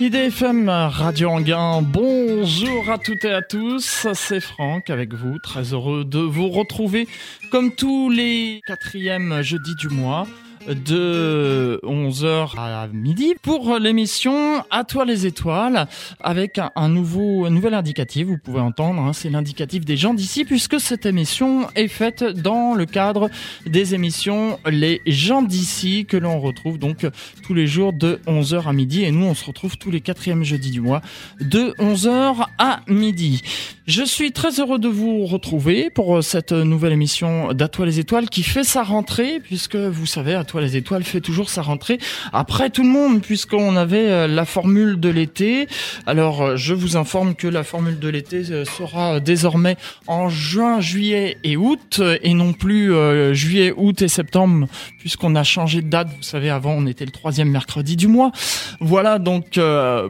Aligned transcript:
IDFM 0.00 0.70
Radio 0.70 1.28
Anguin, 1.28 1.82
bonjour 1.82 2.88
à 2.88 2.96
toutes 2.96 3.26
et 3.26 3.30
à 3.30 3.42
tous, 3.42 4.06
c'est 4.14 4.40
Franck 4.40 4.88
avec 4.88 5.12
vous, 5.12 5.38
très 5.38 5.74
heureux 5.74 6.06
de 6.06 6.18
vous 6.18 6.48
retrouver 6.48 7.06
comme 7.50 7.74
tous 7.74 8.08
les 8.08 8.62
quatrièmes 8.66 9.42
jeudis 9.42 9.74
du 9.76 9.88
mois 9.88 10.26
de 10.68 11.80
11h 11.82 12.58
à 12.58 12.86
midi 12.88 13.34
pour 13.42 13.78
l'émission 13.78 14.62
À 14.70 14.84
toi 14.84 15.04
les 15.04 15.26
étoiles 15.26 15.88
avec 16.20 16.60
un, 16.76 16.88
nouveau 16.88 17.48
nouvel 17.50 17.74
indicatif. 17.74 18.26
Vous 18.26 18.38
pouvez 18.38 18.60
entendre, 18.60 19.02
hein, 19.02 19.12
c'est 19.12 19.30
l'indicatif 19.30 19.84
des 19.84 19.96
gens 19.96 20.14
d'ici 20.14 20.44
puisque 20.44 20.78
cette 20.80 21.06
émission 21.06 21.66
est 21.74 21.88
faite 21.88 22.22
dans 22.22 22.74
le 22.74 22.86
cadre 22.86 23.30
des 23.66 23.94
émissions 23.94 24.58
Les 24.66 25.02
gens 25.06 25.42
d'ici 25.42 26.06
que 26.06 26.16
l'on 26.16 26.40
retrouve 26.40 26.78
donc 26.78 27.06
tous 27.42 27.54
les 27.54 27.66
jours 27.66 27.92
de 27.92 28.20
11h 28.26 28.68
à 28.68 28.72
midi 28.72 29.02
et 29.02 29.10
nous 29.10 29.26
on 29.26 29.34
se 29.34 29.44
retrouve 29.44 29.76
tous 29.76 29.90
les 29.90 30.00
quatrièmes 30.00 30.44
jeudis 30.44 30.70
du 30.70 30.80
mois 30.80 31.00
de 31.40 31.74
11h 31.78 32.46
à 32.58 32.80
midi. 32.86 33.42
Je 33.86 34.04
suis 34.04 34.30
très 34.30 34.60
heureux 34.60 34.78
de 34.78 34.88
vous 34.88 35.26
retrouver 35.26 35.90
pour 35.90 36.22
cette 36.22 36.52
nouvelle 36.52 36.92
émission 36.92 37.52
d'À 37.52 37.68
les 37.80 37.98
étoiles 37.98 38.28
qui 38.28 38.42
fait 38.42 38.64
sa 38.64 38.82
rentrée 38.82 39.40
puisque 39.40 39.76
vous 39.76 40.06
savez 40.06 40.34
à 40.34 40.44
les 40.60 40.76
étoiles 40.76 41.04
fait 41.04 41.20
toujours 41.20 41.50
sa 41.50 41.62
rentrée 41.62 41.98
après 42.32 42.70
tout 42.70 42.82
le 42.82 42.88
monde 42.88 43.20
puisqu'on 43.20 43.76
avait 43.76 44.08
euh, 44.08 44.26
la 44.26 44.44
formule 44.44 45.00
de 45.00 45.08
l'été. 45.08 45.66
Alors 46.06 46.42
euh, 46.42 46.56
je 46.56 46.74
vous 46.74 46.96
informe 46.96 47.34
que 47.34 47.46
la 47.46 47.64
formule 47.64 47.98
de 47.98 48.08
l'été 48.08 48.42
euh, 48.50 48.64
sera 48.64 49.20
désormais 49.20 49.76
en 50.06 50.28
juin, 50.28 50.80
juillet 50.80 51.38
et 51.44 51.56
août 51.56 52.00
et 52.22 52.34
non 52.34 52.52
plus 52.52 52.92
juillet, 53.34 53.72
août 53.76 54.02
et 54.02 54.08
septembre 54.08 54.66
puisqu'on 54.98 55.34
a 55.34 55.42
changé 55.42 55.82
de 55.82 55.88
date. 55.88 56.08
Vous 56.16 56.22
savez 56.22 56.50
avant 56.50 56.72
on 56.72 56.86
était 56.86 57.04
le 57.04 57.10
troisième 57.10 57.50
mercredi 57.50 57.96
du 57.96 58.08
mois. 58.08 58.32
Voilà 58.80 59.18
donc 59.18 59.58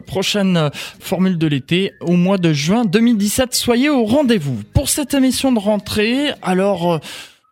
prochaine 0.06 0.70
formule 1.00 1.38
de 1.38 1.46
l'été 1.46 1.92
au 2.00 2.12
mois 2.12 2.38
de 2.38 2.52
juin 2.52 2.84
2017. 2.84 3.54
Soyez 3.54 3.90
au 3.90 4.04
rendez-vous 4.04 4.60
pour 4.74 4.88
cette 4.88 5.14
émission 5.14 5.52
de 5.52 5.58
rentrée. 5.58 6.30
Alors 6.42 7.00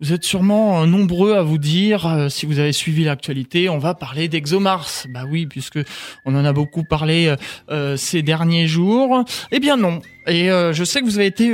vous 0.00 0.12
êtes 0.14 0.24
sûrement 0.24 0.82
euh, 0.82 0.86
nombreux 0.86 1.34
à 1.34 1.42
vous 1.42 1.58
dire, 1.58 2.06
euh, 2.06 2.28
si 2.28 2.46
vous 2.46 2.58
avez 2.58 2.72
suivi 2.72 3.04
l'actualité, 3.04 3.68
on 3.68 3.78
va 3.78 3.94
parler 3.94 4.28
d'ExoMars. 4.28 5.06
Bah 5.10 5.24
oui, 5.28 5.46
puisque 5.46 5.78
on 6.24 6.34
en 6.34 6.44
a 6.44 6.52
beaucoup 6.52 6.84
parlé 6.84 7.34
euh, 7.70 7.96
ces 7.96 8.22
derniers 8.22 8.66
jours. 8.66 9.24
Eh 9.52 9.60
bien 9.60 9.76
non. 9.76 10.00
Et 10.26 10.48
je 10.48 10.84
sais 10.84 11.00
que 11.00 11.06
vous 11.06 11.18
avez 11.18 11.26
été 11.26 11.52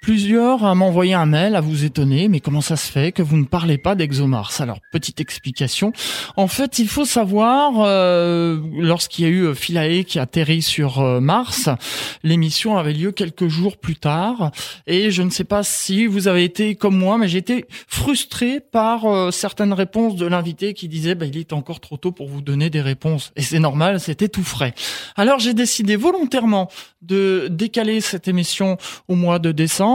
plusieurs 0.00 0.64
à 0.64 0.74
m'envoyer 0.74 1.14
un 1.14 1.26
mail 1.26 1.54
à 1.54 1.60
vous 1.60 1.84
étonner, 1.84 2.28
mais 2.28 2.40
comment 2.40 2.60
ça 2.60 2.76
se 2.76 2.90
fait 2.90 3.12
que 3.12 3.22
vous 3.22 3.36
ne 3.36 3.44
parlez 3.44 3.76
pas 3.76 3.94
d'ExoMars? 3.94 4.60
Alors, 4.60 4.78
petite 4.92 5.20
explication. 5.20 5.92
En 6.36 6.48
fait, 6.48 6.78
il 6.78 6.88
faut 6.88 7.04
savoir, 7.04 7.74
euh, 7.78 8.58
lorsqu'il 8.78 9.24
y 9.24 9.28
a 9.28 9.30
eu 9.30 9.42
euh, 9.42 9.54
Philae 9.54 10.04
qui 10.04 10.18
atterrit 10.18 10.62
sur 10.62 11.00
euh, 11.00 11.20
Mars, 11.20 11.68
l'émission 12.22 12.78
avait 12.78 12.94
lieu 12.94 13.12
quelques 13.12 13.48
jours 13.48 13.76
plus 13.76 13.96
tard, 13.96 14.50
et 14.86 15.10
je 15.10 15.22
ne 15.22 15.30
sais 15.30 15.44
pas 15.44 15.62
si 15.62 16.06
vous 16.06 16.28
avez 16.28 16.44
été 16.44 16.76
comme 16.76 16.96
moi, 16.96 17.18
mais 17.18 17.28
j'ai 17.28 17.38
été 17.38 17.66
frustré 17.86 18.60
par 18.60 19.32
certaines 19.32 19.72
réponses 19.72 20.16
de 20.16 20.26
l'invité 20.26 20.72
qui 20.72 20.88
disait 20.88 21.14
bah, 21.14 21.26
il 21.26 21.36
est 21.36 21.52
encore 21.52 21.80
trop 21.80 21.96
tôt 21.96 22.12
pour 22.12 22.28
vous 22.28 22.40
donner 22.40 22.70
des 22.70 22.80
réponses. 22.80 23.32
Et 23.36 23.42
c'est 23.42 23.58
normal, 23.58 24.00
c'était 24.00 24.28
tout 24.28 24.44
frais. 24.44 24.74
Alors 25.16 25.38
j'ai 25.38 25.54
décidé 25.54 25.96
volontairement 25.96 26.68
de 27.02 27.48
décaler 27.50 28.00
cette 28.00 28.28
émission 28.28 28.76
au 29.08 29.14
mois 29.14 29.38
de 29.38 29.52
décembre. 29.52 29.89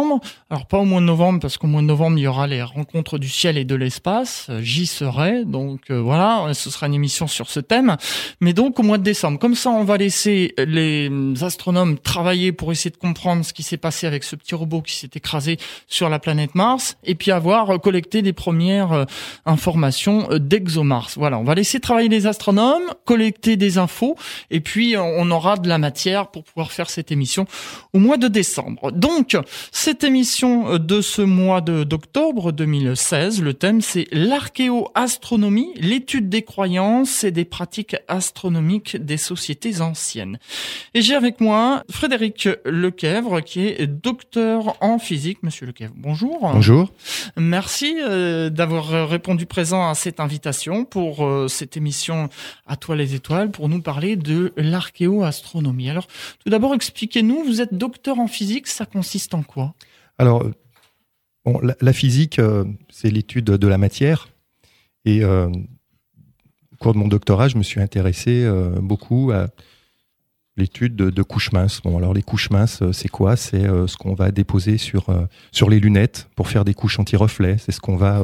Alors 0.49 0.65
pas 0.67 0.77
au 0.77 0.85
mois 0.85 1.01
de 1.01 1.05
novembre 1.05 1.39
parce 1.39 1.57
qu'au 1.57 1.67
mois 1.67 1.81
de 1.81 1.87
novembre 1.87 2.17
il 2.17 2.23
y 2.23 2.27
aura 2.27 2.47
les 2.47 2.61
rencontres 2.61 3.17
du 3.17 3.29
ciel 3.29 3.57
et 3.57 3.65
de 3.65 3.75
l'espace. 3.75 4.49
J'y 4.59 4.85
serai, 4.85 5.45
donc 5.45 5.89
euh, 5.89 5.99
voilà, 5.99 6.53
ce 6.53 6.69
sera 6.69 6.87
une 6.87 6.93
émission 6.93 7.27
sur 7.27 7.49
ce 7.49 7.59
thème. 7.59 7.97
Mais 8.41 8.53
donc 8.53 8.79
au 8.79 8.83
mois 8.83 8.97
de 8.97 9.03
décembre, 9.03 9.39
comme 9.39 9.55
ça 9.55 9.69
on 9.69 9.83
va 9.83 9.97
laisser 9.97 10.53
les 10.57 11.09
astronomes 11.41 11.97
travailler 11.97 12.51
pour 12.51 12.71
essayer 12.71 12.91
de 12.91 12.97
comprendre 12.97 13.45
ce 13.45 13.53
qui 13.53 13.63
s'est 13.63 13.77
passé 13.77 14.07
avec 14.07 14.23
ce 14.23 14.35
petit 14.35 14.55
robot 14.55 14.81
qui 14.81 14.95
s'est 14.95 15.09
écrasé 15.15 15.57
sur 15.87 16.09
la 16.09 16.19
planète 16.19 16.55
Mars 16.55 16.97
et 17.03 17.15
puis 17.15 17.31
avoir 17.31 17.79
collecté 17.79 18.21
les 18.21 18.33
premières 18.33 18.91
euh, 18.91 19.05
informations 19.45 20.27
euh, 20.31 20.39
d'ExoMars. 20.39 21.11
Voilà, 21.15 21.39
on 21.39 21.43
va 21.43 21.55
laisser 21.55 21.79
travailler 21.79 22.09
les 22.09 22.27
astronomes, 22.27 22.83
collecter 23.05 23.55
des 23.57 23.77
infos 23.77 24.15
et 24.51 24.59
puis 24.59 24.95
on 24.97 25.31
aura 25.31 25.57
de 25.57 25.67
la 25.69 25.77
matière 25.77 26.27
pour 26.27 26.43
pouvoir 26.43 26.71
faire 26.71 26.89
cette 26.89 27.11
émission 27.11 27.45
au 27.93 27.99
mois 27.99 28.17
de 28.17 28.27
décembre. 28.27 28.91
Donc, 28.91 29.37
cette 29.85 30.03
émission 30.03 30.79
de 30.79 30.99
ce 30.99 31.21
mois 31.21 31.61
d'octobre 31.61 32.51
2016, 32.51 33.43
le 33.43 33.53
thème 33.53 33.81
c'est 33.81 34.07
l'archéoastronomie, 34.11 35.73
l'étude 35.75 36.27
des 36.27 36.41
croyances 36.41 37.23
et 37.23 37.29
des 37.29 37.45
pratiques 37.45 37.95
astronomiques 38.07 38.97
des 38.97 39.17
sociétés 39.17 39.81
anciennes. 39.81 40.39
Et 40.95 41.03
j'ai 41.03 41.13
avec 41.13 41.39
moi 41.39 41.83
Frédéric 41.91 42.49
Lequèvre 42.65 43.41
qui 43.41 43.67
est 43.67 43.85
docteur 43.85 44.75
en 44.81 44.97
physique. 44.97 45.43
Monsieur 45.43 45.67
Lequèvre, 45.67 45.93
bonjour. 45.95 46.39
Bonjour. 46.41 46.91
Merci 47.37 47.95
euh, 48.01 48.49
d'avoir 48.49 49.07
répondu 49.07 49.45
présent 49.45 49.87
à 49.87 49.93
cette 49.93 50.19
invitation 50.19 50.83
pour 50.83 51.23
euh, 51.23 51.47
cette 51.47 51.77
émission 51.77 52.29
À 52.65 52.75
toi 52.75 52.95
les 52.95 53.13
étoiles 53.13 53.51
pour 53.51 53.69
nous 53.69 53.83
parler 53.83 54.15
de 54.15 54.51
l'archéoastronomie. 54.57 55.91
Alors, 55.91 56.07
tout 56.43 56.49
d'abord, 56.49 56.73
expliquez-nous, 56.73 57.43
vous 57.43 57.61
êtes 57.61 57.75
docteur 57.75 58.17
en 58.17 58.25
physique, 58.25 58.65
ça 58.65 58.87
consiste 58.87 59.35
en 59.35 59.43
quoi? 59.43 59.74
Alors, 60.17 60.43
la, 61.81 61.93
physique, 61.93 62.39
euh, 62.39 62.63
c'est 62.89 63.09
l'étude 63.09 63.45
de 63.45 63.67
la 63.67 63.77
matière. 63.77 64.29
Et 65.05 65.23
euh, 65.23 65.47
au 65.47 66.75
cours 66.79 66.93
de 66.93 66.97
mon 66.97 67.07
doctorat, 67.07 67.47
je 67.47 67.57
me 67.57 67.63
suis 67.63 67.81
intéressé 67.81 68.43
euh, 68.43 68.69
beaucoup 68.81 69.31
à 69.31 69.47
l'étude 70.57 70.95
de, 70.95 71.23
couches 71.23 71.51
minces. 71.51 71.81
Bon, 71.83 71.97
alors 71.97 72.13
les 72.13 72.23
couches 72.23 72.49
minces, 72.49 72.81
c'est 72.93 73.09
quoi? 73.09 73.35
C'est 73.35 73.63
ce 73.63 73.97
qu'on 73.97 74.13
va 74.13 74.31
déposer 74.31 74.77
sur, 74.77 75.09
les 75.69 75.79
lunettes 75.81 76.29
pour 76.35 76.47
faire 76.47 76.63
des 76.63 76.73
couches 76.73 76.97
anti-reflets. 76.97 77.57
C'est 77.57 77.73
ce 77.73 77.81
qu'on 77.81 77.97
va 77.97 78.23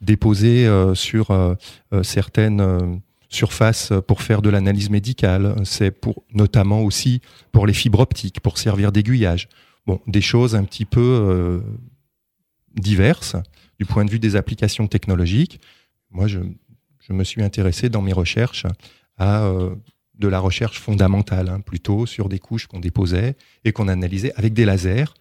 déposer 0.00 0.68
sur 0.94 1.56
certaines 2.02 3.00
surface 3.28 3.92
pour 4.08 4.22
faire 4.22 4.42
de 4.42 4.50
l'analyse 4.50 4.90
médicale. 4.90 5.54
C'est 5.64 5.92
pour 5.92 6.24
notamment 6.32 6.80
aussi 6.80 7.20
pour 7.52 7.68
les 7.68 7.72
fibres 7.72 8.00
optiques, 8.00 8.40
pour 8.40 8.58
servir 8.58 8.90
d'aiguillage. 8.90 9.48
Bon, 9.86 10.00
des 10.06 10.20
choses 10.20 10.54
un 10.54 10.64
petit 10.64 10.84
peu 10.84 11.00
euh, 11.00 11.60
diverses 12.74 13.36
du 13.78 13.84
point 13.84 14.04
de 14.04 14.10
vue 14.10 14.18
des 14.18 14.36
applications 14.36 14.86
technologiques. 14.86 15.60
Moi, 16.10 16.26
je, 16.26 16.40
me 17.10 17.24
suis 17.24 17.42
intéressé 17.42 17.90
dans 17.90 18.00
mes 18.00 18.12
recherches 18.12 18.66
à 19.18 19.44
euh, 19.44 19.74
de 20.14 20.28
la 20.28 20.38
recherche 20.38 20.80
fondamentale, 20.80 21.48
hein, 21.48 21.60
plutôt 21.60 22.06
sur 22.06 22.28
des 22.28 22.38
couches 22.38 22.66
qu'on 22.66 22.80
déposait 22.80 23.36
et 23.64 23.72
qu'on 23.72 23.88
analysait 23.88 24.32
avec 24.36 24.54
des 24.54 24.64
lasers. 24.64 25.12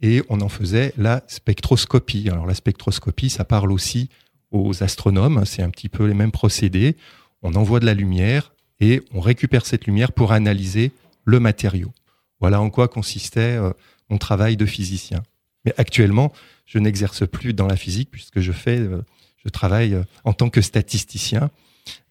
Et 0.00 0.22
on 0.28 0.40
en 0.40 0.48
faisait 0.48 0.92
la 0.96 1.22
spectroscopie. 1.28 2.28
Alors 2.28 2.46
la 2.46 2.54
spectroscopie, 2.54 3.30
ça 3.30 3.44
parle 3.44 3.72
aussi 3.72 4.10
aux 4.50 4.82
astronomes. 4.82 5.44
C'est 5.46 5.62
un 5.62 5.70
petit 5.70 5.88
peu 5.88 6.06
les 6.06 6.14
mêmes 6.14 6.32
procédés 6.32 6.96
on 7.42 7.54
envoie 7.54 7.80
de 7.80 7.86
la 7.86 7.94
lumière 7.94 8.52
et 8.80 9.02
on 9.12 9.20
récupère 9.20 9.66
cette 9.66 9.86
lumière 9.86 10.12
pour 10.12 10.32
analyser 10.32 10.92
le 11.24 11.40
matériau. 11.40 11.92
Voilà 12.40 12.60
en 12.60 12.70
quoi 12.70 12.88
consistait 12.88 13.56
euh, 13.56 13.72
mon 14.10 14.18
travail 14.18 14.56
de 14.56 14.66
physicien. 14.66 15.22
Mais 15.64 15.74
actuellement, 15.78 16.32
je 16.66 16.78
n'exerce 16.78 17.26
plus 17.28 17.52
dans 17.54 17.66
la 17.66 17.76
physique 17.76 18.10
puisque 18.10 18.40
je 18.40 18.52
fais, 18.52 18.78
euh, 18.78 19.02
je 19.44 19.48
travaille 19.48 19.94
euh, 19.94 20.04
en 20.24 20.32
tant 20.32 20.50
que 20.50 20.60
statisticien 20.60 21.50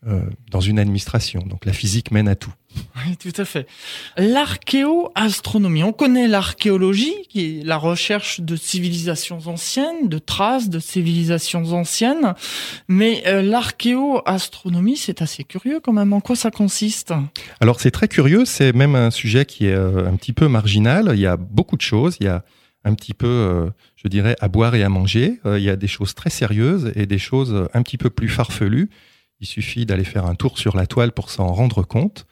euh, 0.07 0.21
dans 0.49 0.61
une 0.61 0.79
administration. 0.79 1.43
Donc 1.45 1.63
la 1.63 1.73
physique 1.73 2.09
mène 2.09 2.27
à 2.27 2.33
tout. 2.33 2.51
Oui, 2.95 3.17
tout 3.17 3.39
à 3.39 3.45
fait. 3.45 3.67
L'archéoastronomie, 4.17 5.83
on 5.83 5.93
connaît 5.93 6.27
l'archéologie, 6.27 7.13
qui 7.29 7.59
est 7.59 7.63
la 7.63 7.77
recherche 7.77 8.41
de 8.41 8.55
civilisations 8.55 9.37
anciennes, 9.45 10.09
de 10.09 10.17
traces 10.17 10.69
de 10.69 10.79
civilisations 10.79 11.73
anciennes, 11.73 12.33
mais 12.87 13.21
euh, 13.27 13.43
l'archéoastronomie, 13.43 14.97
c'est 14.97 15.21
assez 15.21 15.43
curieux 15.43 15.79
quand 15.79 15.93
même. 15.93 16.13
En 16.13 16.19
quoi 16.19 16.35
ça 16.35 16.49
consiste? 16.49 17.13
Alors 17.59 17.79
c'est 17.79 17.91
très 17.91 18.07
curieux, 18.07 18.45
c'est 18.45 18.73
même 18.73 18.95
un 18.95 19.11
sujet 19.11 19.45
qui 19.45 19.67
est 19.67 19.75
euh, 19.75 20.07
un 20.07 20.15
petit 20.15 20.33
peu 20.33 20.47
marginal. 20.47 21.11
Il 21.13 21.19
y 21.19 21.27
a 21.27 21.37
beaucoup 21.37 21.77
de 21.77 21.83
choses, 21.83 22.17
il 22.19 22.25
y 22.25 22.29
a 22.29 22.43
un 22.85 22.95
petit 22.95 23.13
peu, 23.13 23.69
je 23.95 24.07
dirais, 24.07 24.35
à 24.39 24.47
boire 24.47 24.73
et 24.73 24.81
à 24.81 24.89
manger. 24.89 25.39
il 25.45 25.61
y 25.61 25.69
a 25.69 25.75
des 25.75 25.85
choses 25.85 26.15
très 26.15 26.31
sérieuses 26.31 26.91
et 26.95 27.05
des 27.05 27.19
choses 27.19 27.67
un 27.75 27.83
petit 27.83 27.99
peu 27.99 28.09
plus 28.09 28.29
farfelues. 28.29 28.89
Il 29.41 29.47
suffit 29.47 29.87
d'aller 29.87 30.03
faire 30.03 30.27
un 30.27 30.35
tour 30.35 30.59
sur 30.59 30.77
la 30.77 30.85
toile 30.85 31.11
pour 31.11 31.31
s'en 31.31 31.47
rendre 31.47 31.83
compte. 31.83 32.27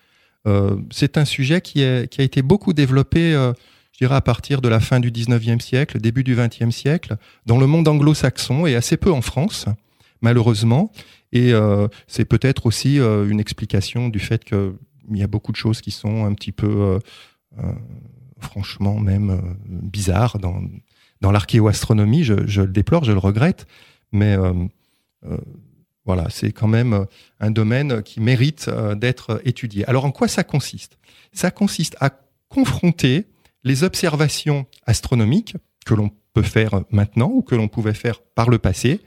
Euh, 0.48 0.78
c'est 0.92 1.18
un 1.18 1.26
sujet 1.26 1.60
qui, 1.60 1.84
a 1.84 2.04
été 2.04 2.44
beaucoup 2.44 2.72
développé, 2.72 3.34
euh, 3.34 3.52
je 3.94 4.06
dirais, 4.06 4.16
à 4.16 4.22
partir 4.22 4.62
de 4.62 4.70
la 4.70 4.80
fin 4.80 5.00
du 5.00 5.12
19e 5.12 5.60
siècle, 5.60 6.00
début 6.00 6.24
du 6.24 6.36
20e 6.36 6.70
siècle, 6.70 7.18
dans 7.48 7.58
le 7.58 7.66
monde 7.66 7.88
anglo-saxon 7.88 8.68
et 8.68 8.76
assez 8.76 8.96
peu 8.96 9.12
en 9.12 9.22
France, 9.22 9.66
malheureusement. 10.22 10.92
Et 11.32 11.52
euh, 11.52 11.88
c'est 12.08 12.26
peut-être 12.26 12.68
aussi 12.68 12.98
une 12.98 13.40
explication 13.40 14.10
du 14.10 14.20
fait 14.20 14.46
qu'il 14.46 14.72
y 15.12 15.24
a 15.24 15.28
beaucoup 15.28 15.52
de 15.52 15.58
choses 15.58 15.82
qui 15.82 15.92
sont 15.92 16.26
un 16.26 16.34
petit 16.34 16.52
peu, 16.52 17.00
franchement, 18.40 19.00
même 19.00 19.58
bizarres 19.68 20.38
dans, 20.38 20.62
dans 21.22 21.32
l'archéoastronomie. 21.32 22.24
Je, 22.24 22.46
je, 22.46 22.62
le 22.62 22.72
déplore, 22.72 23.04
je 23.04 23.12
le 23.12 23.20
regrette, 23.20 23.68
mais 24.12 24.38
Voilà, 26.06 26.28
c'est 26.30 26.52
quand 26.52 26.68
même 26.68 27.06
un 27.40 27.52
domaine 27.52 28.02
qui 28.02 28.20
mérite 28.20 28.70
d'être 28.96 29.42
étudié. 29.46 29.86
Alors 29.86 30.06
en 30.06 30.12
quoi 30.12 30.28
ça 30.28 30.44
consiste? 30.44 30.98
Ça 31.34 31.52
consiste 31.52 31.96
à 32.00 32.10
confronter 32.48 33.28
les 33.64 33.84
observations 33.84 34.66
astronomiques 34.86 35.56
que 35.86 35.94
l'on 35.94 36.10
peut 36.34 36.42
faire 36.42 36.82
maintenant 36.90 37.30
ou 37.32 37.42
que 37.44 37.54
l'on 37.54 37.68
pouvait 37.68 37.94
faire 37.94 38.22
par 38.22 38.50
le 38.50 38.58
passé 38.58 39.02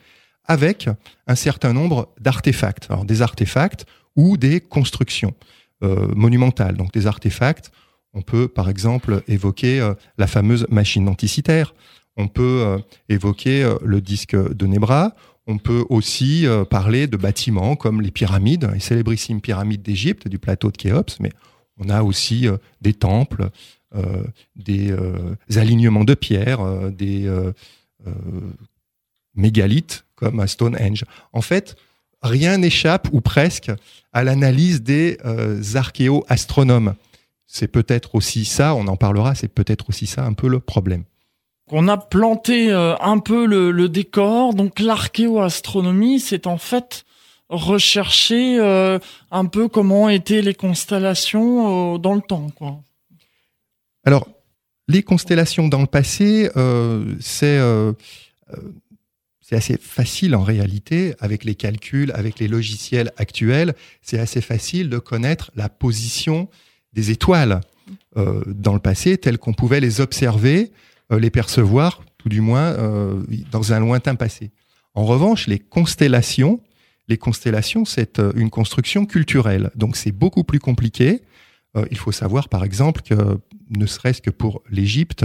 avec 0.44 0.88
un 1.26 1.34
certain 1.34 1.72
nombre 1.72 2.12
d'artefacts. 2.20 2.86
Alors 2.90 3.04
des 3.04 3.22
artefacts 3.22 3.84
ou 4.14 4.36
des 4.36 4.60
constructions 4.60 5.34
monumentales. 5.80 6.76
Donc 6.76 6.92
des 6.92 7.08
artefacts 7.08 7.72
on 8.14 8.22
peut, 8.22 8.48
par 8.48 8.68
exemple, 8.68 9.22
évoquer 9.26 9.80
euh, 9.80 9.94
la 10.18 10.26
fameuse 10.26 10.66
machine 10.70 11.08
anticitaire. 11.08 11.74
On 12.16 12.28
peut 12.28 12.62
euh, 12.62 12.78
évoquer 13.08 13.62
euh, 13.62 13.76
le 13.82 14.00
disque 14.00 14.36
de 14.36 14.66
Nebra. 14.66 15.14
On 15.46 15.58
peut 15.58 15.84
aussi 15.88 16.46
parler 16.70 17.06
de 17.06 17.16
bâtiments 17.16 17.76
comme 17.76 18.00
les 18.00 18.10
pyramides, 18.10 18.70
les 18.72 18.80
célébrissimes 18.80 19.40
pyramides 19.40 19.82
d'Égypte, 19.82 20.28
du 20.28 20.38
plateau 20.38 20.70
de 20.70 20.76
Khéops, 20.76 21.18
mais 21.20 21.32
on 21.78 21.88
a 21.88 22.02
aussi 22.02 22.46
des 22.80 22.94
temples, 22.94 23.50
des 24.54 24.94
alignements 25.56 26.04
de 26.04 26.14
pierres, 26.14 26.92
des 26.92 27.28
mégalithes 29.34 30.04
comme 30.14 30.38
à 30.38 30.46
Stonehenge. 30.46 31.04
En 31.32 31.42
fait, 31.42 31.76
rien 32.22 32.58
n'échappe, 32.58 33.08
ou 33.12 33.20
presque, 33.20 33.72
à 34.12 34.22
l'analyse 34.22 34.82
des 34.82 35.18
archéo-astronomes 35.74 36.94
c'est 37.54 37.68
peut-être 37.68 38.14
aussi 38.14 38.46
ça, 38.46 38.74
on 38.74 38.86
en 38.86 38.96
parlera, 38.96 39.34
c'est 39.34 39.52
peut-être 39.52 39.90
aussi 39.90 40.06
ça 40.06 40.24
un 40.24 40.32
peu 40.32 40.48
le 40.48 40.58
problème. 40.58 41.04
On 41.74 41.88
a 41.88 41.96
planté 41.96 42.70
euh, 42.70 42.94
un 43.00 43.18
peu 43.18 43.46
le, 43.46 43.88
décor, 43.88 44.52
donc 44.52 44.78
l'archéoastronomie, 44.78 46.20
c'est 46.20 46.46
en 46.46 46.58
fait 46.58 47.06
rechercher 47.48 48.58
euh, 48.58 48.98
un 49.30 49.46
peu 49.46 49.68
comment 49.68 50.10
étaient 50.10 50.42
les 50.42 50.52
constellations 50.52 51.94
euh, 51.94 51.98
dans 51.98 52.14
le 52.14 52.20
temps. 52.20 52.48
Alors, 54.04 54.28
les 54.86 55.02
constellations 55.02 55.68
dans 55.68 55.80
le 55.80 55.86
passé, 55.86 56.50
c'est 57.20 57.58
c'est 59.40 59.56
assez 59.56 59.78
facile 59.78 60.34
en 60.34 60.42
réalité, 60.42 61.14
avec 61.20 61.44
les 61.44 61.54
calculs, 61.54 62.12
avec 62.14 62.38
les 62.38 62.48
logiciels 62.48 63.12
actuels, 63.16 63.74
c'est 64.02 64.18
assez 64.18 64.40
facile 64.40 64.90
de 64.90 64.98
connaître 64.98 65.50
la 65.56 65.68
position 65.70 66.48
des 66.92 67.10
étoiles 67.10 67.60
dans 68.16 68.74
le 68.74 68.80
passé 68.80 69.16
telles 69.16 69.38
qu'on 69.38 69.54
pouvait 69.54 69.80
les 69.80 70.00
observer, 70.00 70.72
les 71.18 71.30
percevoir, 71.30 72.02
tout 72.18 72.28
du 72.28 72.40
moins 72.40 72.72
euh, 72.72 73.22
dans 73.50 73.72
un 73.72 73.80
lointain 73.80 74.14
passé. 74.14 74.50
En 74.94 75.04
revanche, 75.04 75.46
les 75.46 75.58
constellations, 75.58 76.60
les 77.08 77.16
constellations, 77.16 77.84
c'est 77.84 78.20
une 78.36 78.50
construction 78.50 79.06
culturelle, 79.06 79.70
donc 79.74 79.96
c'est 79.96 80.12
beaucoup 80.12 80.44
plus 80.44 80.60
compliqué. 80.60 81.22
il 81.90 81.96
faut 81.96 82.12
savoir, 82.12 82.48
par 82.48 82.62
exemple, 82.62 83.00
que 83.02 83.40
ne 83.70 83.86
serait-ce 83.86 84.20
que 84.20 84.30
pour 84.30 84.62
l'Égypte 84.70 85.24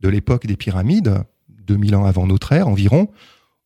de 0.00 0.08
l'époque 0.08 0.46
des 0.46 0.56
pyramides, 0.56 1.24
2000 1.48 1.96
ans 1.96 2.04
avant 2.04 2.26
notre 2.26 2.52
ère 2.52 2.68
environ, 2.68 3.08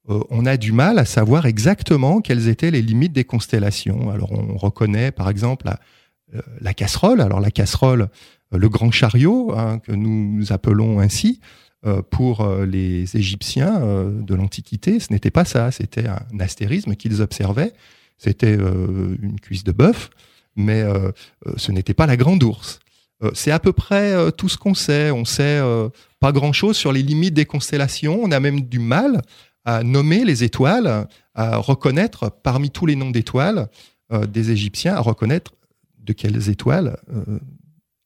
on 0.09 0.47
a 0.47 0.57
du 0.57 0.73
mal 0.73 0.99
à 0.99 1.05
savoir 1.05 1.47
exactement 1.47 2.21
quelles 2.21 2.49
étaient 2.49 2.71
les 2.71 2.83
limites 2.83 3.13
des 3.13 3.25
constellations. 3.25 4.11
Alors 4.11 4.33
on 4.33 4.57
reconnaît 4.57 5.11
par 5.11 5.29
exemple 5.29 5.67
la, 5.67 5.81
euh, 6.35 6.41
la 6.61 6.75
casserole. 6.75 7.21
Alors 7.21 7.41
la 7.41 7.51
casserole, 7.51 8.03
euh, 8.03 8.07
le 8.53 8.69
grand 8.69 8.91
chariot, 8.91 9.53
hein, 9.57 9.79
que 9.79 9.93
nous 9.93 10.53
appelons 10.53 11.01
ainsi, 11.01 11.41
euh, 11.87 12.03
pour 12.03 12.47
les 12.67 13.17
Égyptiens 13.17 13.81
de 13.81 14.35
l'Antiquité, 14.35 15.01
ce 15.01 15.13
n'était 15.13 15.31
pas 15.31 15.45
ça, 15.45 15.71
c'était 15.71 16.07
un 16.07 16.41
astérisme 16.41 16.95
qu'ils 16.95 17.23
observaient, 17.23 17.73
c'était 18.19 18.55
une 18.55 19.39
cuisse 19.41 19.65
de 19.65 19.73
bœuf, 19.73 20.11
mais 20.57 20.85
ce 21.57 21.73
n'était 21.73 21.95
pas 21.95 22.07
la 22.07 22.19
grande 22.19 22.43
ours. 22.43 22.81
c'est 23.33 23.51
à 23.51 23.59
peu 23.59 23.73
près 23.73 24.31
tout 24.33 24.51
ce 24.51 24.59
qu'on 24.59 24.75
sait. 24.75 25.11
On 25.11 25.25
sait 25.25 25.63
pas 26.19 26.33
grand-chose 26.33 26.77
sur 26.77 26.93
les 26.93 27.03
limites 27.03 27.33
des 27.33 27.47
constellations. 27.47 28.21
On 28.23 28.31
a 28.31 28.41
même 28.41 28.61
du 28.61 28.79
mal 28.79 29.23
à 29.65 29.83
nommer 29.83 30.23
les 30.27 30.45
étoiles, 30.45 31.09
à 31.35 31.57
reconnaître 31.57 32.31
parmi 32.43 32.71
tous 32.71 32.85
les 32.85 32.97
noms 32.97 33.11
d'étoiles 33.11 33.69
des 34.29 34.51
Égyptiens, 34.51 34.97
à 34.97 35.01
reconnaître 35.01 35.53
de 35.99 36.13
quelles 36.13 36.51
étoiles 36.51 36.99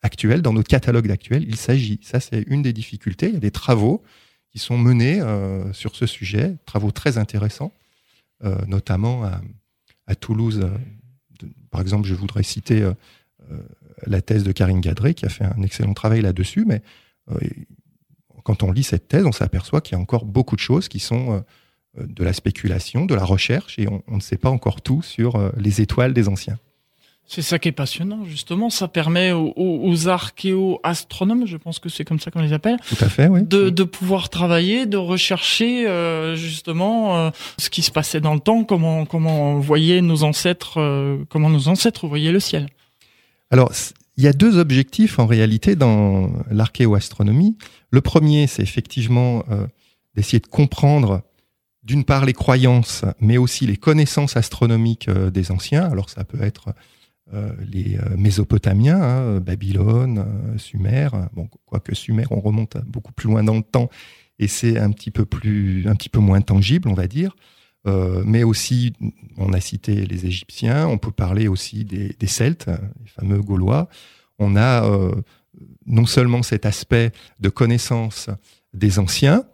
euh, 0.04 0.06
actuelles, 0.06 0.42
dans 0.42 0.52
notre 0.52 0.68
catalogue 0.68 1.08
d'actuels, 1.08 1.44
il 1.46 1.56
s'agit. 1.56 2.00
Ça, 2.02 2.20
c'est 2.20 2.42
une 2.46 2.62
des 2.62 2.72
difficultés. 2.72 3.28
Il 3.28 3.34
y 3.34 3.36
a 3.36 3.40
des 3.40 3.50
travaux 3.50 4.02
qui 4.50 4.58
sont 4.58 4.78
menés 4.78 5.20
euh, 5.20 5.72
sur 5.72 5.96
ce 5.96 6.06
sujet, 6.06 6.56
travaux 6.66 6.90
très 6.90 7.18
intéressants, 7.18 7.72
euh, 8.44 8.56
notamment 8.66 9.24
à, 9.24 10.14
Toulouse. 10.14 10.68
par 11.70 11.80
exemple, 11.80 12.06
je 12.06 12.14
voudrais 12.14 12.42
citer 12.42 12.86
la 14.06 14.20
thèse 14.20 14.44
de 14.44 14.52
Karine 14.52 14.82
Gadré, 14.82 15.14
qui 15.14 15.24
a 15.24 15.30
fait 15.30 15.44
un 15.44 15.62
excellent 15.62 15.94
travail 15.94 16.20
là-dessus, 16.20 16.66
mais 16.66 16.82
quand 18.42 18.62
on 18.62 18.70
lit 18.70 18.82
cette 18.82 19.08
thèse, 19.08 19.24
on 19.24 19.32
s'aperçoit 19.32 19.80
qu'il 19.80 19.96
y 19.96 19.98
a 19.98 20.02
encore 20.02 20.26
beaucoup 20.26 20.56
de 20.56 20.60
choses 20.60 20.88
qui 20.88 20.98
sont 20.98 21.42
de 21.96 22.22
la 22.22 22.34
spéculation, 22.34 23.06
de 23.06 23.14
la 23.14 23.24
recherche, 23.24 23.78
et 23.78 23.88
on 23.88 24.16
ne 24.16 24.20
sait 24.20 24.36
pas 24.36 24.50
encore 24.50 24.82
tout 24.82 25.00
sur 25.00 25.52
les 25.56 25.80
étoiles 25.80 26.12
des 26.12 26.28
anciens. 26.28 26.58
C'est 27.26 27.42
ça 27.42 27.58
qui 27.58 27.68
est 27.68 27.72
passionnant, 27.72 28.24
justement. 28.26 28.68
Ça 28.68 28.86
permet 28.86 29.32
aux, 29.32 29.54
aux 29.56 30.08
archéo-astronomes, 30.08 31.46
je 31.46 31.56
pense 31.56 31.78
que 31.78 31.88
c'est 31.88 32.04
comme 32.04 32.20
ça 32.20 32.30
qu'on 32.30 32.42
les 32.42 32.52
appelle, 32.52 32.76
Tout 32.86 33.02
à 33.02 33.08
fait, 33.08 33.28
oui. 33.28 33.42
de, 33.42 33.70
de 33.70 33.84
pouvoir 33.84 34.28
travailler, 34.28 34.84
de 34.84 34.98
rechercher 34.98 35.88
euh, 35.88 36.36
justement 36.36 37.16
euh, 37.16 37.30
ce 37.58 37.70
qui 37.70 37.80
se 37.80 37.90
passait 37.90 38.20
dans 38.20 38.34
le 38.34 38.40
temps, 38.40 38.64
comment 38.64 39.06
comment 39.06 39.58
voyaient 39.58 40.02
nos 40.02 40.22
ancêtres, 40.22 40.78
euh, 40.78 41.24
comment 41.30 41.48
nos 41.48 41.68
ancêtres 41.68 42.06
voyaient 42.06 42.32
le 42.32 42.40
ciel. 42.40 42.68
Alors, 43.50 43.72
il 44.16 44.24
y 44.24 44.28
a 44.28 44.32
deux 44.32 44.58
objectifs 44.58 45.18
en 45.18 45.26
réalité 45.26 45.76
dans 45.76 46.30
l'archéo-astronomie. 46.50 47.56
Le 47.90 48.00
premier, 48.00 48.46
c'est 48.46 48.62
effectivement 48.62 49.44
d'essayer 50.14 50.38
de 50.38 50.46
comprendre 50.46 51.22
d'une 51.82 52.04
part 52.04 52.24
les 52.24 52.32
croyances, 52.32 53.04
mais 53.18 53.38
aussi 53.38 53.66
les 53.66 53.76
connaissances 53.76 54.36
astronomiques 54.36 55.10
des 55.10 55.50
anciens. 55.50 55.84
Alors 55.90 56.10
ça 56.10 56.22
peut 56.24 56.42
être 56.42 56.74
les 57.32 57.96
euh, 57.98 58.16
Mésopotamiens, 58.16 59.00
hein, 59.00 59.40
Babylone, 59.40 60.18
euh, 60.18 60.58
Sumer. 60.58 61.08
Bon, 61.32 61.48
quoique 61.64 61.94
Sumer, 61.94 62.24
on 62.30 62.40
remonte 62.40 62.76
beaucoup 62.86 63.12
plus 63.12 63.28
loin 63.28 63.42
dans 63.42 63.56
le 63.56 63.62
temps 63.62 63.88
et 64.38 64.48
c'est 64.48 64.78
un 64.78 64.90
petit 64.90 65.10
peu 65.10 65.24
plus, 65.24 65.86
un 65.88 65.94
petit 65.94 66.08
peu 66.08 66.20
moins 66.20 66.40
tangible, 66.40 66.88
on 66.88 66.94
va 66.94 67.06
dire. 67.06 67.36
mais 68.24 68.42
aussi, 68.42 68.94
on 69.36 69.52
a 69.52 69.60
cité 69.60 70.06
les 70.06 70.26
Égyptiens, 70.26 70.88
on 70.88 70.98
peut 70.98 71.12
parler 71.12 71.46
aussi 71.46 71.84
des, 71.84 72.26
Celtes, 72.26 72.66
les 72.66 73.10
fameux 73.10 73.40
Gaulois. 73.40 73.88
On 74.40 74.56
a 74.56 74.82
non 75.86 76.06
seulement 76.06 76.42
cet 76.42 76.66
aspect 76.66 77.12
de 77.38 77.48
connaissance 77.48 78.28
des 78.72 78.98
anciens, 78.98 79.44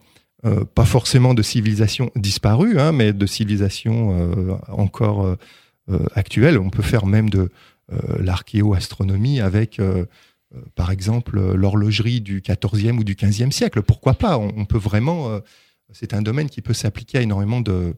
pas 0.75 0.87
forcément 0.87 1.35
de 1.35 1.43
civilisation 1.43 2.11
disparue, 2.17 2.81
hein, 2.81 2.93
mais 2.93 3.13
de 3.13 3.27
civilisation 3.27 4.59
encore 4.69 5.37
actuelle. 6.15 6.59
On 6.59 6.71
peut 6.71 6.83
faire 6.83 7.07
même 7.07 7.31
de, 7.31 7.51
euh, 7.93 8.23
l'archéoastronomie 8.23 9.41
avec, 9.41 9.81
euh, 9.81 10.05
euh, 10.55 10.61
par 10.77 10.93
exemple, 10.93 11.41
l'horlogerie 11.55 12.21
du 12.21 12.41
14e 12.41 12.99
ou 12.99 13.05
du 13.05 13.17
15e 13.17 13.51
siècle. 13.51 13.83
Pourquoi 13.83 14.15
pas? 14.15 14.39
On, 14.39 14.65
peut 14.65 14.79
vraiment. 14.79 15.41
c'est 15.93 16.15
un 16.15 16.23
domaine 16.23 16.49
qui 16.49 16.63
peut 16.63 16.75
s'appliquer 16.75 17.19
à 17.19 17.23
énormément 17.23 17.61
de, 17.61 17.95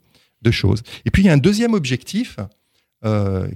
choses. 0.50 0.82
Et 1.04 1.10
puis 1.10 1.22
il 1.22 1.26
y 1.26 1.28
a 1.28 1.32
un 1.34 1.38
deuxième 1.38 1.74
objectif 1.74 2.36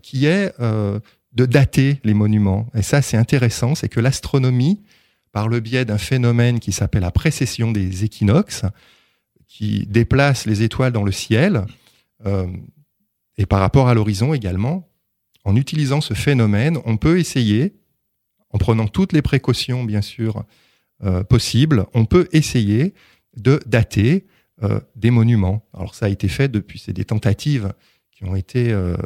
qui 0.02 0.26
est 0.26 0.52
de 0.59 1.47
dater 1.47 2.00
les 2.05 2.14
monuments. 2.14 2.69
Et 2.75 2.83
ça, 2.83 3.02
c'est 3.02 3.16
intéressant, 3.16 3.75
c'est 3.75 3.88
que 3.88 4.00
l'astronomie, 4.00 4.83
par 5.33 5.49
le 5.49 5.61
biais 5.61 5.85
d'un 5.85 5.99
phénomène 5.99 6.61
qui 6.61 6.73
s'appelle 6.73 7.02
la 7.02 7.11
précession 7.11 7.73
des 7.73 8.05
équinoxes, 8.05 8.64
qui 9.49 9.87
déplace 9.87 10.47
les 10.47 10.62
étoiles 10.62 10.93
dans 10.93 11.05
le 11.05 11.12
ciel, 11.12 11.64
et 13.38 13.47
par 13.47 13.61
rapport 13.61 13.88
à 13.88 13.95
l'horizon 13.95 14.35
également, 14.35 14.88
en 15.45 15.57
utilisant 15.57 16.00
ce 16.00 16.14
phénomène, 16.14 16.78
on 16.85 16.97
peut 16.97 17.19
essayer, 17.19 17.75
en 18.50 18.59
prenant 18.59 18.88
toutes 18.88 19.12
les 19.12 19.23
précautions 19.23 19.85
bien 19.85 20.02
sûr 20.02 20.45
euh, 21.05 21.23
possibles, 21.23 21.87
on 21.95 22.05
peut 22.05 22.28
essayer 22.33 22.95
de 23.37 23.61
dater 23.66 24.26
euh, 24.62 24.81
des 24.97 25.11
monuments. 25.11 25.69
Alors 25.75 25.95
ça 25.95 26.07
a 26.07 26.09
été 26.09 26.28
fait 26.28 26.49
depuis, 26.49 26.78
c'est 26.78 26.93
des 26.93 27.05
tentatives 27.05 27.73
qui 28.11 28.25
ont 28.25 28.35
été 28.35 28.73
euh, 28.73 28.97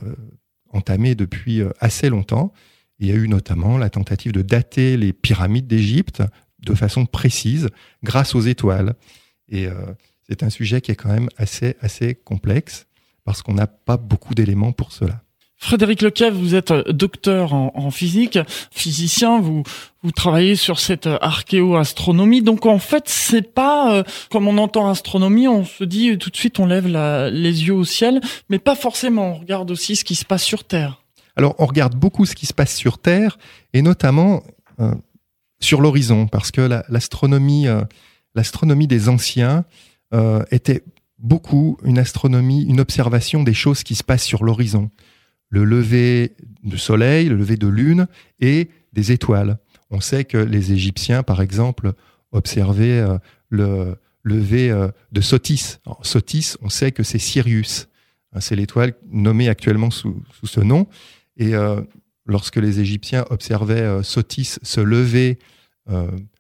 entamées 0.71 1.15
depuis 1.15 1.63
assez 1.81 2.09
longtemps. 2.09 2.53
Il 3.01 3.09
y 3.09 3.13
a 3.13 3.17
eu 3.17 3.29
notamment 3.29 3.77
la 3.77 3.91
tentative 3.91 4.33
de 4.33 4.43
dater 4.43 4.97
les 4.97 5.13
pyramides 5.13 5.67
d'Égypte 5.67 6.23
de 6.61 6.75
façon 6.75 7.07
précise 7.07 7.69
grâce 8.05 8.35
aux 8.35 8.43
étoiles. 8.43 8.95
Et 9.49 9.67
c'est 10.29 10.43
un 10.43 10.51
sujet 10.51 10.81
qui 10.81 10.93
est 10.93 10.97
quand 10.97 11.09
même 11.09 11.29
assez, 11.39 11.77
assez 11.81 12.15
complexe 12.15 12.87
parce 13.31 13.43
qu'on 13.43 13.55
n'a 13.55 13.69
pas 13.69 13.97
beaucoup 13.97 14.35
d'éléments 14.35 14.73
pour 14.73 14.91
cela 14.91 15.23
Frédéric 15.57 16.03
Lequev, 16.03 16.35
vous 16.35 16.57
êtes 16.57 16.73
euh, 16.73 16.83
docteur 16.91 17.55
en, 17.55 17.91
physique, 17.93 18.41
physicien, 18.73 19.41
vous 19.41 19.63
vous 20.03 20.11
travaillez 20.11 20.57
sur 20.57 20.81
cette 20.81 21.07
euh, 21.07 21.17
archéoastronomie. 21.21 22.43
Donc 22.43 22.67
en 22.67 22.81
fait, 22.81 23.05
c'est 23.07 23.55
pas 23.55 23.95
euh, 23.95 24.03
comme 24.33 24.49
on 24.49 24.59
entend 24.59 24.91
astronomie, 24.91 25.47
on 25.47 25.65
se 25.65 25.85
dit 25.85 26.19
tout 26.19 26.31
de 26.31 26.37
suite 26.37 26.59
on 26.59 26.67
lève 26.67 26.89
les 26.89 27.67
yeux 27.67 27.75
au 27.75 27.85
ciel, 27.85 28.21
mais 28.49 28.59
pas 28.59 28.75
forcément. 28.75 29.35
On 29.37 29.39
regarde 29.39 29.71
aussi 29.71 29.95
ce 29.95 30.05
qui 30.05 30.17
se 30.17 30.25
passe 30.25 30.43
sur 30.43 30.65
Terre. 30.65 31.05
Alors 31.37 31.55
on 31.61 31.67
regarde 31.67 31.95
beaucoup 31.95 32.27
ce 32.27 32.35
qui 32.35 32.47
se 32.47 32.55
passe 32.55 32.75
sur 32.75 32.99
Terre 32.99 33.39
et 33.75 33.83
notamment 33.83 34.43
sur 35.61 35.81
l'horizon, 35.81 36.27
parce 36.27 36.51
que 36.51 36.63
l'astronomie, 36.89 37.67
l'astronomie 38.35 38.89
des 38.89 39.09
anciens 39.09 39.65
était 40.51 40.83
beaucoup 41.21 41.79
une 41.85 41.99
astronomie, 41.99 42.65
une 42.65 42.81
observation 42.81 43.43
des 43.43 43.55
choses 43.55 43.83
qui 43.83 43.95
se 43.95 44.03
passent 44.05 44.25
sur 44.25 44.45
l'horizon 44.45 44.91
le 45.51 45.65
lever 45.65 46.37
du 46.63 46.79
soleil, 46.79 47.29
le 47.29 47.37
lever 47.37 47.57
de 47.57 47.67
lune 47.67 48.07
et 48.39 48.71
des 48.93 49.13
étoiles. 49.13 49.59
On 49.91 50.01
sait 50.01 50.25
que 50.25 50.39
les 50.39 50.73
Égyptiens, 50.73 51.23
par 51.23 51.43
exemple, 51.43 51.93
observaient 52.33 53.01
euh, 53.01 53.19
le 53.49 53.97
lever 54.23 54.71
euh, 54.71 54.89
de 55.13 55.21
Sotis. 55.21 55.79
Sotis, 56.03 56.55
on 56.63 56.69
sait 56.69 56.93
que 56.93 57.03
c'est 57.03 57.19
Sirius. 57.19 57.89
Hein, 58.33 58.41
c'est 58.41 58.55
l'étoile 58.55 58.95
nommée 59.11 59.49
actuellement 59.49 59.91
sous, 59.91 60.23
ce 60.45 60.61
nom. 60.61 60.87
Et 61.37 61.55
euh, 61.55 61.81
lorsque 62.27 62.57
les 62.57 62.79
Égyptiens 62.79 63.25
observaient 63.31 64.03
Sotis 64.05 64.59
se 64.63 64.81
lever 64.81 65.39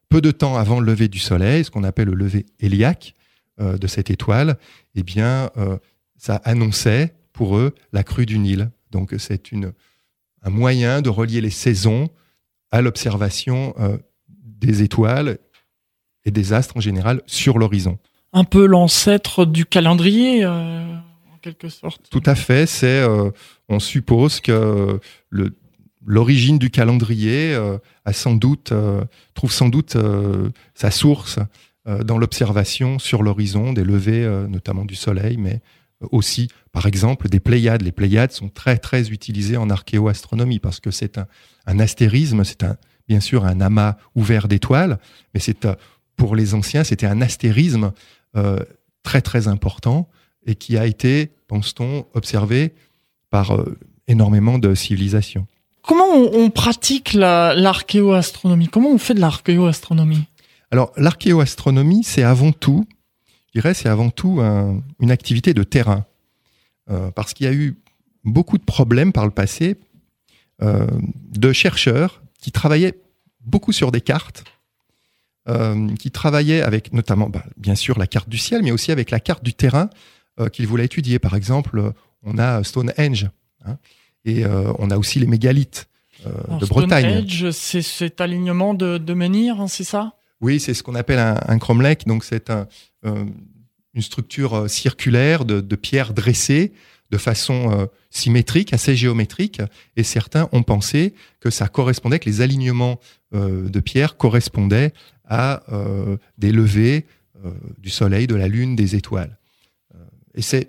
peu 0.08 0.20
de 0.20 0.30
temps 0.30 0.56
avant 0.56 0.78
le 0.78 0.87
lever 0.87 1.08
du 1.08 1.18
soleil, 1.18 1.64
ce 1.64 1.70
qu'on 1.72 1.82
appelle 1.82 2.06
le 2.06 2.14
lever 2.14 2.46
héliaque 2.60 3.16
de 3.61 3.87
cette 3.87 4.11
étoile, 4.11 4.59
eh 4.95 5.02
bien, 5.02 5.50
ça 6.17 6.37
annonçait 6.45 7.14
pour 7.33 7.57
eux 7.57 7.75
la 7.93 8.02
crue 8.02 8.26
du 8.26 8.38
Nil. 8.38 8.71
Donc 8.90 9.14
c'est 9.19 9.50
un 10.43 10.50
moyen 10.50 11.02
de 11.02 11.09
relier 11.09 11.40
les 11.40 11.50
saisons 11.50 12.11
à 12.71 12.83
l'observation 12.83 13.75
euh, 13.79 13.99
des 14.29 14.83
étoiles 14.83 15.38
et 16.25 16.31
des 16.31 16.52
astres 16.52 16.76
en 16.76 16.81
général 16.81 17.23
sur 17.26 17.59
l'horizon. 17.59 17.99
Un 18.33 18.45
peu 18.45 18.67
l'ancêtre 18.67 19.45
du 19.45 19.64
calendrier, 19.67 20.45
euh, 20.45 20.85
en 21.33 21.38
quelque 21.40 21.69
sorte. 21.69 22.02
Tout 22.11 22.23
à 22.26 22.35
fait. 22.35 22.67
C'est, 22.67 23.00
euh, 23.00 23.31
on 23.69 23.81
suppose 23.81 24.40
que 24.40 25.00
l'origine 26.05 26.59
du 26.59 26.71
calendrier 26.71 27.55
a 28.05 28.12
sans 28.12 28.35
doute, 28.35 28.73
trouve 29.35 29.52
sans 29.52 29.69
doute 29.69 29.97
sa 30.75 30.90
source 30.90 31.38
dans 31.87 32.18
l'observation 32.18 32.99
sur 32.99 33.22
l'horizon 33.22 33.72
des 33.72 33.84
levées, 33.84 34.26
notamment 34.49 34.84
du 34.84 34.94
Soleil, 34.94 35.37
mais 35.38 35.60
aussi, 36.10 36.49
par 36.72 36.87
exemple, 36.87 37.28
des 37.28 37.40
Pléiades. 37.40 37.82
Les 37.82 37.92
Pléiades 37.92 38.32
sont 38.32 38.49
très, 38.49 38.78
très 38.78 39.10
utilisées 39.10 39.56
en 39.56 39.70
archéoastronomie 39.70 40.58
parce 40.58 40.80
que 40.80 40.90
c'est 40.90 41.18
un, 41.66 41.78
astérisme, 41.78 42.44
c'est 42.44 42.62
un, 42.62 42.76
bien 43.08 43.20
sûr 43.20 43.44
un 43.44 43.60
amas 43.60 43.96
ouvert 44.14 44.49
d'étoiles, 44.49 44.99
mais 45.34 45.40
c'est 45.40 45.64
euh, 45.64 45.75
pour 46.16 46.37
les 46.37 46.54
anciens, 46.54 46.84
c'était 46.84 47.06
un 47.06 47.20
astérisme 47.20 47.92
euh, 48.37 48.58
très, 49.02 49.20
très 49.20 49.49
important 49.49 50.08
et 50.46 50.54
qui 50.54 50.76
a 50.78 50.87
été, 50.87 51.32
pense-t-on, 51.49 52.06
observé 52.14 52.75
par 53.30 53.52
euh, 53.52 53.78
énormément 54.08 54.58
de 54.58 54.75
civilisations. 54.75 55.46
Comment 55.82 56.12
on, 56.12 56.50
pratique 56.50 57.14
l'archéoastronomie? 57.14 58.68
Comment 58.68 58.90
on 58.90 58.99
fait 58.99 59.14
de 59.14 59.20
l'archéoastronomie? 59.20 60.25
Alors, 60.71 60.93
l'archéoastronomie, 60.97 62.05
c'est 62.05 62.23
avant 62.23 62.53
tout 62.53 62.87
je 63.53 63.61
dirais, 63.61 63.75
c'est 63.75 63.89
avant 63.89 64.11
tout 64.11 64.41
une 65.00 65.11
activité 65.11 65.55
de 65.55 65.65
terrain. 65.65 66.07
Euh, 66.91 67.11
parce 67.11 67.35
qu'il 67.35 67.47
y 67.47 67.49
a 67.49 67.53
eu 67.53 67.77
beaucoup 68.25 68.59
de 68.59 68.65
problèmes 68.65 69.12
par 69.12 69.25
le 69.25 69.31
passé 69.31 69.77
euh, 70.62 70.87
de 71.31 71.53
chercheurs 71.53 72.23
qui 72.41 72.53
travaillaient 72.53 72.95
beaucoup 73.41 73.73
sur 73.73 73.93
des 73.93 74.00
cartes, 74.00 74.45
euh, 75.49 75.95
qui 75.97 76.11
travaillaient 76.11 76.62
avec 76.62 76.93
notamment, 76.93 77.29
bah, 77.29 77.45
bien 77.57 77.75
sûr, 77.75 77.99
la 77.99 78.07
carte 78.07 78.29
du 78.29 78.39
ciel, 78.39 78.62
mais 78.62 78.73
aussi 78.73 78.93
avec 78.93 79.11
la 79.11 79.21
carte 79.21 79.45
du 79.45 79.55
terrain 79.55 79.91
qu'ils 80.53 80.67
voulaient 80.67 80.87
étudier. 80.87 81.19
Par 81.19 81.35
exemple, 81.35 81.93
on 82.23 82.39
a 82.39 82.65
Stonehenge, 82.65 83.29
hein, 83.67 83.77
et 84.25 84.47
on 84.47 84.91
a 84.91 84.97
aussi 84.97 85.19
les 85.19 85.27
mégalithes 85.27 85.87
de 86.25 86.65
Bretagne. 86.65 87.05
Stonehenge, 87.05 87.50
c'est 87.50 87.83
cet 87.83 88.23
alignement 88.23 88.73
de, 88.73 88.97
de 88.97 89.12
menhirs, 89.12 89.61
hein, 89.61 89.69
c'est 89.69 89.85
ça? 89.85 90.15
Oui, 90.40 90.59
c'est 90.59 90.75
ce 90.75 90.82
qu'on 90.82 90.94
appelle 90.94 91.18
un, 91.18 91.59
cromlech. 91.59 92.06
Donc, 92.06 92.25
c'est 92.25 92.50
euh, 92.50 92.64
une 93.94 94.02
structure 94.02 94.54
euh, 94.54 94.68
circulaire 94.68 95.44
de, 95.44 95.76
pierres 95.76 96.14
dressées 96.14 96.73
de 97.11 97.18
façon 97.18 97.73
euh, 97.73 97.87
symétrique, 98.11 98.73
assez 98.73 98.97
géométrique. 98.97 99.61
Et 99.97 100.02
certains 100.02 100.49
ont 100.52 100.62
pensé 100.62 101.14
que 101.40 101.50
ça 101.50 101.68
correspondait, 101.68 102.18
que 102.18 102.28
les 102.28 102.40
alignements 102.40 103.00
de 103.32 103.78
pierres 103.78 104.16
correspondaient 104.16 104.92
à 105.25 105.62
des 106.37 106.50
levées 106.50 107.06
du 107.78 107.90
soleil, 107.90 108.26
de 108.26 108.35
la 108.35 108.49
lune, 108.49 108.75
des 108.75 108.97
étoiles. 108.97 109.38
et 110.35 110.42
c'est 110.42 110.66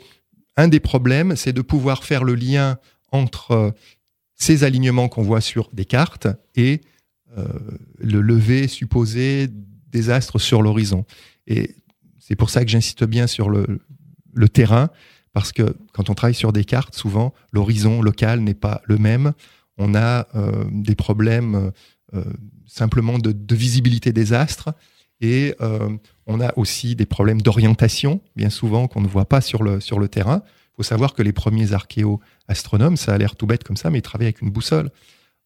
un 0.57 0.67
des 0.67 0.79
problèmes, 0.79 1.35
c'est 1.35 1.53
de 1.53 1.63
pouvoir 1.63 2.03
faire 2.03 2.23
le 2.23 2.35
lien 2.35 2.77
entre 3.11 3.73
ces 4.35 4.63
alignements 4.63 5.09
qu'on 5.09 5.23
voit 5.23 5.41
sur 5.41 5.69
des 5.73 5.85
cartes 5.85 6.27
et 6.55 6.81
le 7.35 8.21
lever 8.21 8.67
supposé 8.67 9.49
des 9.91 10.09
astres 10.09 10.39
sur 10.39 10.61
l'horizon. 10.61 11.05
Et 11.47 11.75
c'est 12.19 12.35
pour 12.35 12.49
ça 12.49 12.63
que 12.63 12.71
j'insiste 12.71 13.03
bien 13.03 13.27
sur 13.27 13.49
le, 13.49 13.79
terrain, 14.49 14.89
parce 15.33 15.51
que 15.51 15.75
quand 15.93 16.09
on 16.09 16.13
travaille 16.13 16.35
sur 16.35 16.53
des 16.53 16.63
cartes, 16.63 16.95
souvent 16.95 17.33
l'horizon 17.51 18.01
local 18.01 18.39
n'est 18.39 18.53
pas 18.53 18.81
le 18.85 18.97
même. 18.97 19.33
On 19.77 19.95
a 19.95 20.27
euh, 20.35 20.65
des 20.71 20.95
problèmes 20.95 21.71
euh, 22.13 22.23
simplement 22.65 23.19
de, 23.19 23.55
visibilité 23.55 24.13
des 24.13 24.33
astres 24.33 24.73
et 25.19 25.55
euh, 25.61 25.89
on 26.25 26.39
a 26.39 26.57
aussi 26.57 26.95
des 26.95 27.05
problèmes 27.05 27.41
d'orientation, 27.41 28.21
bien 28.35 28.49
souvent 28.49 28.87
qu'on 28.87 29.01
ne 29.01 29.07
voit 29.07 29.27
pas 29.27 29.41
sur 29.41 29.61
le, 29.63 29.79
sur 29.79 29.99
le 29.99 30.07
terrain. 30.07 30.41
Il 30.45 30.75
faut 30.77 30.83
savoir 30.83 31.13
que 31.13 31.21
les 31.21 31.33
premiers 31.33 31.73
archéo-astronomes, 31.73 32.97
ça 32.97 33.13
a 33.13 33.17
l'air 33.17 33.35
tout 33.35 33.45
bête 33.45 33.63
comme 33.63 33.77
ça, 33.77 33.89
mais 33.89 33.99
ils 33.99 34.03
travaillaient 34.03 34.29
avec 34.29 34.41
une 34.41 34.51
boussole. 34.51 34.89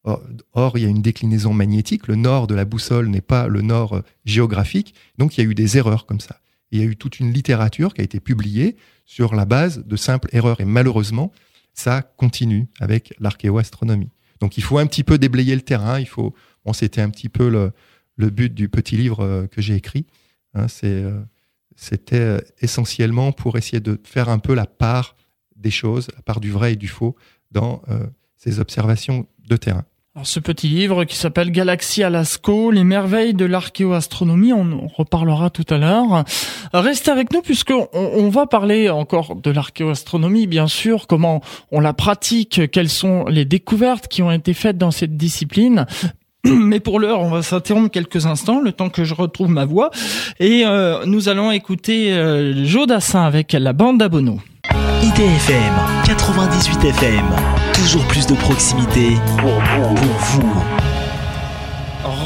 Or, 0.06 0.78
il 0.78 0.84
y 0.84 0.86
a 0.86 0.90
une 0.90 1.02
déclinaison 1.02 1.54
magnétique. 1.54 2.08
Le 2.08 2.16
nord 2.16 2.46
de 2.46 2.54
la 2.54 2.64
boussole 2.64 3.08
n'est 3.08 3.22
pas 3.22 3.48
le 3.48 3.62
nord 3.62 3.94
euh, 3.94 4.02
géographique. 4.24 4.94
Donc, 5.18 5.38
il 5.38 5.44
y 5.44 5.48
a 5.48 5.50
eu 5.50 5.56
des 5.56 5.78
erreurs 5.78 6.06
comme 6.06 6.20
ça. 6.20 6.40
Il 6.72 6.80
y 6.80 6.84
a 6.84 6.86
eu 6.86 6.96
toute 6.96 7.20
une 7.20 7.32
littérature 7.32 7.94
qui 7.94 8.02
a 8.02 8.04
été 8.04 8.20
publiée 8.20 8.76
sur 9.06 9.34
la 9.34 9.46
base 9.46 9.84
de 9.84 9.96
simples 9.96 10.30
erreurs. 10.32 10.62
Et 10.62 10.66
malheureusement, 10.66 11.32
ça 11.74 12.04
continue 12.04 12.68
avec 12.80 13.16
l'archéoastronomie. 13.20 14.12
Donc, 14.42 14.58
il 14.58 14.64
faut 14.64 14.78
un 14.78 14.86
petit 14.86 15.04
peu 15.04 15.18
déblayer 15.18 15.56
le 15.56 15.62
terrain. 15.62 16.00
Il 16.00 16.08
faut. 16.08 16.36
Bon, 16.66 16.74
c'était 16.74 17.02
un 17.02 17.10
petit 17.10 17.30
peu 17.30 17.50
le, 17.50 18.30
but 18.30 18.54
du 18.54 18.70
petit 18.70 18.98
livre 18.98 19.22
euh, 19.22 19.48
que 19.48 19.62
j'ai 19.62 19.76
écrit. 19.76 20.06
Hein, 20.54 20.68
euh, 20.84 21.24
c'était 21.76 22.44
essentiellement 22.62 23.32
pour 23.32 23.58
essayer 23.58 23.80
de 23.80 24.00
faire 24.04 24.30
un 24.30 24.40
peu 24.40 24.54
la 24.54 24.68
part 24.68 25.16
des 25.56 25.72
choses, 25.72 26.10
la 26.16 26.22
part 26.22 26.40
du 26.40 26.52
vrai 26.52 26.74
et 26.74 26.76
du 26.76 26.88
faux 26.88 27.16
dans 27.52 27.82
ces 28.38 28.60
observations 28.60 29.28
de 29.48 29.58
terrain. 29.58 29.86
Alors, 30.18 30.28
ce 30.28 30.40
petit 30.40 30.70
livre 30.70 31.04
qui 31.04 31.18
s'appelle 31.18 31.52
Galaxie 31.52 32.02
à 32.02 32.10
Lascaux, 32.10 32.72
les 32.72 32.86
merveilles 32.86 33.34
de 33.34 33.44
l'archéoastronomie, 33.44 34.54
on, 34.54 34.88
reparlera 34.88 35.50
tout 35.50 35.66
à 35.70 35.78
l'heure. 35.78 36.24
Restez 36.72 37.12
avec 37.12 37.34
nous 37.34 37.42
puisque 37.42 37.74
on, 37.92 38.30
va 38.30 38.46
parler 38.46 38.90
encore 38.90 39.36
de 39.36 39.52
l'archéoastronomie, 39.52 40.48
bien 40.48 40.68
sûr, 40.68 41.08
comment 41.08 41.42
on 41.70 41.82
la 41.82 41.92
pratique, 41.92 42.72
quelles 42.72 42.88
sont 42.88 43.26
les 43.26 43.44
découvertes 43.44 44.08
qui 44.08 44.22
ont 44.22 44.32
été 44.32 44.54
faites 44.54 44.78
dans 44.78 44.92
cette 44.92 45.18
discipline. 45.18 45.86
Mais 46.46 46.80
pour 46.80 47.02
l'heure, 47.02 47.20
on 47.20 47.30
va 47.30 47.42
s'interrompre 47.42 47.92
quelques 47.92 48.26
instants, 48.26 48.62
le 48.62 48.72
temps 48.72 48.90
que 48.90 49.04
je 49.04 49.16
retrouve 49.16 49.50
ma 49.50 49.66
voix, 49.66 49.90
et 50.40 50.66
euh, 50.66 51.06
nous 51.06 51.28
allons 51.28 51.52
écouter 51.52 52.14
euh, 52.14 52.66
avec 53.16 53.52
la 53.52 53.74
bande 53.74 53.98
d'abonneaux. 53.98 54.40
IDFM 55.06 55.76
98 56.08 56.84
FM, 56.84 57.26
toujours 57.76 58.04
plus 58.08 58.26
de 58.26 58.34
proximité 58.34 59.14
pour 59.38 59.52
vous. 59.52 60.52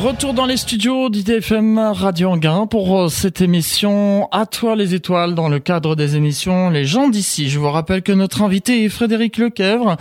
Retour 0.01 0.33
dans 0.33 0.45
les 0.45 0.55
studios 0.55 1.09
d'IDFM 1.09 1.77
Radio 1.77 2.29
Anguin 2.29 2.67
pour 2.67 2.97
euh, 2.97 3.09
cette 3.09 3.41
émission 3.41 4.29
À 4.31 4.45
toi 4.45 4.77
les 4.77 4.95
étoiles 4.95 5.35
dans 5.35 5.49
le 5.49 5.59
cadre 5.59 5.97
des 5.97 6.15
émissions 6.15 6.69
Les 6.69 6.85
gens 6.85 7.09
d'ici. 7.09 7.49
Je 7.49 7.59
vous 7.59 7.69
rappelle 7.69 8.01
que 8.01 8.13
notre 8.13 8.41
invité 8.41 8.85
est 8.85 8.89
Frédéric 8.89 9.37
Lequèvre 9.37 9.97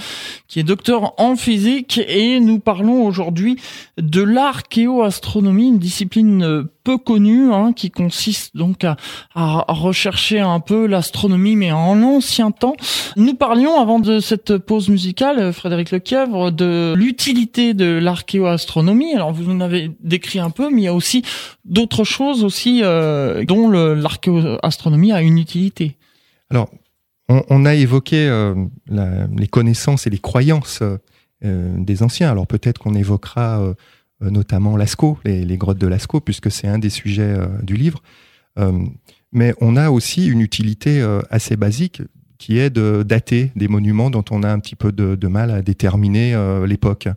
qui 0.47 0.61
est 0.61 0.65
docteur 0.65 1.15
en 1.21 1.35
physique 1.35 2.01
et 2.07 2.39
nous 2.39 2.61
parlons 2.61 3.05
aujourd'hui 3.05 3.57
de 3.97 4.23
l'archéoastronomie, 4.23 5.67
une 5.67 5.79
discipline 5.81 6.45
euh, 6.45 6.73
peu 6.85 6.99
connue 6.99 7.53
hein, 7.53 7.73
qui 7.73 7.91
consiste 7.91 8.57
donc 8.57 8.85
à, 8.85 8.97
rechercher 9.69 10.41
un 10.41 10.61
peu 10.61 10.87
l'astronomie 10.87 11.57
mais 11.57 11.73
en 11.73 12.03
ancien 12.03 12.51
temps. 12.51 12.77
Nous 13.17 13.35
parlions 13.35 13.81
avant 13.81 13.99
de 13.99 14.21
cette 14.21 14.59
pause 14.59 14.89
musicale, 14.89 15.53
Frédéric 15.53 15.91
Lequièvre, 15.91 16.51
de 16.51 16.95
l'utilité 16.97 17.75
de 17.75 17.99
l'archéoastronomie. 17.99 19.15
Alors 19.15 19.33
vous 19.33 19.51
en 19.51 19.61
avez 19.61 19.91
décrit 20.01 20.39
un 20.39 20.51
peu, 20.51 20.71
mais 20.71 20.83
il 20.83 20.85
y 20.85 20.89
a 20.89 20.95
aussi 20.95 21.23
d'autres 21.65 22.05
choses 22.05 22.45
aussi 22.45 22.81
euh, 22.83 23.45
dont 23.45 23.71
l'archéoastronomie 23.71 25.13
a 25.13 25.23
une 25.23 25.39
utilité. 25.39 25.97
Alors 26.51 26.71
on, 27.29 27.67
a 27.67 27.75
évoqué 27.75 28.31
les 28.89 29.49
connaissances 29.49 30.07
et 30.07 30.11
les 30.11 30.19
croyances 30.19 30.83
des 31.43 32.03
anciens. 32.03 32.31
Alors 32.31 32.47
peut-être 32.47 32.79
qu'on 32.79 32.95
évoquera 32.95 33.75
notamment 34.21 34.77
Lascaux, 34.77 35.19
les, 35.25 35.57
grottes 35.57 35.79
de 35.79 35.87
Lascaux, 35.87 36.21
puisque 36.21 36.51
c'est 36.51 36.67
un 36.67 36.79
des 36.79 36.91
sujets 36.91 37.37
du 37.63 37.77
livre. 37.77 38.03
mais 39.33 39.55
on 39.61 39.77
a 39.77 39.91
aussi 39.91 40.27
une 40.27 40.41
utilité 40.41 41.07
assez 41.31 41.57
basique 41.57 42.03
qui 42.39 42.59
est 42.59 42.71
de 42.71 43.03
dater 43.03 43.53
des 43.57 43.69
monuments 43.69 44.11
dont 44.11 44.25
on 44.31 44.43
a 44.43 44.51
un 44.51 44.61
petit 44.61 44.77
peu 44.77 44.93
de, 44.93 45.27
mal 45.27 45.51
à 45.51 45.61
déterminer 45.61 46.35
euh, 46.35 46.67
l'époque. 46.67 47.09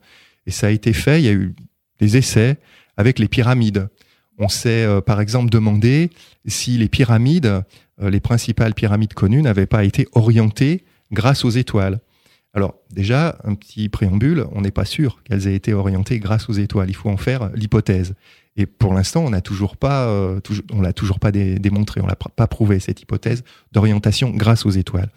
Et 0.47 0.51
ça 0.51 0.67
a 0.67 0.69
été 0.71 0.93
fait, 0.93 1.21
il 1.21 1.25
y 1.25 1.29
a 1.29 1.33
eu 1.33 1.55
des 1.99 2.17
essais 2.17 2.57
avec 2.97 3.19
les 3.19 3.27
pyramides. 3.27 3.87
On 4.39 4.49
s'est 4.49 4.83
euh, 4.83 5.01
par 5.01 5.21
exemple 5.21 5.49
demandé 5.49 6.09
si 6.47 6.77
les 6.77 6.89
pyramides, 6.89 7.63
euh, 8.01 8.09
les 8.09 8.19
principales 8.19 8.73
pyramides 8.73 9.13
connues, 9.13 9.43
n'avaient 9.43 9.67
pas 9.67 9.83
été 9.83 10.07
orientées 10.13 10.83
grâce 11.11 11.45
aux 11.45 11.51
étoiles. 11.51 11.99
Alors 12.53 12.75
déjà, 12.91 13.37
un 13.43 13.55
petit 13.55 13.87
préambule, 13.87 14.45
on 14.51 14.61
n'est 14.61 14.71
pas 14.71 14.85
sûr 14.85 15.23
qu'elles 15.23 15.47
aient 15.47 15.55
été 15.55 15.73
orientées 15.73 16.19
grâce 16.19 16.49
aux 16.49 16.53
étoiles. 16.53 16.89
Il 16.89 16.95
faut 16.95 17.09
en 17.09 17.17
faire 17.17 17.49
l'hypothèse. 17.55 18.13
Et 18.57 18.65
pour 18.65 18.93
l'instant, 18.93 19.23
on 19.23 19.29
n'a 19.29 19.41
toujours 19.41 19.77
pas, 19.77 20.07
euh, 20.07 20.39
l'a 20.81 20.93
toujours 20.93 21.19
pas 21.19 21.31
démontré, 21.31 22.01
on 22.01 22.07
l'a 22.07 22.15
pas 22.15 22.47
prouvé 22.47 22.79
cette 22.79 23.01
hypothèse 23.01 23.43
d'orientation 23.71 24.31
grâce 24.31 24.65
aux 24.65 24.71
étoiles. 24.71 25.09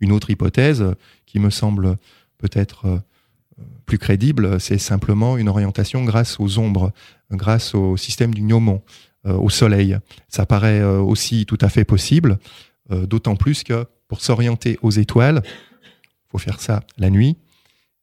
Une 0.00 0.12
autre 0.12 0.30
hypothèse 0.30 0.82
euh, 0.82 0.94
qui 1.26 1.38
me 1.38 1.50
semble 1.50 1.96
peut-être 2.38 2.86
euh, 2.86 2.98
plus 3.86 3.98
crédible, 3.98 4.60
c'est 4.60 4.78
simplement 4.78 5.36
une 5.36 5.48
orientation 5.48 6.04
grâce 6.04 6.40
aux 6.40 6.58
ombres, 6.58 6.92
grâce 7.30 7.74
au 7.74 7.96
système 7.96 8.34
du 8.34 8.42
gnomon, 8.42 8.82
au 9.26 9.50
soleil. 9.50 9.98
Ça 10.28 10.46
paraît 10.46 10.82
aussi 10.82 11.44
tout 11.44 11.58
à 11.60 11.68
fait 11.68 11.84
possible, 11.84 12.38
d'autant 12.88 13.36
plus 13.36 13.64
que 13.64 13.84
pour 14.08 14.22
s'orienter 14.22 14.78
aux 14.80 14.92
étoiles, 14.92 15.42
il 15.44 15.69
faut 16.30 16.38
faire 16.38 16.60
ça 16.60 16.82
la 16.98 17.10
nuit. 17.10 17.36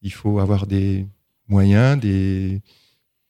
Il 0.01 0.12
faut 0.12 0.39
avoir 0.39 0.67
des 0.67 1.07
moyens, 1.48 2.00
des 2.00 2.62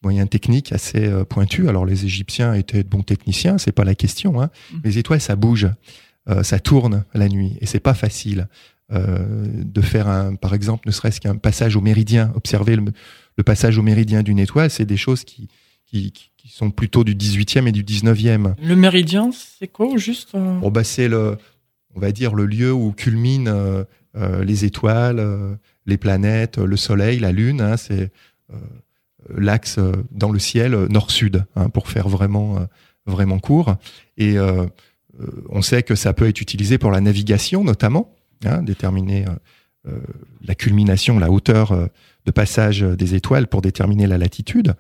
moyens 0.04 0.30
techniques 0.30 0.72
assez 0.72 1.06
euh, 1.06 1.24
pointus. 1.24 1.68
Alors 1.68 1.86
les 1.86 2.06
Égyptiens 2.06 2.54
étaient 2.54 2.84
de 2.84 2.89
bons 2.89 3.04
techniciens, 3.04 3.58
c'est 3.58 3.72
pas 3.72 3.84
la 3.84 3.96
question. 3.96 4.42
Hein. 4.42 4.50
Mm. 4.72 4.77
Les 4.84 4.98
étoiles, 4.98 5.22
ça 5.22 5.36
bouge, 5.36 5.68
euh, 6.30 6.44
ça 6.44 6.60
tourne 6.60 7.06
la 7.13 7.30
nuit, 7.30 7.58
et 7.62 7.66
c'est 7.66 7.80
pas 7.80 7.94
facile 7.94 8.48
euh, 8.92 9.46
de 9.48 9.82
faire 9.82 10.08
un, 10.08 10.36
par 10.36 10.54
exemple, 10.54 10.88
ne 10.88 10.94
serait-ce 10.94 11.20
qu'un 11.20 11.36
passage 11.36 11.75
au 11.75 11.82
méridien. 11.82 12.32
Observer 12.36 12.77
le, 12.77 13.44
passage 13.44 13.77
au 13.77 13.84
méridien 13.84 14.24
d'une 14.24 14.39
étoile, 14.39 14.70
c'est 14.70 14.86
des 14.86 14.98
choses 14.98 15.24
qui, 15.24 15.50
qui, 15.86 16.13
sont 16.50 16.72
plutôt 16.72 17.04
du 17.04 17.13
18e 17.13 17.68
et 17.68 17.74
du 17.74 17.84
19e. 17.84 18.56
Le 18.63 18.75
méridien, 18.77 19.32
c'est 19.34 19.68
quoi 19.68 19.98
juste 19.98 20.30
bon, 20.34 20.72
bah, 20.72 20.86
c'est 20.86 21.10
le, 21.10 21.38
on 21.98 22.00
va 22.00 22.13
dire 22.13 22.34
le 22.36 22.46
lieu 22.46 22.72
où 22.72 22.94
culminent 22.94 23.84
les 24.16 24.66
étoiles, 24.66 25.58
les 25.86 25.98
planètes, 25.98 26.58
le 26.58 26.77
Soleil, 26.77 27.20
la 27.20 27.32
Lune. 27.32 27.60
Hein, 27.60 27.75
c'est 27.75 28.12
l'axe 29.36 29.77
euh, 29.77 29.92
dans 30.12 30.32
le 30.32 30.39
ciel 30.39 30.74
euh, 30.74 30.88
nord-sud, 30.88 31.46
hein, 31.56 31.70
pour 31.70 31.89
faire 31.89 32.08
vraiment, 32.08 32.58
euh, 32.58 33.38
court. 33.42 33.75
Et 34.18 34.36
on 35.50 35.62
sait 35.62 35.82
que 35.82 35.96
ça 35.96 36.13
peut 36.13 36.27
être 36.27 36.42
utilisé 36.42 36.77
pour 36.77 36.92
la 36.92 37.00
navigation, 37.00 37.63
notamment, 37.63 38.13
hein, 38.44 38.62
déterminer 38.62 39.24
la 40.42 40.56
culmination, 40.56 41.18
la 41.18 41.32
hauteur 41.32 41.88
de 42.25 42.32
passage 42.32 42.82
des 42.82 43.16
étoiles 43.16 43.48
pour 43.48 43.62
déterminer 43.62 44.08
la 44.08 44.18
latitude. 44.18 44.75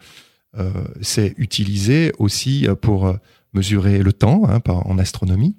c'est 0.99 1.33
utilisé 1.37 2.11
aussi 2.19 2.67
pour 2.81 3.15
mesurer 3.53 3.99
le 3.99 4.11
temps 4.11 4.43
en 4.67 4.99
astronomie 4.99 5.55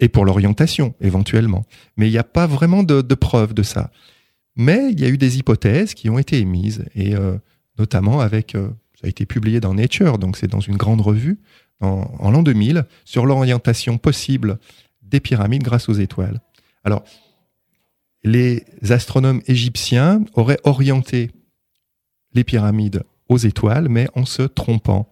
et 0.00 0.08
pour 0.08 0.24
l'orientation 0.24 0.94
éventuellement. 1.00 1.64
Mais 1.96 2.08
il 2.08 2.12
n'y 2.12 2.18
a 2.18 2.24
pas 2.24 2.46
vraiment 2.46 2.82
de, 2.82 3.00
de 3.02 3.14
preuve 3.14 3.54
de 3.54 3.62
ça. 3.62 3.90
Mais 4.56 4.90
il 4.90 5.00
y 5.00 5.04
a 5.04 5.08
eu 5.08 5.18
des 5.18 5.38
hypothèses 5.38 5.94
qui 5.94 6.08
ont 6.08 6.18
été 6.18 6.38
émises, 6.38 6.86
et 6.94 7.14
euh, 7.14 7.36
notamment 7.78 8.20
avec, 8.20 8.54
euh, 8.54 8.68
ça 8.94 9.06
a 9.06 9.08
été 9.08 9.26
publié 9.26 9.60
dans 9.60 9.74
Nature, 9.74 10.18
donc 10.18 10.38
c'est 10.38 10.46
dans 10.46 10.60
une 10.60 10.76
grande 10.76 11.02
revue, 11.02 11.38
en, 11.80 12.30
l'an 12.30 12.42
2000, 12.42 12.86
sur 13.04 13.26
l'orientation 13.26 13.98
possible 13.98 14.58
des 15.02 15.20
pyramides 15.20 15.62
grâce 15.62 15.90
aux 15.90 15.94
étoiles. 15.94 16.40
Alors, 16.84 17.04
les 18.24 18.64
astronomes 18.88 19.42
égyptiens 19.46 20.24
auraient 20.32 20.58
orienté 20.64 21.30
les 22.32 22.44
pyramides 22.44 23.02
aux 23.28 23.36
étoiles, 23.36 23.88
mais 23.90 24.08
en 24.14 24.24
se 24.24 24.42
trompant, 24.42 25.10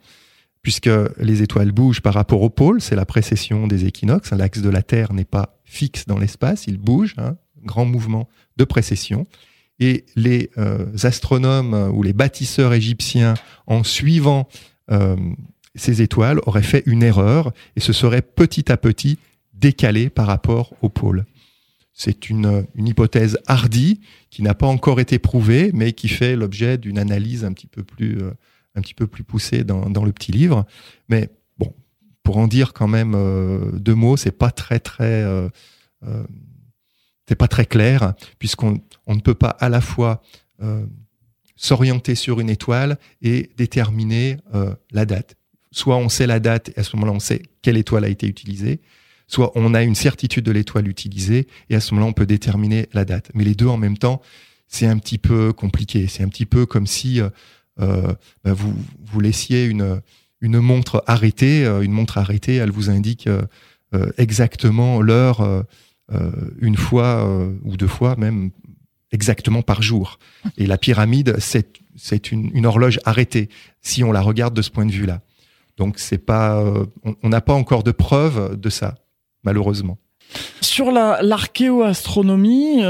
puisque 0.64 0.90
les 1.18 1.42
étoiles 1.42 1.72
bougent 1.72 2.00
par 2.00 2.14
rapport 2.14 2.42
au 2.42 2.48
pôle, 2.48 2.80
c'est 2.80 2.96
la 2.96 3.04
précession 3.04 3.66
des 3.68 3.84
équinoxes, 3.84 4.32
l'axe 4.32 4.62
de 4.62 4.70
la 4.70 4.82
Terre 4.82 5.12
n'est 5.12 5.26
pas 5.26 5.60
fixe 5.62 6.06
dans 6.06 6.18
l'espace, 6.18 6.64
il 6.66 6.78
bouge, 6.78 7.14
hein, 7.18 7.36
grand 7.62 7.84
mouvement 7.84 8.28
de 8.56 8.64
précession. 8.64 9.26
Et 9.78 10.06
les 10.16 10.50
euh, 10.56 10.86
astronomes 11.02 11.74
euh, 11.74 11.88
ou 11.90 12.02
les 12.02 12.14
bâtisseurs 12.14 12.72
égyptiens, 12.72 13.34
en 13.66 13.84
suivant 13.84 14.48
euh, 14.90 15.16
ces 15.74 16.00
étoiles, 16.00 16.40
auraient 16.46 16.62
fait 16.62 16.82
une 16.86 17.02
erreur 17.02 17.52
et 17.76 17.80
se 17.80 17.92
seraient 17.92 18.22
petit 18.22 18.72
à 18.72 18.78
petit 18.78 19.18
décalés 19.52 20.08
par 20.08 20.26
rapport 20.26 20.72
au 20.80 20.88
pôle. 20.88 21.26
C'est 21.92 22.30
une, 22.30 22.66
hypothèse 22.74 23.38
hardie 23.46 24.00
qui 24.30 24.42
n'a 24.42 24.54
pas 24.54 24.66
encore 24.66 24.98
été 24.98 25.18
prouvée, 25.18 25.72
mais 25.74 25.92
qui 25.92 26.08
fait 26.08 26.36
l'objet 26.36 26.78
d'une 26.78 26.98
analyse 26.98 27.44
un 27.44 27.52
petit 27.52 27.68
peu 27.68 27.84
plus, 27.84 28.18
un 28.74 28.80
petit 28.80 28.94
peu 28.94 29.06
plus 29.06 29.24
poussée 29.24 29.64
dans, 29.64 30.04
le 30.04 30.12
petit 30.12 30.32
livre. 30.32 30.66
Mais 31.08 31.30
bon, 31.58 31.74
pour 32.22 32.38
en 32.38 32.48
dire 32.48 32.72
quand 32.72 32.88
même 32.88 33.12
deux 33.74 33.94
mots, 33.94 34.16
c'est 34.16 34.32
pas 34.32 34.50
très 34.50 34.80
très 34.80 35.24
c'est 37.28 37.36
pas 37.36 37.48
très 37.48 37.66
clair, 37.66 38.14
puisqu'on 38.38 38.80
on 39.06 39.14
ne 39.14 39.20
peut 39.20 39.34
pas 39.34 39.48
à 39.48 39.68
la 39.68 39.80
fois 39.80 40.22
euh, 40.62 40.84
s'orienter 41.56 42.14
sur 42.14 42.40
une 42.40 42.50
étoile 42.50 42.98
et 43.22 43.50
déterminer 43.56 44.38
euh, 44.54 44.74
la 44.90 45.06
date. 45.06 45.36
Soit 45.70 45.96
on 45.96 46.08
sait 46.08 46.26
la 46.26 46.40
date 46.40 46.70
et 46.70 46.80
à 46.80 46.84
ce 46.84 46.96
moment-là 46.96 47.12
on 47.12 47.20
sait 47.20 47.42
quelle 47.62 47.76
étoile 47.76 48.04
a 48.04 48.08
été 48.08 48.26
utilisée, 48.26 48.80
soit 49.26 49.52
on 49.54 49.72
a 49.74 49.82
une 49.82 49.94
certitude 49.94 50.44
de 50.44 50.52
l'étoile 50.52 50.88
utilisée 50.88 51.48
et 51.70 51.74
à 51.74 51.80
ce 51.80 51.94
moment-là 51.94 52.10
on 52.10 52.12
peut 52.12 52.26
déterminer 52.26 52.88
la 52.92 53.04
date. 53.04 53.30
Mais 53.34 53.44
les 53.44 53.54
deux 53.54 53.66
en 53.66 53.76
même 53.76 53.96
temps, 53.96 54.20
c'est 54.68 54.86
un 54.86 54.98
petit 54.98 55.18
peu 55.18 55.52
compliqué. 55.52 56.06
C'est 56.08 56.22
un 56.22 56.28
petit 56.28 56.46
peu 56.46 56.66
comme 56.66 56.86
si 56.86 57.20
euh, 57.20 57.30
bah, 57.78 58.16
vous, 58.44 58.74
vous 59.04 59.20
laissiez 59.20 59.66
une, 59.66 60.00
une 60.40 60.60
montre 60.60 61.02
arrêtée. 61.06 61.64
une 61.82 61.92
montre 61.92 62.18
arrêtée, 62.18 62.56
elle 62.56 62.70
vous 62.70 62.90
indique 62.90 63.28
exactement 64.16 65.00
l'heure 65.00 65.64
euh, 66.12 66.30
une 66.60 66.76
fois 66.76 67.26
euh, 67.26 67.54
ou 67.64 67.78
deux 67.78 67.86
fois 67.86 68.14
même 68.16 68.50
exactement 69.10 69.62
par 69.62 69.80
jour. 69.80 70.18
Et 70.58 70.66
la 70.66 70.76
pyramide, 70.76 71.36
c'est 71.38 72.30
une, 72.30 72.66
horloge 72.66 73.00
arrêtée 73.06 73.48
si 73.80 74.04
on 74.04 74.12
la 74.12 74.20
regarde 74.20 74.52
de 74.52 74.60
ce 74.60 74.70
point 74.70 74.84
de 74.84 74.92
vue-là. 74.92 75.22
Donc 75.78 75.98
c'est 75.98 76.18
pas, 76.18 76.58
euh, 76.58 76.84
on 77.22 77.30
n'a 77.30 77.40
pas 77.40 77.54
encore 77.54 77.84
de 77.84 77.90
preuves 77.90 78.60
de 78.60 78.68
ça, 78.68 78.96
malheureusement. 79.44 79.96
Sur 80.60 80.90
l'archéoastronomie, 80.90 82.82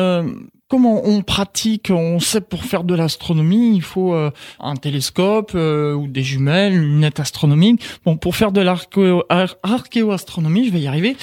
comment 0.69 1.03
on 1.05 1.23
pratique 1.23 1.91
On 1.91 2.21
sait 2.21 2.41
pour 2.41 2.65
faire 2.65 2.85
de 2.85 2.95
l'astronomie, 2.95 3.77
il 3.77 3.83
faut 3.83 4.15
un 4.15 4.77
télescope 4.77 5.55
ou 5.55 6.07
des 6.09 6.23
jumelles, 6.23 6.75
une 6.75 6.83
lunette 6.83 7.21
astronomique. 7.21 7.83
Bon, 8.05 8.17
pour 8.17 8.37
faire 8.37 8.53
de 8.53 8.61
l'archéoastronomie, 8.61 10.67
je 10.67 10.73
vais 10.73 10.81
y 10.81 10.87
arriver. 10.87 11.17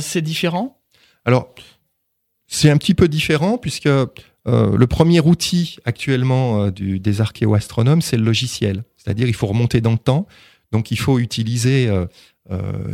c'est 0.00 0.22
différent? 0.22 0.78
Alors, 1.24 1.54
c'est 2.46 2.70
un 2.70 2.76
petit 2.76 2.94
peu 2.94 3.08
différent 3.08 3.58
puisque 3.58 3.88
euh, 4.48 4.76
le 4.76 4.86
premier 4.86 5.20
outil 5.20 5.76
actuellement 5.84 6.64
euh, 6.64 6.70
des 6.70 7.20
archéoastronomes, 7.20 8.02
c'est 8.02 8.16
le 8.16 8.24
logiciel. 8.24 8.84
C'est-à-dire, 8.96 9.28
il 9.28 9.34
faut 9.34 9.46
remonter 9.46 9.80
dans 9.80 9.92
le 9.92 9.98
temps. 9.98 10.26
Donc, 10.72 10.90
il 10.90 10.98
faut 10.98 11.18
utiliser 11.18 11.88
euh, 11.88 12.06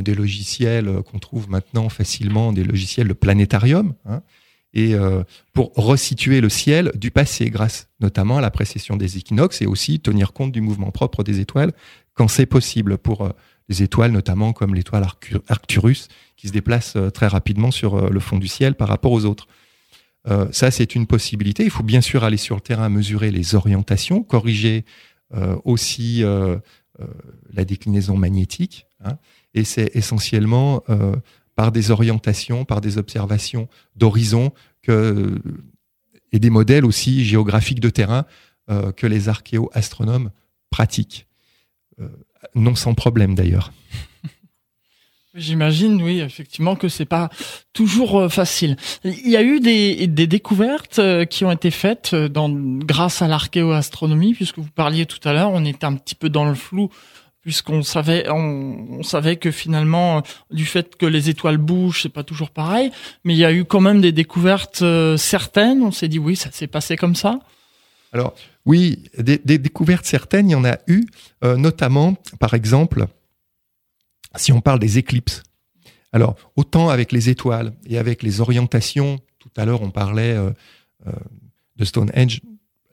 des 0.01 0.15
logiciels 0.15 1.03
qu'on 1.11 1.19
trouve 1.19 1.49
maintenant 1.49 1.89
facilement, 1.89 2.53
des 2.53 2.65
logiciels 2.65 3.09
de 3.09 3.13
planétarium, 3.13 3.95
hein, 4.05 4.23
et 4.75 4.95
pour 5.55 5.73
resituer 5.75 6.41
le 6.41 6.49
ciel 6.49 6.93
du 6.95 7.11
passé, 7.11 7.51
grâce 7.51 7.89
notamment 8.01 8.39
à 8.39 8.41
la 8.41 8.51
précession 8.51 8.97
des 8.97 9.17
équinoxes, 9.17 9.63
et 9.63 9.67
aussi 9.67 9.99
tenir 9.99 10.33
compte 10.33 10.53
du 10.53 10.61
mouvement 10.61 10.91
propre 10.91 11.25
des 11.25 11.41
étoiles 11.41 11.73
quand 12.15 12.29
c'est 12.29 12.47
possible 12.47 12.99
pour 12.99 13.33
des 13.69 13.83
étoiles 13.83 14.13
notamment 14.13 14.53
comme 14.53 14.75
l'étoile 14.75 15.07
Arcturus 15.49 16.09
qui 16.37 16.49
se 16.49 16.53
déplace 16.53 16.95
euh, 16.97 17.11
très 17.11 17.27
rapidement 17.27 17.71
sur 17.71 17.95
euh, 17.95 18.09
le 18.11 18.21
fond 18.21 18.39
du 18.39 18.49
ciel 18.49 18.75
par 18.75 18.89
rapport 18.89 19.13
aux 19.13 19.25
autres. 19.25 19.47
Euh, 20.29 20.47
ça, 20.53 20.71
c'est 20.71 20.95
une 20.95 21.07
possibilité. 21.07 21.65
Il 21.65 21.71
faut 21.71 21.83
bien 21.83 22.01
sûr 22.01 22.25
aller 22.25 22.37
sur 22.37 22.55
le 22.55 22.61
terrain, 22.61 22.89
mesurer 22.89 23.31
les 23.31 23.55
orientations, 23.55 24.23
corriger 24.23 24.85
aussi 25.67 26.23
la 26.23 27.65
déclinaison 27.67 28.17
magnétique. 28.17 28.87
Hein. 29.05 29.19
et 29.53 29.63
c'est 29.63 29.95
essentiellement 29.95 30.83
par 31.59 31.73
des 31.73 31.91
orientations, 31.91 32.65
par 32.65 32.81
des 32.81 32.99
observations 32.99 33.69
d'horizon 33.97 34.53
que, 34.81 35.43
et 36.31 36.39
des 36.39 36.51
modèles 36.51 36.85
aussi 36.85 37.25
géographiques 37.25 37.81
de 37.81 37.91
terrain 37.91 38.27
que 38.97 39.07
les 39.07 39.29
archéo-astronomes 39.29 40.31
pratiquent 40.71 41.27
non 42.55 42.75
sans 42.75 42.95
problème 42.95 43.35
d'ailleurs. 43.35 43.73
J'imagine, 45.35 46.03
oui, 46.03 46.21
effectivement, 46.21 46.75
que 46.75 46.89
c'est 46.89 47.05
pas 47.05 47.31
toujours 47.73 48.19
euh, 48.19 48.29
facile. 48.29 48.77
Il 49.05 49.29
y 49.29 49.37
a 49.37 49.43
eu 49.43 49.61
des, 49.61 50.07
découvertes 50.07 50.99
euh, 50.99 51.25
qui 51.25 51.45
ont 51.45 51.53
été 51.53 51.71
faites 51.71 52.13
euh, 52.15 52.29
grâce 52.81 53.23
à 53.23 53.29
l'archéoastronomie, 53.29 54.35
puisque 54.35 54.59
vous 54.59 54.71
parliez 54.75 55.07
tout 55.07 55.21
à 55.29 55.33
l'heure, 55.33 55.51
on 55.53 55.65
était 55.65 55.85
un 55.85 55.95
petit 55.95 56.15
peu 56.15 56.29
dans 56.29 56.47
le 56.47 56.55
flou, 56.55 56.91
puisqu'on 57.43 57.83
savait, 57.83 58.29
on, 58.31 59.03
savait 59.03 59.37
que 59.37 59.51
finalement, 59.51 60.23
du 60.51 60.67
fait 60.67 60.97
que 60.97 61.07
les 61.07 61.31
étoiles 61.31 61.59
bougent, 61.59 62.03
c'est 62.03 62.09
pas 62.09 62.25
toujours 62.25 62.51
pareil, 62.51 62.91
mais 63.25 63.35
il 63.35 63.39
y 63.39 63.45
a 63.45 63.53
eu 63.53 63.65
quand 63.65 63.81
même 63.81 64.01
des 64.01 64.13
découvertes 64.13 64.85
certaines. 65.17 65.83
On 65.83 65.93
s'est 65.93 66.09
dit 66.09 66.19
oui, 66.19 66.37
ça 66.37 66.51
s'est 66.53 66.67
passé 66.67 66.97
comme 66.97 67.15
ça. 67.15 67.39
Alors 68.13 68.35
oui, 68.67 69.05
des, 69.19 69.39
découvertes 69.39 70.05
certaines, 70.05 70.51
il 70.51 70.53
y 70.53 70.57
en 70.57 70.65
a 70.65 70.79
eu, 70.89 71.07
notamment, 71.43 72.17
par 72.39 72.55
exemple 72.55 73.07
si 74.37 74.53
on 74.53 74.61
parle 74.61 74.79
des 74.79 74.99
éclipses. 74.99 75.43
Alors, 76.13 76.37
autant 76.57 76.89
avec 76.89 77.13
les 77.13 77.29
étoiles 77.29 77.73
et 77.87 77.99
avec 77.99 78.23
les 78.23 78.41
orientations, 78.41 79.19
tout 79.39 79.51
à 79.57 79.65
l'heure 79.65 79.83
on 79.83 79.91
parlait 79.91 80.35
euh, 80.35 80.51
euh, 81.07 81.13
de 81.77 81.85
Stonehenge, 81.85 82.41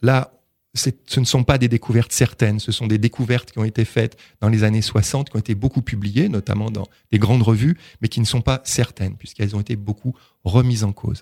là, 0.01 0.31
ce 0.75 1.19
ne 1.19 1.25
sont 1.25 1.43
pas 1.43 1.57
des 1.57 1.67
découvertes 1.67 2.11
certaines, 2.11 2.59
ce 2.59 2.71
sont 2.71 2.85
des 2.85 2.97
découvertes 2.97 3.51
qui 3.51 3.59
ont 3.59 3.63
été 3.63 3.85
faites 3.85 4.17
dans 4.41 4.49
les 4.49 4.63
années 4.63 4.81
60, 4.81 5.29
qui 5.29 5.35
ont 5.35 5.39
été 5.39 5.55
beaucoup 5.55 5.81
publiées, 5.81 6.27
notamment 6.27 6.69
dans 6.69 6.87
des 7.11 7.19
grandes 7.19 7.43
revues, 7.43 7.77
mais 8.01 8.09
qui 8.09 8.19
ne 8.19 8.25
sont 8.25 8.41
pas 8.41 8.61
certaines, 8.65 9.15
puisqu'elles 9.15 9.55
ont 9.55 9.61
été 9.61 9.75
beaucoup 9.75 10.13
remises 10.43 10.83
en 10.83 10.91
cause. 10.91 11.21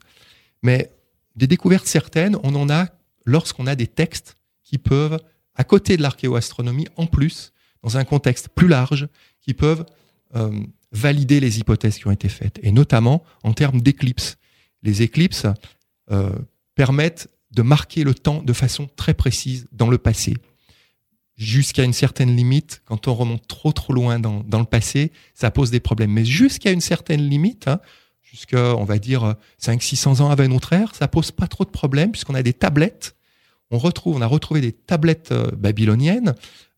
Mais 0.63 0.91
des 1.35 1.47
découvertes 1.47 1.87
certaines, 1.87 2.37
on 2.43 2.55
en 2.55 2.69
a 2.69 2.87
lorsqu'on 3.25 3.67
a 3.67 3.75
des 3.75 3.87
textes 3.87 4.37
qui 4.63 4.77
peuvent, 4.77 5.19
à 5.55 5.63
côté 5.63 5.97
de 5.97 6.01
l'archéoastronomie, 6.01 6.87
en 6.95 7.05
plus, 7.05 7.53
dans 7.83 7.97
un 7.97 8.05
contexte 8.05 8.49
plus 8.49 8.67
large, 8.67 9.07
qui 9.39 9.53
peuvent 9.53 9.85
euh, 10.35 10.51
valider 10.91 11.39
les 11.39 11.59
hypothèses 11.59 11.97
qui 11.97 12.07
ont 12.07 12.11
été 12.11 12.29
faites, 12.29 12.59
et 12.63 12.71
notamment 12.71 13.23
en 13.43 13.53
termes 13.53 13.81
d'éclipses. 13.81 14.37
Les 14.81 15.01
éclipses 15.01 15.45
euh, 16.11 16.31
permettent 16.75 17.29
de 17.53 17.61
marquer 17.61 18.03
le 18.03 18.13
temps 18.13 18.41
de 18.41 18.53
façon 18.53 18.87
très 18.95 19.13
précise 19.13 19.67
dans 19.71 19.89
le 19.89 19.97
passé. 19.97 20.35
Jusqu'à 21.35 21.83
une 21.83 21.93
certaine 21.93 22.35
limite, 22.35 22.81
quand 22.85 23.07
on 23.07 23.13
remonte 23.15 23.47
trop 23.47 23.71
trop 23.71 23.93
loin 23.93 24.19
dans, 24.19 24.43
dans 24.43 24.59
le 24.59 24.65
passé, 24.65 25.11
ça 25.33 25.51
pose 25.51 25.71
des 25.71 25.79
problèmes. 25.79 26.11
Mais 26.11 26.25
jusqu'à 26.25 26.71
une 26.71 26.81
certaine 26.81 27.27
limite, 27.27 27.67
hein, 27.67 27.79
jusqu'à, 28.33 28.75
on 28.75 28.83
va 28.83 28.97
dire, 28.97 29.35
500-600 29.61 30.21
ans 30.21 30.29
avant 30.29 30.47
notre 30.47 30.73
ère, 30.73 30.95
ça 30.95 31.07
pose 31.07 31.31
pas 31.31 31.47
trop 31.47 31.65
de 31.65 31.69
problèmes, 31.69 32.11
puisqu'on 32.11 32.33
a 32.35 32.41
des 32.41 32.53
tablettes. 32.53 33.15
On, 33.69 33.77
retrouve, 33.77 34.15
on 34.15 34.21
a 34.21 34.27
retrouvé 34.27 34.59
des 34.59 34.71
tablettes 34.71 35.31
euh, 35.31 35.51
babyloniennes 35.51 36.33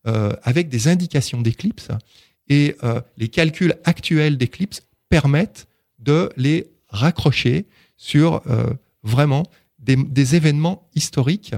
euh, 0.06 0.32
avec 0.42 0.68
des 0.68 0.88
indications 0.88 1.40
d'éclipses 1.40 1.88
et 2.48 2.76
euh, 2.84 3.00
les 3.16 3.28
calculs 3.28 3.74
actuels 3.84 4.36
d'éclipses 4.36 4.82
permettent 5.08 5.66
de 5.98 6.30
les 6.36 6.70
raccrocher 6.88 7.66
sur 7.96 8.42
vraiment 9.02 9.44
des, 9.94 10.34
événements 10.34 10.88
historiques 10.94 11.54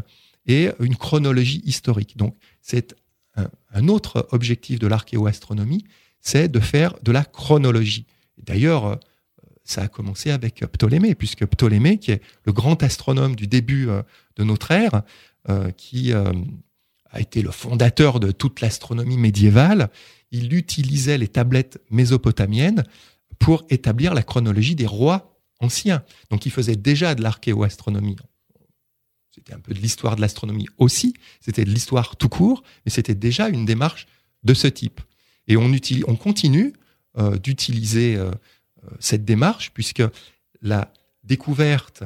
et 0.46 0.70
une 0.80 0.96
chronologie 0.96 1.62
historique. 1.64 2.16
Donc 2.16 2.36
c'est 2.60 2.94
un, 3.72 3.88
autre 3.88 4.28
objectif 4.32 4.78
de 4.78 4.86
l'archéoastronomie, 4.86 5.84
c'est 6.20 6.48
de 6.48 6.60
faire 6.60 6.94
de 7.02 7.12
la 7.12 7.24
chronologie. 7.24 8.06
D'ailleurs, 8.42 8.86
euh, 8.86 8.96
ça 9.64 9.82
a 9.82 9.88
commencé 9.88 10.30
avec 10.30 10.64
Ptolémée, 10.72 11.14
puisque 11.14 11.46
Ptolémée, 11.46 11.98
qui 11.98 12.12
est 12.12 12.22
le 12.44 12.52
grand 12.52 12.82
astronome 12.82 13.36
du 13.36 13.46
début 13.46 13.86
de 14.36 14.44
notre 14.44 14.70
ère, 14.70 15.02
qui 15.76 16.14
a 16.14 17.20
été 17.20 17.42
le 17.42 17.50
fondateur 17.50 18.18
de 18.18 18.30
toute 18.30 18.62
l'astronomie 18.62 19.18
médiévale, 19.18 19.90
il 20.30 20.54
utilisait 20.54 21.18
les 21.18 21.28
tablettes 21.28 21.82
mésopotamiennes 21.90 22.84
pour 23.38 23.64
établir 23.70 24.14
la 24.14 24.22
chronologie 24.22 24.74
des 24.74 24.86
rois 24.86 25.37
anciens. 25.60 26.02
Donc 26.30 26.46
il 26.46 26.52
faisait 26.52 26.76
déjà 26.76 27.14
de 27.14 27.22
l'archéoastronomie. 27.22 28.16
C'était 29.34 29.54
un 29.54 29.60
peu 29.60 29.72
de 29.72 29.78
l'histoire 29.78 30.16
de 30.16 30.20
l'astronomie 30.20 30.66
aussi, 30.78 31.14
c'était 31.40 31.64
de 31.64 31.70
l'histoire 31.70 32.16
tout 32.16 32.28
court, 32.28 32.62
mais 32.84 32.90
c'était 32.90 33.14
déjà 33.14 33.48
une 33.48 33.64
démarche 33.64 34.06
de 34.42 34.54
ce 34.54 34.66
type. 34.66 35.00
Et 35.46 35.56
on, 35.56 35.72
utilise, 35.72 36.04
on 36.08 36.16
continue 36.16 36.72
euh, 37.18 37.38
d'utiliser 37.38 38.16
euh, 38.16 38.30
euh, 38.84 38.90
cette 39.00 39.24
démarche 39.24 39.70
puisque 39.72 40.02
la 40.60 40.92
découverte 41.24 42.04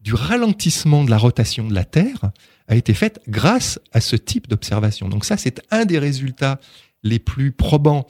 du 0.00 0.14
ralentissement 0.14 1.04
de 1.04 1.10
la 1.10 1.18
rotation 1.18 1.66
de 1.66 1.74
la 1.74 1.84
Terre 1.84 2.32
a 2.68 2.76
été 2.76 2.94
faite 2.94 3.20
grâce 3.28 3.78
à 3.92 4.00
ce 4.00 4.16
type 4.16 4.48
d'observation. 4.48 5.08
Donc 5.08 5.24
ça, 5.24 5.36
c'est 5.36 5.62
un 5.70 5.84
des 5.84 5.98
résultats 5.98 6.60
les 7.02 7.18
plus 7.18 7.52
probants, 7.52 8.06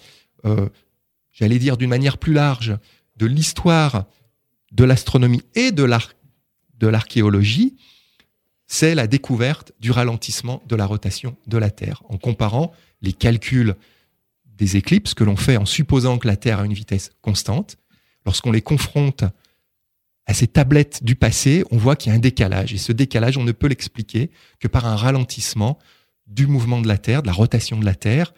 j'allais 1.32 1.58
dire 1.58 1.76
d'une 1.76 1.90
manière 1.90 2.18
plus 2.18 2.32
large, 2.32 2.76
de 3.16 3.26
l'histoire 3.26 4.06
de 4.72 4.84
l'astronomie 4.84 5.42
et 5.54 5.70
de 5.70 5.84
l'archéologie, 6.80 7.76
c'est 8.66 8.94
la 8.94 9.06
découverte 9.06 9.72
du 9.80 9.90
ralentissement 9.90 10.62
de 10.66 10.76
la 10.76 10.86
rotation 10.86 11.36
de 11.46 11.58
la 11.58 11.70
Terre, 11.70 12.02
en 12.08 12.16
comparant 12.16 12.72
les 13.02 13.12
calculs 13.12 13.76
des 14.46 14.76
éclipses 14.76 15.14
que 15.14 15.24
l'on 15.24 15.36
fait 15.36 15.56
en 15.56 15.66
supposant 15.66 16.18
que 16.18 16.26
la 16.26 16.36
Terre 16.36 16.60
a 16.60 16.64
une 16.64 16.72
vitesse 16.72 17.10
constante. 17.20 17.76
Lorsqu'on 18.24 18.52
les 18.52 18.62
confronte 18.62 19.24
à 20.26 20.34
ces 20.34 20.46
tablettes 20.46 21.02
du 21.02 21.16
passé, 21.16 21.64
on 21.70 21.76
voit 21.76 21.96
qu'il 21.96 22.10
y 22.10 22.14
a 22.14 22.16
un 22.16 22.20
décalage. 22.20 22.72
Et 22.72 22.78
ce 22.78 22.92
décalage, 22.92 23.36
on 23.36 23.44
ne 23.44 23.52
peut 23.52 23.66
l'expliquer 23.66 24.30
que 24.60 24.68
par 24.68 24.86
un 24.86 24.96
ralentissement 24.96 25.78
du 26.26 26.46
mouvement 26.46 26.80
de 26.80 26.88
la 26.88 26.96
Terre, 26.96 27.22
de 27.22 27.26
la 27.26 27.32
rotation 27.32 27.78
de 27.78 27.84
la 27.84 27.94
Terre, 27.94 28.32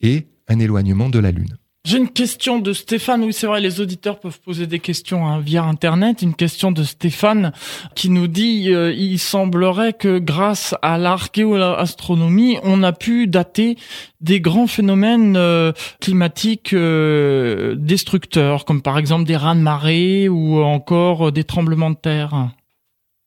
et 0.00 0.28
un 0.46 0.58
éloignement 0.58 1.08
de 1.08 1.18
la 1.18 1.30
Lune. 1.30 1.56
J'ai 1.84 1.98
une 1.98 2.10
question 2.10 2.60
de 2.60 2.72
Stéphane. 2.72 3.24
Oui, 3.24 3.32
c'est 3.32 3.48
vrai, 3.48 3.60
les 3.60 3.80
auditeurs 3.80 4.20
peuvent 4.20 4.38
poser 4.38 4.68
des 4.68 4.78
questions 4.78 5.26
hein, 5.26 5.40
via 5.40 5.64
Internet. 5.64 6.22
Une 6.22 6.34
question 6.34 6.70
de 6.70 6.84
Stéphane 6.84 7.52
qui 7.96 8.08
nous 8.08 8.28
dit 8.28 8.72
euh, 8.72 8.92
il 8.92 9.18
semblerait 9.18 9.92
que 9.92 10.20
grâce 10.20 10.76
à 10.82 10.96
l'archéoastronomie, 10.96 12.58
on 12.62 12.84
a 12.84 12.92
pu 12.92 13.26
dater 13.26 13.76
des 14.20 14.40
grands 14.40 14.68
phénomènes 14.68 15.36
euh, 15.36 15.72
climatiques 16.00 16.72
euh, 16.72 17.74
destructeurs, 17.76 18.64
comme 18.64 18.80
par 18.80 18.96
exemple 18.96 19.24
des 19.24 19.36
raz 19.36 19.56
de 19.56 19.60
marée 19.60 20.28
ou 20.28 20.62
encore 20.62 21.32
des 21.32 21.42
tremblements 21.42 21.90
de 21.90 21.96
terre. 21.96 22.52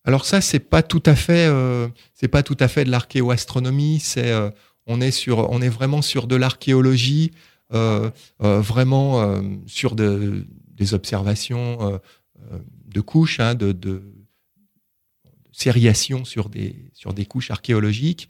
Alors 0.06 0.24
ça, 0.24 0.40
c'est 0.40 0.60
pas 0.60 0.82
tout 0.82 1.04
à 1.06 1.16
fait, 1.16 1.52
c'est 2.14 2.30
pas 2.30 2.44
tout 2.44 2.58
à 2.62 2.70
fait 2.70 2.86
de 2.86 2.92
l'archéoastronomie. 2.92 4.00
C'est 4.00 4.32
on 4.88 5.02
est, 5.02 5.12
sur, 5.12 5.50
on 5.52 5.62
est 5.62 5.70
vraiment 5.70 6.02
sur 6.02 6.28
de 6.28 6.36
l'archéologie, 6.36 7.32
euh, 7.34 7.38
euh, 7.38 7.55
vraiment 7.72 9.22
euh, 9.22 9.42
sur 9.66 9.96
de, 9.96 10.46
des 10.68 10.94
observations 10.94 12.00
de 12.88 13.02
couches, 13.02 13.40
hein, 13.40 13.56
de, 13.56 13.72
de, 13.72 14.04
sériation 15.52 16.26
sur 16.26 16.50
des, 16.50 16.90
sur 16.94 17.14
des 17.14 17.26
couches 17.26 17.50
archéologiques. 17.50 18.30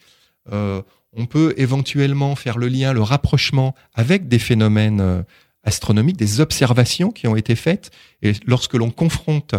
on 0.52 1.26
peut 1.28 1.56
éventuellement 1.58 2.36
faire 2.36 2.58
le 2.60 2.68
lien, 2.68 2.94
le 2.94 3.02
rapprochement 3.02 3.74
avec 3.94 4.28
des 4.28 4.38
phénomènes 4.38 5.26
astronomiques, 5.64 6.18
des 6.18 6.40
observations 6.40 7.12
qui 7.12 7.28
ont 7.28 7.36
été 7.36 7.56
faites. 7.56 7.90
Et 8.22 8.34
lorsque 8.46 8.76
l'on 8.76 8.92
confronte 8.92 9.56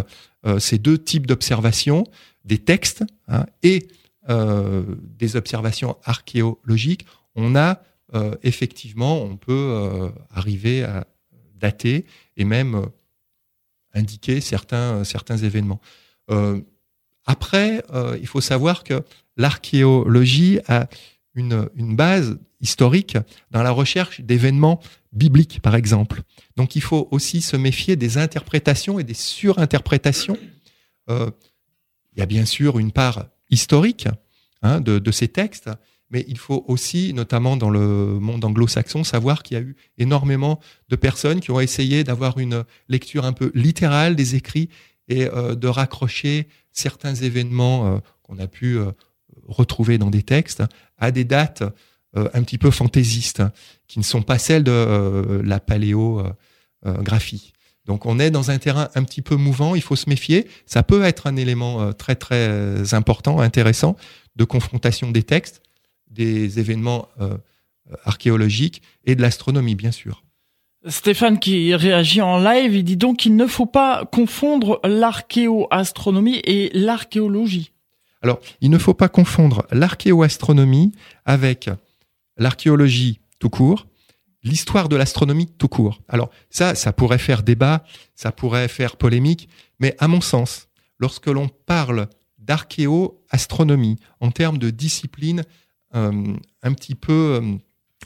ces 0.59 0.77
deux 0.77 0.97
types 0.97 1.27
d'observations, 1.27 2.05
des 2.45 2.57
textes 2.57 3.03
hein, 3.27 3.45
et 3.63 3.87
euh, 4.29 4.83
des 5.17 5.37
observations 5.37 5.95
archéologiques, 6.03 7.05
on 7.35 7.55
a 7.55 7.81
euh, 8.13 8.35
effectivement, 8.43 9.21
on 9.21 9.37
peut 9.37 9.53
euh, 9.53 10.09
arriver 10.31 10.83
à 10.83 11.07
dater 11.55 12.05
et 12.35 12.45
même 12.45 12.85
indiquer 13.93 14.41
certains, 14.41 15.03
certains 15.03 15.37
événements. 15.37 15.81
après, 17.25 17.83
il 18.21 18.27
faut 18.27 18.41
savoir 18.41 18.83
que 18.83 19.03
l'archéologie 19.37 20.59
a 20.67 20.87
une, 21.33 21.67
une, 21.73 21.95
base 21.95 22.37
historique 22.61 23.17
dans 23.49 23.63
la 23.63 23.71
recherche 23.71 24.21
d'événements 24.21 24.79
bibliques, 25.13 25.61
par 25.61 25.75
exemple. 25.75 26.21
Donc 26.57 26.75
il 26.75 26.81
faut 26.81 27.07
aussi 27.09 27.41
se 27.41 27.57
méfier 27.57 27.95
des 27.95 28.19
interprétations 28.19 28.99
et 28.99 29.03
des 29.03 29.15
surinterprétations. 29.15 30.37
il 31.09 31.31
y 32.17 32.21
a 32.21 32.27
bien 32.27 32.45
sûr 32.45 32.77
une 32.77 32.91
part 32.91 33.25
historique 33.49 34.07
hein, 34.61 34.81
de, 34.81 35.11
ces 35.11 35.27
textes, 35.27 35.69
mais 36.09 36.25
il 36.27 36.37
faut 36.37 36.63
aussi, 36.67 37.13
notamment 37.13 37.57
dans 37.57 37.69
le 37.69 37.79
monde 38.19 38.45
anglo-saxon, 38.45 39.03
savoir 39.03 39.43
qu'il 39.43 39.57
y 39.57 39.59
a 39.59 39.63
eu 39.63 39.75
énormément 39.97 40.59
de 40.89 40.95
personnes 40.95 41.39
qui 41.41 41.51
ont 41.51 41.59
essayé 41.59 42.03
d'avoir 42.03 42.37
une 42.37 42.63
lecture 42.87 43.25
un 43.25 43.33
peu 43.33 43.51
littérale 43.53 44.15
des 44.15 44.35
écrits 44.35 44.69
et 45.09 45.25
euh, 45.25 45.55
de 45.55 45.67
raccrocher 45.67 46.47
certains 46.71 47.15
événements 47.15 47.87
euh, 47.87 47.97
qu'on 48.23 48.37
a 48.39 48.47
pu 48.47 48.77
euh, 48.77 48.91
retrouver 49.47 49.97
dans 49.97 50.09
des 50.09 50.23
textes 50.23 50.63
à 50.97 51.11
des 51.11 51.23
dates 51.23 51.63
un 52.15 52.41
petit 52.41 52.57
peu 52.57 52.71
fantaisistes, 52.71 53.43
qui 53.87 53.99
ne 53.99 54.03
sont 54.03 54.23
pas 54.23 54.39
celles 54.39 54.63
de 54.63 55.41
la 55.43 55.59
paléographie. 55.59 57.53
Donc 57.85 58.07
on 58.07 58.17
est 58.17 58.31
dans 58.31 58.49
un 58.49 58.57
terrain 58.57 58.89
un 58.95 59.03
petit 59.03 59.21
peu 59.21 59.35
mouvant, 59.35 59.75
il 59.75 59.83
faut 59.83 59.95
se 59.95 60.09
méfier. 60.09 60.47
Ça 60.65 60.81
peut 60.81 61.03
être 61.03 61.27
un 61.27 61.35
élément 61.35 61.93
très 61.93 62.15
très 62.15 62.95
important, 62.95 63.39
intéressant 63.39 63.97
de 64.35 64.45
confrontation 64.45 65.11
des 65.11 65.21
textes, 65.21 65.61
des 66.17 66.59
événements 66.59 67.07
euh, 67.21 67.37
archéologiques 68.03 68.81
et 69.05 69.15
de 69.15 69.21
l'astronomie, 69.21 69.75
bien 69.75 69.91
sûr. 69.91 70.23
Stéphane 70.87 71.39
qui 71.39 71.75
réagit 71.75 72.21
en 72.21 72.39
live, 72.39 72.75
il 72.75 72.83
dit 72.83 72.97
donc 72.97 73.17
qu'il 73.17 73.35
ne 73.35 73.47
faut 73.47 73.65
pas 73.65 74.05
confondre 74.11 74.79
l'archéoastronomie 74.83 76.41
et 76.45 76.69
l'archéologie. 76.73 77.71
Alors, 78.21 78.39
il 78.61 78.69
ne 78.69 78.77
faut 78.77 78.93
pas 78.93 79.09
confondre 79.09 79.65
l'archéoastronomie 79.71 80.91
avec 81.25 81.69
l'archéologie 82.37 83.19
tout 83.39 83.49
court, 83.49 83.87
l'histoire 84.43 84.89
de 84.89 84.95
l'astronomie 84.95 85.47
tout 85.57 85.67
court. 85.67 86.01
Alors, 86.07 86.29
ça, 86.49 86.73
ça 86.75 86.93
pourrait 86.93 87.17
faire 87.17 87.43
débat, 87.43 87.83
ça 88.15 88.31
pourrait 88.31 88.67
faire 88.67 88.95
polémique, 88.95 89.49
mais 89.79 89.95
à 89.99 90.07
mon 90.07 90.21
sens, 90.21 90.67
lorsque 90.99 91.27
l'on 91.27 91.49
parle 91.49 92.07
d'archéoastronomie 92.37 93.97
en 94.19 94.31
termes 94.31 94.57
de 94.57 94.69
discipline 94.69 95.43
un 95.91 96.73
petit 96.73 96.95
peu 96.95 97.39
euh, 97.41 97.57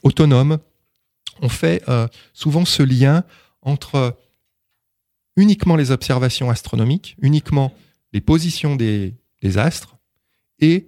autonome, 0.03 0.59
on 1.41 1.49
fait 1.49 1.83
euh, 1.89 2.07
souvent 2.33 2.65
ce 2.65 2.83
lien 2.83 3.23
entre 3.61 4.17
uniquement 5.35 5.75
les 5.75 5.91
observations 5.91 6.49
astronomiques, 6.49 7.15
uniquement 7.21 7.73
les 8.13 8.21
positions 8.21 8.75
des, 8.75 9.15
astres 9.55 9.97
et 10.59 10.87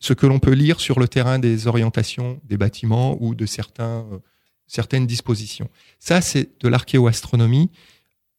ce 0.00 0.12
que 0.12 0.26
l'on 0.26 0.38
peut 0.38 0.52
lire 0.52 0.80
sur 0.80 1.00
le 1.00 1.08
terrain 1.08 1.38
des 1.38 1.66
orientations 1.66 2.40
des 2.44 2.58
bâtiments 2.58 3.16
ou 3.22 3.34
de 3.34 3.46
certaines 3.46 5.06
dispositions. 5.06 5.70
Ça, 5.98 6.20
c'est 6.20 6.60
de 6.60 6.68
l'archéoastronomie 6.68 7.70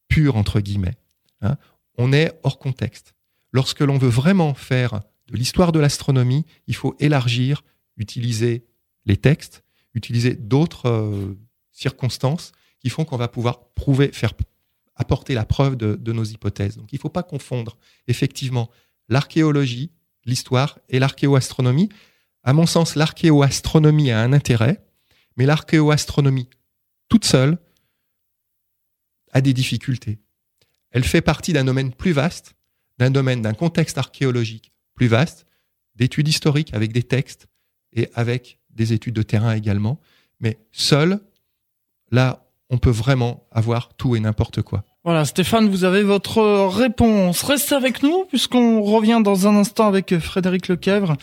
pure, 0.07 0.35
entre 0.35 0.59
guillemets. 0.59 0.95
Hein. 1.41 1.57
On 1.97 2.13
est 2.13 2.39
hors 2.43 2.59
contexte. 2.59 3.15
Lorsque 3.51 3.79
l'on 3.79 3.97
veut 3.97 4.09
vraiment 4.09 4.53
faire 4.53 5.01
de 5.27 5.35
l'histoire 5.35 5.71
de 5.71 5.79
l'astronomie, 5.79 6.45
il 6.67 6.75
faut 6.75 6.95
élargir, 6.99 7.63
utiliser 7.97 8.65
les 9.05 9.17
textes, 9.17 9.63
utiliser 9.93 10.35
d'autres 10.35 10.87
euh, 10.87 11.37
circonstances 11.71 12.51
qui 12.79 12.89
font 12.89 13.05
qu'on 13.05 13.17
va 13.17 13.27
pouvoir 13.27 13.69
prouver, 13.73 14.11
faire 14.11 14.33
apporter 14.95 15.33
la 15.33 15.45
preuve 15.45 15.75
de, 15.75 16.11
nos 16.11 16.23
hypothèses. 16.23 16.77
Donc 16.77 16.91
il 16.93 16.95
ne 16.95 17.01
faut 17.01 17.09
pas 17.09 17.23
confondre 17.23 17.77
effectivement 18.07 18.69
l'archéologie, 19.09 19.91
l'histoire 20.25 20.79
et 20.89 20.99
l'archéoastronomie. 20.99 21.89
À 22.43 22.53
mon 22.53 22.65
sens, 22.65 22.95
l'archéoastronomie 22.95 24.11
a 24.11 24.21
un 24.21 24.31
intérêt, 24.33 24.85
mais 25.35 25.45
l'archéoastronomie 25.45 26.49
toute 27.09 27.25
seule 27.25 27.57
a 29.31 29.41
des 29.41 29.53
difficultés. 29.53 30.19
Elle 30.91 31.03
fait 31.03 31.21
partie 31.21 31.51
d'un 31.51 31.65
domaine 31.65 31.93
plus 31.93 32.13
vaste, 32.13 32.55
d'un 32.97 33.11
domaine, 33.11 33.41
d'un 33.41 33.53
contexte 33.53 33.97
archéologique 33.97 34.71
plus 34.95 35.07
vaste, 35.07 35.45
d'études 35.95 36.27
historiques 36.27 36.73
avec 36.73 36.91
des 36.91 37.03
textes 37.03 37.47
et 37.93 38.09
avec 38.13 38.59
des 38.69 38.93
études 38.93 39.15
de 39.15 39.21
terrain 39.21 39.53
également. 39.53 39.99
Mais 40.39 40.57
seul, 40.71 41.19
là, 42.11 42.45
on 42.69 42.77
peut 42.77 42.89
vraiment 42.89 43.47
avoir 43.51 43.93
tout 43.95 44.15
et 44.15 44.19
n'importe 44.19 44.61
quoi. 44.61 44.85
Voilà, 45.05 45.23
Stéphane, 45.23 45.69
vous 45.69 45.83
avez 45.83 46.01
votre 46.01 46.41
réponse. 46.65 47.43
Restez 47.43 47.75
avec 47.75 48.01
nous 48.01 48.25
puisqu'on 48.27 48.81
revient 48.81 49.21
dans 49.23 49.47
un 49.47 49.55
instant 49.55 49.87
avec 49.87 50.17
Frédéric 50.17 50.67
Lequèvre 50.67 51.13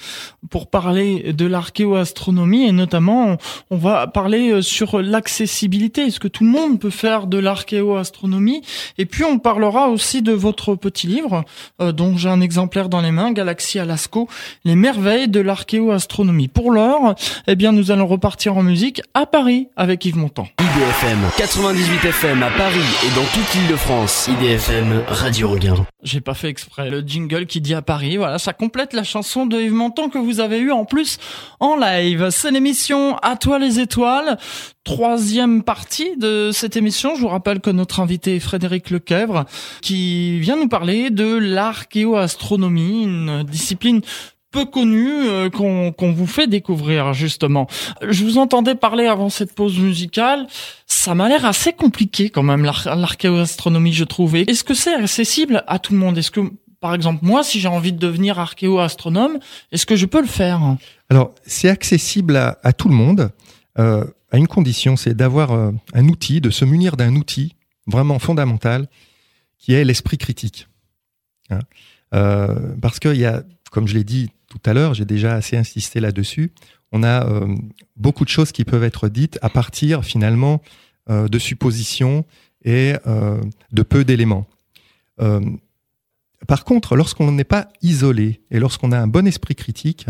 pour 0.50 0.70
parler 0.70 1.32
de 1.32 1.46
l'archéoastronomie 1.46 2.64
et 2.64 2.70
notamment 2.70 3.38
on 3.70 3.76
va 3.76 4.06
parler 4.06 4.52
euh, 4.52 4.62
sur 4.62 5.02
l'accessibilité. 5.02 6.02
Est-ce 6.02 6.20
que 6.20 6.28
tout 6.28 6.44
le 6.44 6.50
monde 6.50 6.78
peut 6.78 6.90
faire 6.90 7.26
de 7.26 7.38
l'archéoastronomie 7.38 8.62
Et 8.98 9.04
puis 9.04 9.24
on 9.24 9.40
parlera 9.40 9.88
aussi 9.88 10.22
de 10.22 10.30
votre 10.30 10.76
petit 10.76 11.08
livre 11.08 11.44
euh, 11.80 11.90
dont 11.90 12.16
j'ai 12.16 12.28
un 12.28 12.40
exemplaire 12.40 12.88
dans 12.88 13.00
les 13.00 13.10
mains, 13.10 13.32
Galaxie 13.32 13.80
Alasco, 13.80 14.28
les 14.64 14.76
merveilles 14.76 15.26
de 15.26 15.40
l'archéoastronomie. 15.40 16.46
Pour 16.46 16.70
l'heure, 16.70 17.16
eh 17.48 17.56
bien 17.56 17.72
nous 17.72 17.90
allons 17.90 18.06
repartir 18.06 18.56
en 18.56 18.62
musique 18.62 19.02
à 19.14 19.26
Paris 19.26 19.66
avec 19.76 20.04
Yves 20.04 20.18
Montand. 20.18 20.46
IDFM 20.60 21.18
98 21.36 22.04
FM 22.10 22.42
à 22.44 22.50
Paris 22.50 22.78
et 23.04 23.16
dans 23.16 23.24
toute 23.24 23.54
l'île 23.54 23.71
France. 23.76 24.28
IDFM 24.28 25.02
Radio 25.06 25.48
Regain. 25.48 25.86
J'ai 26.02 26.20
pas 26.20 26.34
fait 26.34 26.48
exprès. 26.48 26.90
Le 26.90 27.00
jingle 27.00 27.46
qui 27.46 27.60
dit 27.60 27.74
à 27.74 27.82
Paris, 27.82 28.16
voilà, 28.16 28.38
ça 28.38 28.52
complète 28.52 28.92
la 28.92 29.04
chanson 29.04 29.46
de 29.46 29.60
Yves 29.60 29.72
Montand 29.72 30.08
que 30.08 30.18
vous 30.18 30.40
avez 30.40 30.58
eu 30.58 30.72
en 30.72 30.84
plus 30.84 31.18
en 31.60 31.76
live. 31.76 32.28
C'est 32.30 32.50
l'émission 32.50 33.16
À 33.18 33.36
toi 33.36 33.58
les 33.58 33.80
étoiles. 33.80 34.38
Troisième 34.84 35.62
partie 35.62 36.16
de 36.16 36.50
cette 36.52 36.76
émission. 36.76 37.14
Je 37.14 37.20
vous 37.20 37.28
rappelle 37.28 37.60
que 37.60 37.70
notre 37.70 38.00
invité 38.00 38.36
est 38.36 38.40
Frédéric 38.40 38.90
Lequèvre 38.90 39.44
qui 39.80 40.40
vient 40.40 40.56
nous 40.56 40.68
parler 40.68 41.10
de 41.10 41.36
l'archéoastronomie, 41.36 43.04
une 43.04 43.44
discipline 43.44 44.00
peu 44.52 44.66
connu 44.66 45.08
euh, 45.08 45.50
qu'on 45.50 46.12
vous 46.12 46.26
fait 46.26 46.46
découvrir 46.46 47.12
justement. 47.14 47.66
Je 48.06 48.22
vous 48.22 48.38
entendais 48.38 48.76
parler 48.76 49.06
avant 49.06 49.30
cette 49.30 49.54
pause 49.54 49.78
musicale. 49.78 50.46
Ça 50.86 51.14
m'a 51.14 51.28
l'air 51.28 51.44
assez 51.44 51.72
compliqué 51.72 52.30
quand 52.30 52.44
même 52.44 52.62
l'archéoastronomie, 52.62 53.92
je 53.92 54.04
trouvais. 54.04 54.42
Est-ce 54.42 54.62
que 54.62 54.74
c'est 54.74 54.94
accessible 54.94 55.64
à 55.66 55.78
tout 55.78 55.94
le 55.94 55.98
monde? 55.98 56.18
Est-ce 56.18 56.30
que 56.30 56.40
par 56.80 56.94
exemple, 56.94 57.24
moi, 57.24 57.44
si 57.44 57.60
j'ai 57.60 57.68
envie 57.68 57.92
de 57.92 57.98
devenir 57.98 58.40
archéo-astronome, 58.40 59.38
est-ce 59.70 59.86
que 59.86 59.94
je 59.94 60.04
peux 60.04 60.20
le 60.20 60.26
faire? 60.26 60.76
Alors, 61.10 61.32
c'est 61.46 61.68
accessible 61.68 62.36
à, 62.36 62.72
tout 62.72 62.88
le 62.88 62.94
monde, 62.94 63.30
euh, 63.78 64.04
à 64.32 64.36
une 64.36 64.48
condition, 64.48 64.96
c'est 64.96 65.14
d'avoir 65.14 65.52
euh, 65.52 65.70
un 65.94 66.08
outil, 66.08 66.40
de 66.40 66.50
se 66.50 66.64
munir 66.64 66.96
d'un 66.96 67.14
outil 67.14 67.54
vraiment 67.86 68.18
fondamental, 68.18 68.88
qui 69.58 69.74
est 69.74 69.84
l'esprit 69.84 70.18
critique. 70.18 70.66
Hein. 71.50 71.60
parce 72.80 72.98
qu'il 72.98 73.16
y 73.16 73.26
a, 73.26 73.42
comme 73.70 73.86
je 73.86 73.94
l'ai 73.94 74.04
dit 74.04 74.30
tout 74.52 74.70
à 74.70 74.74
l'heure, 74.74 74.92
j'ai 74.92 75.06
déjà 75.06 75.34
assez 75.34 75.56
insisté 75.56 75.98
là-dessus, 75.98 76.52
on 76.92 77.02
a 77.02 77.26
euh, 77.26 77.56
beaucoup 77.96 78.24
de 78.24 78.28
choses 78.28 78.52
qui 78.52 78.64
peuvent 78.64 78.84
être 78.84 79.08
dites 79.08 79.38
à 79.40 79.48
partir 79.48 80.04
finalement 80.04 80.60
euh, 81.08 81.26
de 81.26 81.38
suppositions 81.38 82.26
et 82.64 82.94
euh, 83.06 83.40
de 83.72 83.82
peu 83.82 84.04
d'éléments. 84.04 84.46
par 86.48 86.64
contre, 86.64 86.96
lorsqu'on 86.96 87.32
n'est 87.32 87.44
pas 87.44 87.68
isolé 87.80 88.40
et 88.50 88.58
lorsqu'on 88.58 88.92
a 88.92 88.98
un 88.98 89.06
bon 89.06 89.26
esprit 89.26 89.54
critique, 89.54 90.06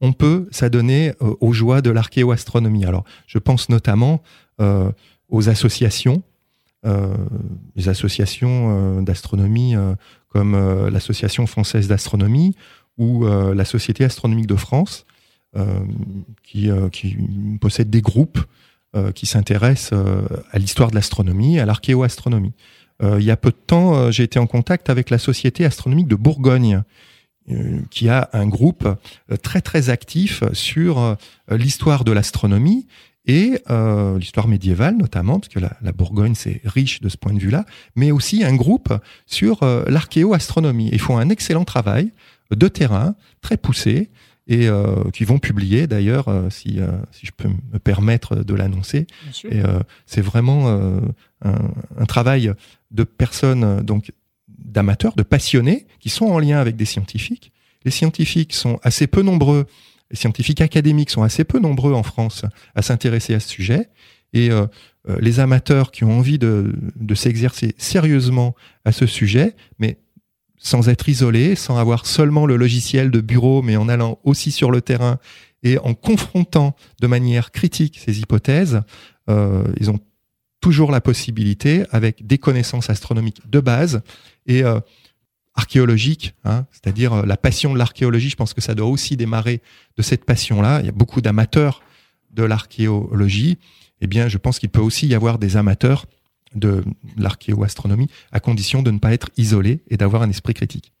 on 0.00 0.12
peut 0.12 0.48
s'adonner 0.50 1.12
aux 1.20 1.52
joies 1.52 1.80
de 1.80 1.90
l'archéoastronomie. 1.90 2.84
Alors, 2.84 3.04
je 3.26 3.38
pense 3.38 3.68
notamment 3.68 4.22
aux 4.58 5.48
associations, 5.48 6.22
les 7.76 7.88
associations 7.88 9.00
d'astronomie 9.02 9.76
comme 10.28 10.88
l'Association 10.88 11.46
française 11.46 11.86
d'astronomie 11.86 12.56
ou 12.98 13.26
euh, 13.26 13.54
la 13.54 13.64
Société 13.64 14.04
astronomique 14.04 14.46
de 14.46 14.56
France, 14.56 15.06
euh, 15.56 15.80
qui, 16.42 16.70
euh, 16.70 16.88
qui, 16.88 17.16
possède 17.60 17.90
des 17.90 18.02
groupes 18.02 18.40
qui 19.14 19.26
s'intéressent 19.26 19.92
à 20.52 20.58
l'histoire 20.58 20.88
de 20.88 20.94
l'astronomie, 20.94 21.58
à 21.60 21.66
l'archéoastronomie. 21.66 22.54
il 23.02 23.22
y 23.22 23.30
a 23.30 23.36
peu 23.36 23.50
de 23.50 23.56
temps, 23.66 24.10
j'ai 24.10 24.22
été 24.22 24.38
en 24.38 24.46
contact 24.46 24.88
avec 24.88 25.10
la 25.10 25.18
Société 25.18 25.66
astronomique 25.66 26.08
de 26.08 26.14
Bourgogne, 26.14 26.82
qui 27.90 28.08
a 28.08 28.30
un 28.32 28.46
groupe 28.46 28.88
très 29.42 29.60
très 29.60 29.90
actif 29.90 30.44
sur 30.54 31.18
l'histoire 31.50 32.04
de 32.04 32.12
l'astronomie 32.12 32.86
et 33.26 33.60
l'histoire 34.18 34.48
médiévale 34.48 34.96
notamment, 34.96 35.40
parce 35.40 35.52
que 35.52 35.60
la, 35.60 35.76
la 35.82 35.92
Bourgogne 35.92 36.34
c'est 36.34 36.62
riche 36.64 37.02
de 37.02 37.10
ce 37.10 37.18
point 37.18 37.34
de 37.34 37.38
vue-là, 37.38 37.66
mais 37.96 38.12
aussi 38.12 38.44
un 38.44 38.54
groupe 38.54 38.94
sur 39.26 39.60
l'archéoastronomie. 39.88 40.88
Ils 40.90 41.00
font 41.00 41.18
un 41.18 41.28
excellent 41.28 41.66
travail 41.66 42.12
de 42.50 42.68
terrain 42.68 43.16
très 43.40 43.56
poussés 43.56 44.10
et 44.48 44.68
euh, 44.68 45.10
qui 45.12 45.24
vont 45.24 45.38
publier 45.38 45.86
d'ailleurs, 45.86 46.28
euh, 46.28 46.50
si, 46.50 46.80
euh, 46.80 46.92
si 47.10 47.26
je 47.26 47.32
peux 47.36 47.48
me 47.48 47.78
permettre 47.78 48.36
de 48.36 48.54
l'annoncer. 48.54 49.06
Et 49.50 49.62
c'est 50.06 50.20
vraiment 50.20 50.68
un, 50.68 51.00
un, 51.42 52.06
travail 52.06 52.52
de 52.90 53.04
personnes, 53.04 53.82
donc 53.82 54.12
d'amateurs, 54.48 55.14
de 55.16 55.22
passionnés, 55.22 55.86
qui 56.00 56.08
sont 56.08 56.26
en 56.26 56.38
lien 56.38 56.58
avec 56.58 56.76
des 56.76 56.84
scientifiques. 56.84 57.52
Les 57.84 57.90
scientifiques 57.90 58.54
sont 58.54 58.78
assez 58.82 59.06
peu 59.06 59.22
nombreux, 59.22 59.66
les 60.10 60.16
scientifiques 60.16 60.60
académiques 60.60 61.10
sont 61.10 61.22
assez 61.22 61.44
peu 61.44 61.58
nombreux 61.58 61.92
en 61.92 62.02
France 62.02 62.44
à 62.74 62.82
s'intéresser 62.82 63.34
à 63.34 63.40
ce 63.40 63.48
sujet. 63.48 63.88
Et 64.32 64.50
les 65.20 65.40
amateurs 65.40 65.90
qui 65.92 66.04
ont 66.04 66.18
envie 66.18 66.38
de, 66.38 66.74
de 66.96 67.14
s'exercer 67.14 67.74
sérieusement 67.78 68.54
à 68.84 68.92
ce 68.92 69.06
sujet, 69.06 69.54
mais 69.78 69.98
sans 70.58 70.88
être 70.88 71.08
isolé, 71.08 71.54
sans 71.54 71.76
avoir 71.76 72.06
seulement 72.06 72.46
le 72.46 72.56
logiciel 72.56 73.10
de 73.10 73.20
bureau, 73.20 73.62
mais 73.62 73.76
en 73.76 73.88
allant 73.88 74.18
aussi 74.24 74.50
sur 74.50 74.70
le 74.70 74.80
terrain 74.80 75.18
et 75.62 75.78
en 75.78 75.94
confrontant 75.94 76.76
de 77.00 77.06
manière 77.06 77.50
critique 77.50 78.00
ces 78.04 78.20
hypothèses, 78.20 78.82
euh, 79.28 79.64
ils 79.80 79.90
ont 79.90 79.98
toujours 80.60 80.90
la 80.90 81.00
possibilité, 81.00 81.84
avec 81.90 82.26
des 82.26 82.38
connaissances 82.38 82.90
astronomiques 82.90 83.48
de 83.48 83.60
base 83.60 84.02
et 84.46 84.64
euh, 84.64 84.80
archéologiques, 85.54 86.34
hein, 86.44 86.66
c'est-à-dire 86.70 87.12
euh, 87.12 87.26
la 87.26 87.36
passion 87.36 87.72
de 87.72 87.78
l'archéologie, 87.78 88.30
je 88.30 88.36
pense 88.36 88.54
que 88.54 88.60
ça 88.60 88.74
doit 88.74 88.88
aussi 88.88 89.16
démarrer 89.16 89.62
de 89.96 90.02
cette 90.02 90.24
passion-là. 90.24 90.80
Il 90.80 90.86
y 90.86 90.88
a 90.88 90.92
beaucoup 90.92 91.20
d'amateurs 91.20 91.82
de 92.30 92.42
l'archéologie. 92.42 93.58
Eh 94.00 94.06
bien, 94.06 94.28
je 94.28 94.38
pense 94.38 94.58
qu'il 94.58 94.68
peut 94.68 94.80
aussi 94.80 95.06
y 95.06 95.14
avoir 95.14 95.38
des 95.38 95.56
amateurs 95.56 96.06
de 96.56 96.84
l'archéoastronomie, 97.16 98.08
à 98.32 98.40
condition 98.40 98.82
de 98.82 98.90
ne 98.90 98.98
pas 98.98 99.12
être 99.12 99.30
isolé 99.36 99.82
et 99.88 99.96
d'avoir 99.96 100.22
un 100.22 100.30
esprit 100.30 100.54
critique. 100.54 100.92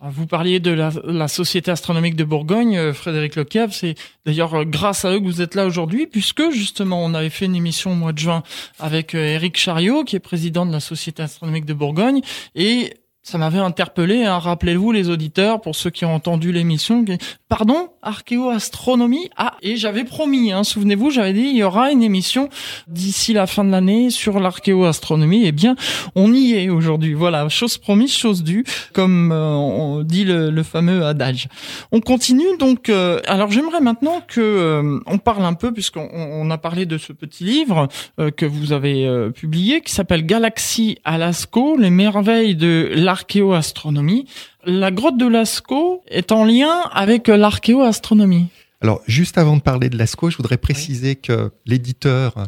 Vous 0.00 0.26
parliez 0.26 0.60
de 0.60 0.70
la, 0.70 1.26
Société 1.26 1.72
astronomique 1.72 2.14
de 2.14 2.22
Bourgogne, 2.22 2.92
Frédéric 2.92 3.34
Lecave. 3.34 3.72
C'est 3.72 3.96
d'ailleurs 4.24 4.64
grâce 4.64 5.04
à 5.04 5.12
eux 5.12 5.18
que 5.18 5.24
vous 5.24 5.42
êtes 5.42 5.56
là 5.56 5.66
aujourd'hui, 5.66 6.06
puisque 6.06 6.50
justement 6.52 7.04
on 7.04 7.14
avait 7.14 7.30
fait 7.30 7.46
une 7.46 7.56
émission 7.56 7.90
au 7.90 7.96
mois 7.96 8.12
de 8.12 8.18
juin 8.18 8.44
avec 8.78 9.16
Éric 9.16 9.56
Chariot, 9.56 10.04
qui 10.04 10.14
est 10.14 10.20
président 10.20 10.66
de 10.66 10.70
la 10.70 10.78
Société 10.78 11.20
astronomique 11.20 11.64
de 11.64 11.74
Bourgogne, 11.74 12.20
et 12.54 12.94
ça 13.28 13.36
m'avait 13.36 13.58
interpellé. 13.58 14.24
Hein. 14.24 14.38
Rappelez-vous 14.38 14.90
les 14.90 15.10
auditeurs, 15.10 15.60
pour 15.60 15.76
ceux 15.76 15.90
qui 15.90 16.06
ont 16.06 16.14
entendu 16.14 16.50
l'émission. 16.50 17.04
Pardon, 17.50 17.90
archéoastronomie. 18.00 19.28
Ah, 19.36 19.54
et 19.60 19.76
j'avais 19.76 20.04
promis. 20.04 20.50
Hein, 20.50 20.64
Souvenez-vous, 20.64 21.10
j'avais 21.10 21.34
dit 21.34 21.42
il 21.50 21.56
y 21.56 21.62
aura 21.62 21.92
une 21.92 22.02
émission 22.02 22.48
d'ici 22.86 23.34
la 23.34 23.46
fin 23.46 23.64
de 23.64 23.70
l'année 23.70 24.08
sur 24.08 24.40
l'archéoastronomie. 24.40 25.44
Eh 25.44 25.52
bien, 25.52 25.76
on 26.14 26.32
y 26.32 26.54
est 26.54 26.70
aujourd'hui. 26.70 27.12
Voilà, 27.12 27.46
chose 27.50 27.76
promise, 27.76 28.16
chose 28.16 28.42
due, 28.42 28.64
comme 28.94 29.30
euh, 29.30 29.52
on 29.52 30.02
dit 30.04 30.24
le, 30.24 30.62
fameux 30.62 31.04
adage. 31.04 31.48
On 31.92 32.00
continue 32.00 32.56
donc. 32.58 32.88
Euh, 32.88 33.20
alors, 33.26 33.50
j'aimerais 33.50 33.80
maintenant 33.80 34.22
que 34.26 34.40
euh, 34.40 35.00
on 35.06 35.18
parle 35.18 35.44
un 35.44 35.54
peu, 35.54 35.72
puisqu'on 35.72 36.08
on 36.12 36.50
a 36.50 36.56
parlé 36.56 36.86
de 36.86 36.96
ce 36.96 37.12
petit 37.12 37.44
livre 37.44 37.88
que 38.36 38.46
vous 38.46 38.72
avez 38.72 39.30
publié, 39.34 39.82
qui 39.82 39.92
s'appelle 39.92 40.24
Galaxie 40.24 40.98
à 41.04 41.18
Lascaux, 41.18 41.76
les 41.76 41.90
merveilles 41.90 42.56
de 42.56 42.90
l'art 42.94 43.17
l'archéoastronomie. 43.18 44.26
La 44.64 44.90
grotte 44.90 45.16
de 45.18 45.26
Lascaux 45.26 46.02
est 46.08 46.32
en 46.32 46.44
lien 46.44 46.82
avec 46.92 47.28
l'archéoastronomie. 47.28 48.48
Alors, 48.80 49.02
juste 49.06 49.38
avant 49.38 49.56
de 49.56 49.62
parler 49.62 49.88
de 49.88 49.96
Lascaux, 49.96 50.30
je 50.30 50.36
voudrais 50.36 50.56
préciser 50.56 51.16
que 51.16 51.50
l'éditeur, 51.66 52.46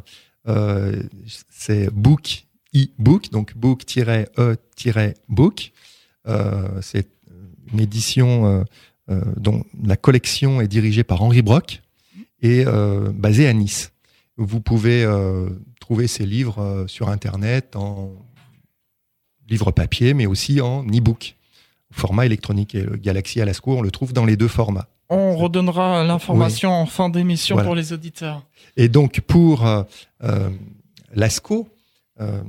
euh, 0.49 1.03
c'est 1.51 1.91
Book 1.93 2.45
e-book, 2.75 3.31
donc 3.31 3.57
book-e-book. 3.57 4.63
Euh, 6.29 6.69
c'est 6.83 7.09
une 7.73 7.81
édition 7.81 8.65
euh, 9.11 9.21
dont 9.37 9.65
la 9.83 9.97
collection 9.97 10.61
est 10.61 10.69
dirigée 10.69 11.03
par 11.03 11.23
Henri 11.23 11.43
Brock 11.43 11.83
et 12.43 12.65
basée 13.13 13.49
à 13.49 13.53
Nice. 13.53 13.93
Vous 14.37 14.61
pouvez 14.61 15.05
trouver 15.81 16.07
ces 16.07 16.25
livres 16.25 16.85
sur 16.87 17.11
Internet 17.11 17.77
en 17.77 18.13
livre 19.51 19.71
papier, 19.73 20.15
mais 20.15 20.27
aussi 20.27 20.61
en 20.61 20.85
e-book, 20.85 21.37
format 21.91 22.25
électronique. 22.25 22.75
Et 22.75 22.83
le 22.83 22.97
Galaxy 22.97 23.41
Alasco, 23.41 23.77
on 23.77 23.83
le 23.83 23.91
trouve 23.91 24.13
dans 24.13 24.25
les 24.25 24.37
deux 24.37 24.49
formats. 24.49 24.87
On 25.13 25.37
redonnera 25.37 26.05
l'information 26.05 26.71
en 26.71 26.87
fin 26.87 27.09
d'émission 27.09 27.57
pour 27.57 27.75
les 27.75 27.93
auditeurs. 27.93 28.47
Et 28.77 28.89
donc, 28.89 29.21
pour 29.21 29.67
euh, 29.67 29.83
euh 30.23 30.51
l'ASCO, 31.13 31.69
euh, 32.21 32.41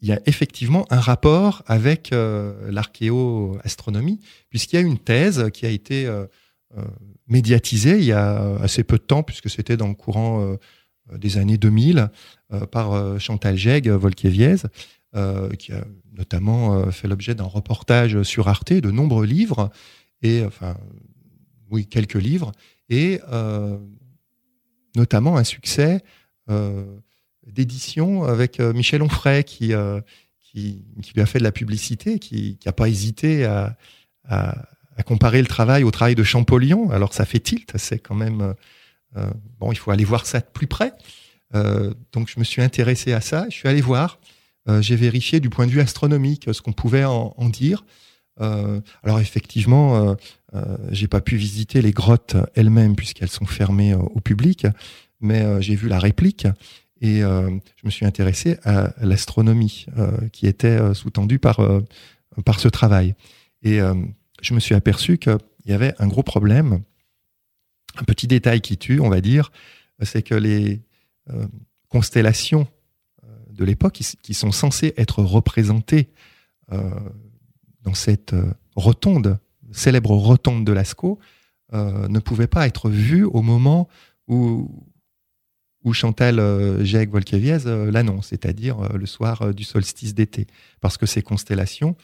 il 0.00 0.08
y 0.08 0.12
a 0.12 0.18
effectivement 0.26 0.84
un 0.90 0.98
rapport 0.98 1.62
avec 1.68 2.12
euh, 2.12 2.68
l'archéoastronomie, 2.72 4.18
puisqu'il 4.50 4.74
y 4.74 4.78
a 4.80 4.82
une 4.82 4.98
thèse 4.98 5.48
qui 5.54 5.64
a 5.64 5.68
été 5.68 6.10
médiatisée 7.28 7.98
il 7.98 8.04
y 8.04 8.12
a 8.12 8.56
assez 8.56 8.82
peu 8.82 8.98
de 8.98 9.04
temps, 9.04 9.22
puisque 9.22 9.48
c'était 9.48 9.76
dans 9.76 9.86
le 9.86 9.94
courant 9.94 10.56
des 11.14 11.38
années 11.38 11.56
2000, 11.56 12.10
par 12.72 13.20
Chantal 13.20 13.56
Jegg, 13.56 13.88
Volkieviez, 13.88 14.56
qui 15.58 15.72
a 15.72 15.84
notamment 16.16 16.74
euh, 16.74 16.90
fait 16.90 17.08
l'objet 17.08 17.34
d'un 17.34 17.44
reportage 17.44 18.22
sur 18.22 18.48
Arte, 18.48 18.72
de 18.72 18.90
nombreux 18.90 19.26
livres, 19.26 19.70
et 20.22 20.44
enfin, 20.44 20.76
oui, 21.70 21.86
quelques 21.86 22.14
livres, 22.14 22.52
et 22.88 23.20
euh, 23.30 23.76
notamment 24.96 25.36
un 25.36 25.44
succès 25.44 26.02
euh, 26.48 26.84
d'édition 27.46 28.24
avec 28.24 28.60
Michel 28.60 29.02
Onfray 29.02 29.44
qui, 29.44 29.72
qui, 30.40 30.84
lui 31.14 31.20
a 31.20 31.26
fait 31.26 31.38
de 31.38 31.44
la 31.44 31.52
publicité, 31.52 32.18
qui 32.18 32.58
n'a 32.64 32.72
pas 32.72 32.88
hésité 32.88 33.44
à, 33.44 33.76
à, 34.24 34.54
comparer 35.04 35.42
le 35.42 35.48
travail 35.48 35.84
au 35.84 35.90
travail 35.90 36.14
de 36.14 36.22
Champollion. 36.22 36.90
Alors 36.90 37.12
ça 37.12 37.26
fait 37.26 37.40
tilt, 37.40 37.72
c'est 37.76 37.98
quand 37.98 38.14
même... 38.14 38.54
bon, 39.58 39.72
il 39.72 39.76
faut 39.76 39.90
aller 39.90 40.04
voir 40.04 40.24
ça 40.24 40.40
de 40.40 40.46
plus 40.46 40.66
près. 40.66 40.92
donc 42.12 42.30
je 42.30 42.38
me 42.38 42.44
suis 42.44 42.62
intéressé 42.62 43.12
à 43.12 43.20
ça, 43.20 43.46
je 43.50 43.54
suis 43.54 43.68
allé 43.68 43.82
voir 43.82 44.18
euh, 44.22 44.33
j'ai 44.80 44.96
vérifié 44.96 45.40
du 45.40 45.50
point 45.50 45.66
de 45.66 45.70
vue 45.70 45.80
astronomique 45.80 46.48
ce 46.52 46.62
qu'on 46.62 46.72
pouvait 46.72 47.04
en, 47.04 47.48
dire. 47.48 47.84
Euh, 48.40 48.80
alors 49.02 49.20
effectivement, 49.20 49.96
euh, 49.96 50.14
euh, 50.54 50.76
j'ai 50.90 51.06
pas 51.06 51.20
pu 51.20 51.36
visiter 51.36 51.82
les 51.82 51.92
grottes 51.92 52.36
elles-mêmes 52.54 52.96
puisqu'elles 52.96 53.30
sont 53.30 53.46
fermées 53.46 53.94
au 53.94 54.20
public, 54.20 54.66
mais 55.20 55.62
j'ai 55.62 55.74
vu 55.74 55.88
la 55.88 55.98
réplique 55.98 56.46
et 57.00 57.20
je 57.20 57.84
me 57.84 57.90
suis 57.90 58.06
intéressé 58.06 58.58
à 58.64 58.94
l'astronomie 59.00 59.86
qui 60.32 60.46
était 60.46 60.94
sous-tendue 60.94 61.38
par 61.38 61.60
par 62.44 62.60
ce 62.60 62.68
travail. 62.68 63.14
Et 63.62 63.78
je 64.42 64.54
me 64.54 64.60
suis 64.60 64.74
aperçu 64.74 65.18
qu'il 65.18 65.38
y 65.66 65.72
avait 65.72 65.94
un 65.98 66.06
gros 66.06 66.22
problème, 66.22 66.82
un 67.96 68.04
petit 68.04 68.26
détail 68.26 68.60
qui 68.60 68.78
tue, 68.78 69.00
on 69.00 69.10
va 69.10 69.20
dire, 69.20 69.52
c'est 70.02 70.22
que 70.22 70.34
les 70.34 70.82
constellations 71.88 72.66
de 73.54 73.64
l'époque 73.64 73.94
qui, 73.94 74.34
sont 74.34 74.52
censés 74.52 74.92
être 74.96 75.22
représentés 75.22 76.10
euh, 76.72 76.90
dans 77.84 77.94
cette 77.94 78.32
euh, 78.32 78.52
rotonde, 78.74 79.38
célèbre 79.72 80.10
rotonde 80.10 80.64
de 80.64 80.72
Lascaux, 80.72 81.18
euh, 81.72 82.08
ne 82.08 82.18
pouvaient 82.18 82.46
pas 82.46 82.66
être 82.66 82.90
vus 82.90 83.24
au 83.24 83.42
moment 83.42 83.88
où, 84.26 84.84
où 85.84 85.92
Chantal 85.92 86.38
euh, 86.38 87.06
Volkeviez 87.10 87.58
l'annonce, 87.64 88.28
c'est-à-dire 88.28 88.92
le 88.94 89.06
soir 89.06 89.54
du 89.54 89.64
solstice 89.64 90.14
d'été, 90.14 90.46
parce 90.80 90.96
que 90.96 91.06
ces 91.06 91.22
constellations 91.22 91.96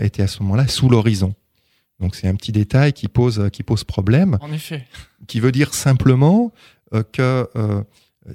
étaient 0.00 0.22
à 0.22 0.26
ce 0.26 0.42
moment-là 0.42 0.66
sous 0.66 0.88
l'horizon. 0.88 1.32
Donc 2.00 2.16
c'est 2.16 2.26
un 2.26 2.34
petit 2.34 2.50
détail 2.50 2.92
qui 2.92 3.06
pose, 3.06 3.50
qui 3.52 3.62
pose 3.62 3.84
problème. 3.84 4.36
En 4.40 4.50
effet. 4.52 4.84
Qui 5.28 5.38
veut 5.38 5.52
dire 5.52 5.74
simplement 5.74 6.50
que 7.12 7.48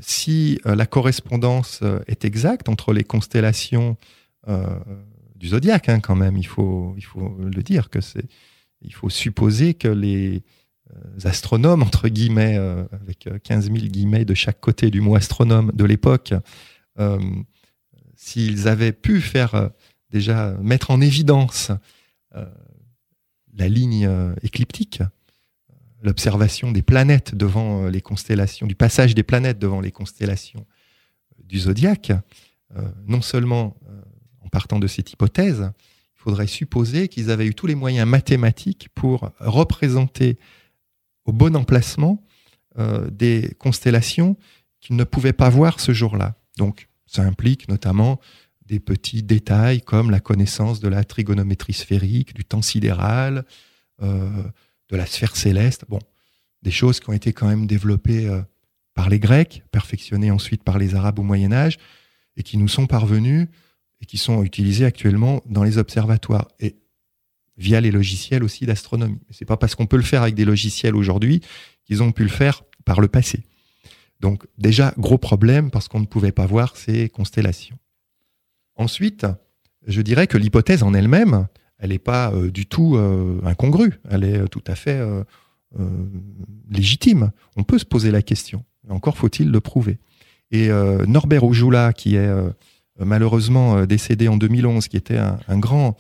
si 0.01 0.59
euh, 0.65 0.75
la 0.75 0.85
correspondance 0.85 1.79
euh, 1.83 1.99
est 2.07 2.25
exacte 2.25 2.69
entre 2.69 2.93
les 2.93 3.03
constellations 3.03 3.97
euh, 4.47 4.79
du 5.35 5.49
zodiaque, 5.49 5.89
hein, 5.89 5.99
quand 5.99 6.15
même, 6.15 6.37
il 6.37 6.47
faut, 6.47 6.93
il 6.97 7.03
faut 7.03 7.37
le 7.39 7.61
dire, 7.61 7.89
que 7.89 8.01
c'est, 8.01 8.25
il 8.81 8.93
faut 8.93 9.09
supposer 9.09 9.73
que 9.73 9.87
les 9.87 10.43
astronomes, 11.23 11.81
entre 11.81 12.07
guillemets, 12.09 12.57
avec 12.91 13.27
15 13.43 13.65
000 13.65 13.77
guillemets 13.87 14.23
de 14.23 14.35
chaque 14.35 14.61
côté 14.61 14.91
du 14.91 15.01
mot 15.01 15.15
astronome 15.15 15.71
de 15.73 15.83
l'époque, 15.83 16.35
s'ils 18.15 18.67
avaient 18.67 18.93
pu 18.93 19.19
faire 19.19 19.71
déjà 20.11 20.51
mettre 20.61 20.91
en 20.91 21.01
évidence 21.01 21.71
la 22.31 23.67
ligne 23.67 24.07
écliptique, 24.43 25.01
l'observation 26.05 26.71
des 26.71 26.83
planètes 26.83 27.35
devant 27.35 27.85
euh, 27.85 27.89
les 27.89 28.01
constellations, 28.01 28.67
du 28.67 28.75
passage 28.75 29.15
des 29.15 29.23
planètes 29.23 29.59
devant 29.59 29.81
les 29.81 29.91
constellations 29.91 30.65
euh, 31.31 31.43
du 31.43 31.59
zodiaque, 31.59 32.11
euh, 32.77 32.81
non 33.07 33.21
seulement 33.21 33.75
en 34.41 34.49
partant 34.49 34.79
de 34.79 34.87
cette 34.87 35.11
hypothèse, 35.11 35.71
il 36.15 36.21
faudrait 36.21 36.47
supposer 36.47 37.07
qu'ils 37.07 37.31
avaient 37.31 37.47
eu 37.47 37.55
tous 37.55 37.67
les 37.67 37.75
moyens 37.75 38.07
mathématiques 38.07 38.89
pour 38.93 39.31
représenter 39.39 40.37
au 41.25 41.33
bon 41.33 41.55
emplacement 41.55 42.23
des 43.11 43.55
constellations 43.59 44.35
qu'ils 44.81 44.95
ne 44.95 45.03
pouvaient 45.03 45.33
pas 45.33 45.49
voir 45.49 45.79
ce 45.79 45.93
jour-là. 45.93 46.35
Donc, 46.57 46.89
ça 47.05 47.23
implique 47.23 47.69
notamment 47.69 48.19
des 48.65 48.79
petits 48.79 49.23
détails 49.23 49.81
comme 49.81 50.11
la 50.11 50.19
connaissance 50.19 50.79
de 50.79 50.87
la 50.87 51.03
trigonométrie 51.03 51.73
sphérique, 51.73 52.33
du 52.33 52.43
temps 52.43 52.61
sidéral, 52.61 53.45
de 54.89 54.95
la 54.95 55.05
sphère 55.05 55.35
céleste. 55.35 55.85
Bon, 55.89 55.99
des 56.61 56.71
choses 56.71 56.99
qui 56.99 57.09
ont 57.09 57.13
été 57.13 57.33
quand 57.33 57.47
même 57.47 57.67
développées 57.67 58.27
euh, 58.27 58.41
par 58.93 59.09
les 59.09 59.19
Grecs, 59.19 59.63
perfectionnées 59.71 60.31
ensuite 60.31 60.63
par 60.63 60.77
les 60.77 60.95
Arabes 60.95 61.19
au 61.19 61.23
Moyen 61.23 61.51
Âge, 61.51 61.77
et 62.37 62.43
qui 62.43 62.57
nous 62.57 62.67
sont 62.67 62.87
parvenues 62.87 63.49
et 64.01 64.05
qui 64.05 64.17
sont 64.17 64.43
utilisées 64.43 64.85
actuellement 64.85 65.41
dans 65.45 65.63
les 65.63 65.77
observatoires 65.77 66.47
et 66.59 66.75
via 67.57 67.79
les 67.79 67.91
logiciels 67.91 68.43
aussi 68.43 68.65
d'astronomie. 68.65 69.21
C'est 69.29 69.45
pas 69.45 69.57
parce 69.57 69.75
qu'on 69.75 69.85
peut 69.85 69.97
le 69.97 70.03
faire 70.03 70.21
avec 70.21 70.35
des 70.35 70.45
logiciels 70.45 70.95
aujourd'hui 70.95 71.41
qu'ils 71.85 72.03
ont 72.03 72.11
pu 72.11 72.23
le 72.23 72.29
faire 72.29 72.63
par 72.83 72.99
le 72.99 73.07
passé. 73.07 73.43
Donc 74.19 74.45
déjà 74.57 74.93
gros 74.97 75.17
problème 75.17 75.71
parce 75.71 75.87
qu'on 75.87 75.99
ne 75.99 76.05
pouvait 76.05 76.31
pas 76.31 76.45
voir 76.45 76.75
ces 76.75 77.09
constellations. 77.09 77.77
Ensuite, 78.75 79.25
je 79.87 80.01
dirais 80.01 80.27
que 80.27 80.37
l'hypothèse 80.37 80.83
en 80.83 80.93
elle-même, 80.93 81.47
elle 81.79 81.89
n'est 81.89 81.99
pas 81.99 82.31
euh, 82.31 82.51
du 82.51 82.65
tout 82.65 82.95
euh, 82.95 83.39
incongrue, 83.43 83.99
elle 84.09 84.23
est 84.23 84.37
euh, 84.37 84.47
tout 84.47 84.63
à 84.67 84.75
fait 84.75 85.01
légitime. 86.69 87.31
On 87.57 87.63
peut 87.63 87.77
se 87.77 87.83
poser 87.83 88.09
la 88.09 88.21
question. 88.21 88.63
Encore 88.87 89.17
faut-il 89.17 89.51
le 89.51 89.59
prouver. 89.59 89.97
Et 90.49 90.69
Norbert 91.05 91.43
Ojoula, 91.43 91.91
qui 91.91 92.15
est 92.15 92.29
malheureusement 92.97 93.85
décédé 93.85 94.29
en 94.29 94.37
2011, 94.37 94.87
qui 94.87 94.95
était 94.95 95.17
un, 95.17 95.59
grand 95.59 95.97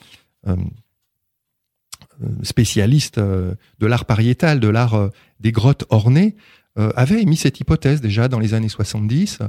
spécialiste 2.43 3.19
de 3.19 3.57
l'art 3.85 4.05
pariétal, 4.05 4.61
de 4.61 4.69
l'art 4.69 5.09
des 5.41 5.51
grottes 5.51 5.83
ornées, 5.89 6.37
avait 6.77 7.21
émis 7.21 7.35
cette 7.35 7.59
hypothèse 7.59 7.99
déjà 7.99 8.29
dans 8.29 8.39
les 8.39 8.53
années 8.53 8.69
70. 8.69 9.39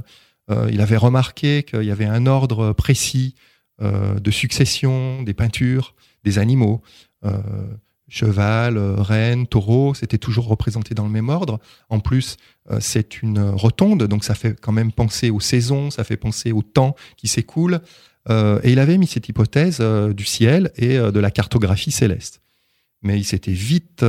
il 0.69 0.81
avait 0.81 0.97
remarqué 0.97 1.63
qu'il 1.63 1.83
y 1.83 1.91
avait 1.91 2.03
un 2.03 2.25
ordre 2.25 2.73
précis 2.73 3.35
de 3.79 4.31
succession 4.31 5.23
des 5.23 5.33
peintures, 5.33 5.95
des 6.27 6.39
animaux, 6.39 6.81
cheval, 8.09 8.77
reine, 8.77 9.47
taureau, 9.47 9.93
c'était 9.93 10.17
toujours 10.17 10.47
représenté 10.47 10.93
dans 10.95 11.03
le 11.03 11.09
même 11.09 11.29
ordre. 11.29 11.59
En 11.89 11.99
plus, 11.99 12.37
c'est 12.79 13.21
une 13.21 13.39
rotonde, 13.39 14.03
donc 14.03 14.23
ça 14.23 14.33
fait 14.33 14.57
quand 14.59 14.71
même 14.71 14.91
penser 14.91 15.29
aux 15.29 15.39
saisons, 15.39 15.91
ça 15.91 16.03
fait 16.03 16.15
penser 16.15 16.51
au 16.51 16.61
temps 16.61 16.95
qui 17.17 17.27
s'écoule. 17.27 17.81
et 18.29 18.71
il 18.71 18.79
avait 18.79 18.97
mis 18.97 19.07
cette 19.07 19.27
hypothèse 19.27 19.81
du 19.81 20.25
ciel 20.25 20.71
et 20.77 20.97
de 20.97 21.19
la 21.19 21.31
cartographie 21.31 21.91
céleste. 21.91 22.41
Mais 23.01 23.17
il 23.17 23.25
s'était 23.25 23.51
vite, 23.51 24.03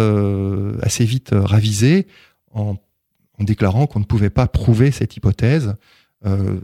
assez 0.82 1.04
vite 1.04 1.30
ravisé 1.32 2.06
en 3.38 3.44
déclarant 3.44 3.86
qu'on 3.86 4.00
ne 4.00 4.04
pouvait 4.04 4.30
pas 4.30 4.46
prouver 4.46 4.90
cette 4.90 5.16
hypothèse. 5.16 5.74
Euh, 6.26 6.60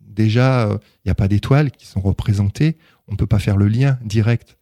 déjà, 0.00 0.66
il 0.68 0.74
euh, 0.74 0.78
n'y 1.04 1.10
a 1.10 1.14
pas 1.14 1.28
d'étoiles 1.28 1.70
qui 1.70 1.86
sont 1.86 2.00
représentées, 2.00 2.76
on 3.08 3.12
ne 3.12 3.16
peut 3.16 3.26
pas 3.26 3.38
faire 3.38 3.56
le 3.56 3.68
lien 3.68 3.98
direct. 4.04 4.56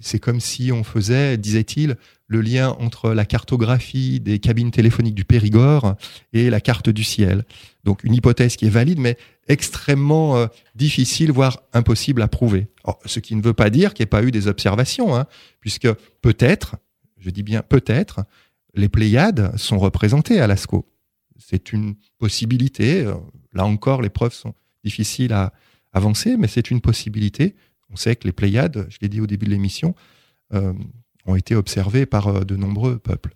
C'est 0.00 0.20
comme 0.20 0.40
si 0.40 0.70
on 0.70 0.84
faisait, 0.84 1.36
disait-il, 1.36 1.96
le 2.28 2.40
lien 2.40 2.76
entre 2.78 3.12
la 3.12 3.24
cartographie 3.24 4.20
des 4.20 4.38
cabines 4.38 4.70
téléphoniques 4.70 5.16
du 5.16 5.24
Périgord 5.24 5.96
et 6.32 6.48
la 6.50 6.60
carte 6.60 6.90
du 6.90 7.02
ciel. 7.02 7.44
Donc 7.82 8.04
une 8.04 8.14
hypothèse 8.14 8.56
qui 8.56 8.66
est 8.66 8.70
valide, 8.70 9.00
mais 9.00 9.16
extrêmement 9.48 10.36
euh, 10.36 10.46
difficile, 10.74 11.32
voire 11.32 11.62
impossible 11.72 12.22
à 12.22 12.28
prouver. 12.28 12.68
ce 13.06 13.18
qui 13.18 13.34
ne 13.34 13.42
veut 13.42 13.54
pas 13.54 13.70
dire 13.70 13.94
qu'il 13.94 14.04
n'y 14.04 14.08
ait 14.08 14.10
pas 14.10 14.22
eu 14.22 14.30
des 14.30 14.46
observations, 14.46 15.16
hein, 15.16 15.26
puisque 15.60 15.88
peut-être, 16.20 16.76
je 17.18 17.30
dis 17.30 17.42
bien 17.42 17.62
peut-être, 17.62 18.20
les 18.74 18.88
Pléiades 18.88 19.56
sont 19.56 19.78
représentées 19.78 20.40
à 20.40 20.46
Lascaux. 20.46 20.86
C'est 21.38 21.72
une 21.72 21.96
possibilité. 22.18 23.10
Là 23.54 23.64
encore, 23.64 24.02
les 24.02 24.10
preuves 24.10 24.34
sont 24.34 24.54
difficiles 24.84 25.32
à 25.32 25.52
avancer, 25.92 26.36
mais 26.36 26.46
c'est 26.46 26.70
une 26.70 26.80
possibilité. 26.80 27.56
On 27.90 27.96
sait 27.96 28.16
que 28.16 28.26
les 28.26 28.32
Pléiades, 28.32 28.86
je 28.90 28.98
l'ai 29.00 29.08
dit 29.08 29.20
au 29.20 29.26
début 29.26 29.46
de 29.46 29.50
l'émission, 29.50 29.94
euh, 30.54 30.72
ont 31.26 31.36
été 31.36 31.54
observées 31.54 32.06
par 32.06 32.28
euh, 32.28 32.44
de 32.44 32.56
nombreux 32.56 32.98
peuples. 32.98 33.34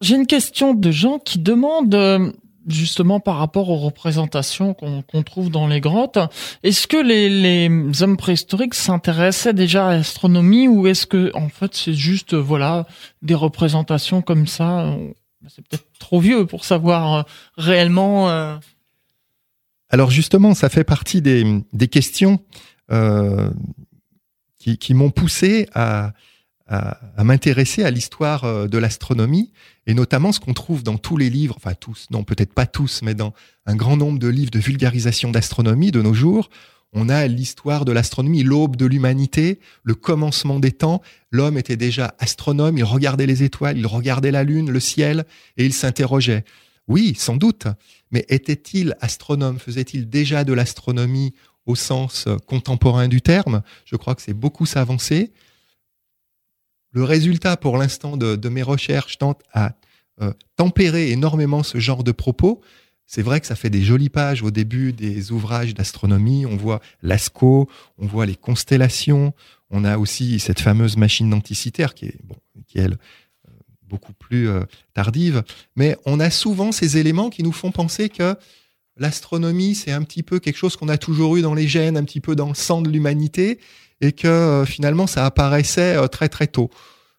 J'ai 0.00 0.16
une 0.16 0.26
question 0.26 0.74
de 0.74 0.90
gens 0.90 1.18
qui 1.18 1.38
demandent 1.38 1.94
euh, 1.94 2.32
justement 2.66 3.20
par 3.20 3.36
rapport 3.38 3.70
aux 3.70 3.76
représentations 3.76 4.74
qu'on 4.74 5.22
trouve 5.22 5.50
dans 5.50 5.68
les 5.68 5.80
grottes, 5.80 6.18
est-ce 6.62 6.86
que 6.86 6.96
les, 6.96 8.02
hommes 8.02 8.16
préhistoriques 8.16 8.74
s'intéressaient 8.74 9.54
déjà 9.54 9.88
à 9.88 9.96
l'astronomie 9.96 10.68
ou 10.68 10.86
est-ce 10.86 11.06
que 11.06 11.30
en 11.34 11.48
fait 11.48 11.74
c'est 11.74 11.94
juste 11.94 12.34
voilà 12.34 12.86
des 13.22 13.34
représentations 13.34 14.22
comme 14.22 14.46
ça 14.46 14.96
C'est 15.48 15.66
peut-être 15.66 15.86
trop 15.98 16.20
vieux 16.20 16.46
pour 16.46 16.64
savoir 16.64 17.14
euh, 17.14 17.22
réellement. 17.56 18.30
Euh. 18.30 18.56
Alors 19.88 20.10
justement, 20.10 20.54
ça 20.54 20.68
fait 20.68 20.84
partie 20.84 21.22
des, 21.22 21.88
questions 21.88 22.40
euh, 22.90 23.50
qui, 24.58 24.94
m'ont 24.94 25.10
poussé 25.10 25.68
à, 25.74 26.12
à, 26.66 27.22
m'intéresser 27.22 27.84
à 27.84 27.90
l'histoire 27.90 28.44
euh, 28.44 28.66
de 28.66 28.78
l'astronomie 28.78 29.52
et 29.86 29.94
notamment 29.94 30.32
ce 30.32 30.40
qu'on 30.40 30.54
trouve 30.54 30.82
dans 30.82 30.98
tous 30.98 31.16
les 31.16 31.30
livres, 31.30 31.54
enfin 31.56 31.74
tous, 31.74 32.06
non 32.10 32.24
peut-être 32.24 32.52
pas 32.52 32.66
tous, 32.66 33.02
mais 33.02 33.14
dans 33.14 33.32
un 33.66 33.76
grand 33.76 33.96
nombre 33.96 34.18
de 34.18 34.26
livres 34.26 34.50
de 34.50 34.58
vulgarisation 34.58 35.30
d'astronomie 35.30 35.92
de 35.92 36.02
nos 36.02 36.14
jours, 36.14 36.48
on 36.92 37.08
a 37.08 37.26
l'histoire 37.26 37.84
de 37.84 37.92
l'astronomie, 37.92 38.42
l'aube 38.42 38.76
de 38.76 38.86
l'humanité, 38.86 39.60
le 39.82 39.94
commencement 39.94 40.58
des 40.58 40.72
temps. 40.72 41.02
L'homme 41.30 41.58
était 41.58 41.76
déjà 41.76 42.14
astronome, 42.18 42.78
il 42.78 42.84
regardait 42.84 43.26
les 43.26 43.42
étoiles, 43.42 43.76
il 43.78 43.86
regardait 43.86 44.30
la 44.30 44.44
lune, 44.44 44.70
le 44.70 44.80
ciel, 44.80 45.26
et 45.56 45.66
il 45.66 45.74
s'interrogeait. 45.74 46.44
Oui, 46.88 47.14
sans 47.16 47.36
doute, 47.36 47.66
mais 48.10 48.24
était-il 48.28 48.96
astronome? 49.00 49.58
Faisait-il 49.58 50.08
déjà 50.08 50.44
de 50.44 50.52
l'astronomie 50.52 51.34
au 51.66 51.74
sens 51.74 52.26
contemporain 52.46 53.08
du 53.08 53.20
terme 53.20 53.62
Je 53.84 53.96
crois 53.96 54.14
que 54.14 54.22
c'est 54.22 54.34
beaucoup 54.34 54.66
s'avancer. 54.66 55.32
Le 56.92 57.04
résultat 57.04 57.58
pour 57.58 57.76
l'instant 57.76 58.16
de, 58.16 58.48
mes 58.48 58.62
recherches 58.62 59.18
tente 59.18 59.42
à 59.52 59.74
euh, 60.22 60.32
tempérer 60.56 61.10
énormément 61.10 61.62
ce 61.62 61.78
genre 61.78 62.02
de 62.02 62.12
propos. 62.12 62.62
C'est 63.06 63.20
vrai 63.20 63.38
que 63.38 63.46
ça 63.46 63.54
fait 63.54 63.68
des 63.68 63.82
jolies 63.82 64.08
pages 64.08 64.42
au 64.42 64.50
début 64.50 64.94
des 64.94 65.30
ouvrages 65.30 65.74
d'astronomie. 65.74 66.46
On 66.46 66.56
voit 66.56 66.80
Lascaux, 67.02 67.68
on 67.98 68.06
voit 68.06 68.24
les 68.24 68.34
constellations. 68.34 69.34
On 69.68 69.84
a 69.84 69.98
aussi 69.98 70.40
cette 70.40 70.60
fameuse 70.60 70.96
machine 70.96 71.28
denticitaire 71.28 71.92
qui 71.92 72.06
est, 72.06 72.18
bon, 72.24 72.36
qui 72.66 72.78
est 72.78 72.88
euh, 72.88 72.96
beaucoup 73.82 74.14
plus 74.14 74.48
euh, 74.48 74.64
tardive. 74.94 75.42
Mais 75.76 75.98
on 76.06 76.18
a 76.18 76.30
souvent 76.30 76.72
ces 76.72 76.96
éléments 76.96 77.28
qui 77.28 77.42
nous 77.42 77.52
font 77.52 77.72
penser 77.72 78.08
que 78.08 78.36
l'astronomie, 78.96 79.74
c'est 79.74 79.92
un 79.92 80.02
petit 80.02 80.22
peu 80.22 80.38
quelque 80.38 80.56
chose 80.56 80.76
qu'on 80.76 80.88
a 80.88 80.98
toujours 80.98 81.36
eu 81.36 81.42
dans 81.42 81.54
les 81.54 81.68
gènes, 81.68 81.96
un 81.96 82.04
petit 82.04 82.20
peu 82.20 82.34
dans 82.34 82.48
le 82.48 82.54
sang 82.54 82.82
de 82.82 82.90
l'humanité, 82.90 83.58
et 84.00 84.12
que 84.12 84.26
euh, 84.26 84.64
finalement 84.64 85.06
ça 85.06 85.26
apparaissait 85.26 85.96
euh, 85.96 86.06
très 86.08 86.28
très 86.28 86.46
tôt. 86.46 86.70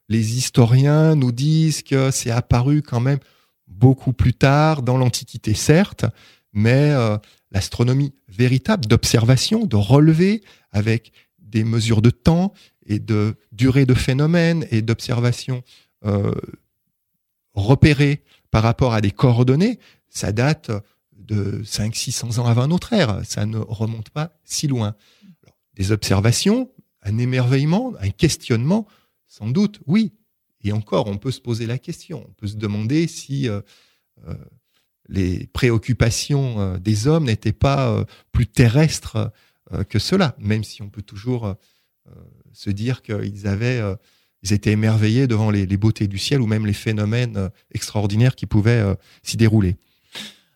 Les 0.10 0.38
historiens 0.38 1.16
nous 1.16 1.32
disent 1.32 1.84
que 1.84 2.12
c'est 2.12 2.32
apparu 2.32 2.82
quand 2.82 3.00
même 3.00 3.20
beaucoup 3.68 4.14
plus 4.14 4.34
tard 4.34 4.82
dans 4.82 4.98
l'Antiquité, 4.98 5.54
certes, 5.54 6.06
mais 6.54 6.92
euh, 6.92 7.18
l'astronomie 7.52 8.14
véritable 8.28 8.86
d'observation, 8.86 9.66
de 9.66 9.76
relevé 9.76 10.44
avec 10.72 11.12
des 11.40 11.64
mesures 11.64 12.02
de 12.02 12.10
temps 12.10 12.54
et 12.86 13.00
de 13.00 13.36
durée 13.52 13.86
de 13.86 13.94
phénomènes 13.94 14.66
et 14.72 14.82
d'observation 14.82 15.64
repérées 17.54 18.24
par 18.52 18.64
rapport 18.64 18.94
à 18.94 19.02
des 19.02 19.12
coordonnées, 19.12 19.80
ça 20.10 20.32
date 20.32 20.72
de 21.18 21.64
500-600 21.64 22.40
ans 22.40 22.46
avant 22.46 22.68
notre 22.68 22.94
ère. 22.94 23.22
Ça 23.26 23.46
ne 23.46 23.58
remonte 23.58 24.10
pas 24.10 24.38
si 24.44 24.68
loin 24.68 24.96
des 25.76 25.92
observations, 25.92 26.72
un 27.04 27.18
émerveillement, 27.18 27.94
un 28.00 28.10
questionnement, 28.10 28.88
sans 29.28 29.48
doute, 29.48 29.80
oui. 29.86 30.14
Et 30.64 30.72
encore, 30.72 31.08
on 31.08 31.18
peut 31.18 31.32
se 31.32 31.40
poser 31.40 31.68
la 31.68 31.78
question, 31.78 32.26
on 32.28 32.34
peut 32.34 32.48
se 32.48 32.56
demander 32.56 33.08
si 33.08 33.48
euh, 33.48 33.62
euh, 34.28 34.34
les 35.08 35.48
préoccupations 35.48 36.60
euh, 36.60 36.78
des 36.78 37.08
hommes 37.08 37.26
n'étaient 37.26 37.54
pas 37.54 38.06
plus 38.32 38.48
terrestres 38.48 39.32
que 39.90 40.00
cela, 40.00 40.34
même 40.40 40.64
si 40.64 40.82
on 40.82 40.90
peut 40.90 41.02
toujours 41.02 41.54
se 42.54 42.70
dire 42.70 43.02
qu'ils 43.02 43.48
avaient, 43.48 43.82
ils 44.42 44.54
étaient 44.54 44.72
émerveillés 44.72 45.28
devant 45.28 45.52
les, 45.52 45.66
beautés 45.76 46.08
du 46.08 46.18
ciel 46.18 46.40
ou 46.40 46.48
même 46.48 46.66
les 46.66 46.72
phénomènes 46.72 47.50
extraordinaires 47.72 48.38
qui 48.38 48.46
pouvaient 48.46 48.96
s'y 49.24 49.36
dérouler. 49.36 49.76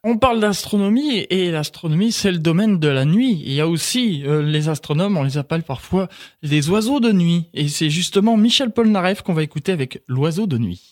On 0.04 0.18
parle 0.18 0.40
d'astronomie 0.40 1.28
et 1.30 1.52
l'astronomie 1.52 2.12
c'est 2.12 2.32
le 2.32 2.40
domaine 2.40 2.80
de 2.80 2.88
la 2.88 3.06
nuit. 3.06 3.44
Il 3.46 3.54
y 3.54 3.62
a 3.62 3.68
aussi 3.68 4.24
euh, 4.26 4.42
les 4.42 4.68
astronomes, 4.68 5.16
on 5.16 5.22
les 5.22 5.38
appelle 5.38 5.62
parfois 5.62 6.08
les 6.42 6.72
oiseaux 6.72 7.00
de 7.00 7.12
nuit. 7.12 7.50
Et 7.54 7.68
c'est 7.68 7.92
justement 7.92 8.36
Michel 8.36 8.72
Polnareff 8.72 9.22
qu'on 9.22 9.34
va 9.34 9.44
écouter 9.44 9.72
avec 9.72 10.02
l'oiseau 10.08 10.48
de 10.48 10.58
nuit. 10.58 10.92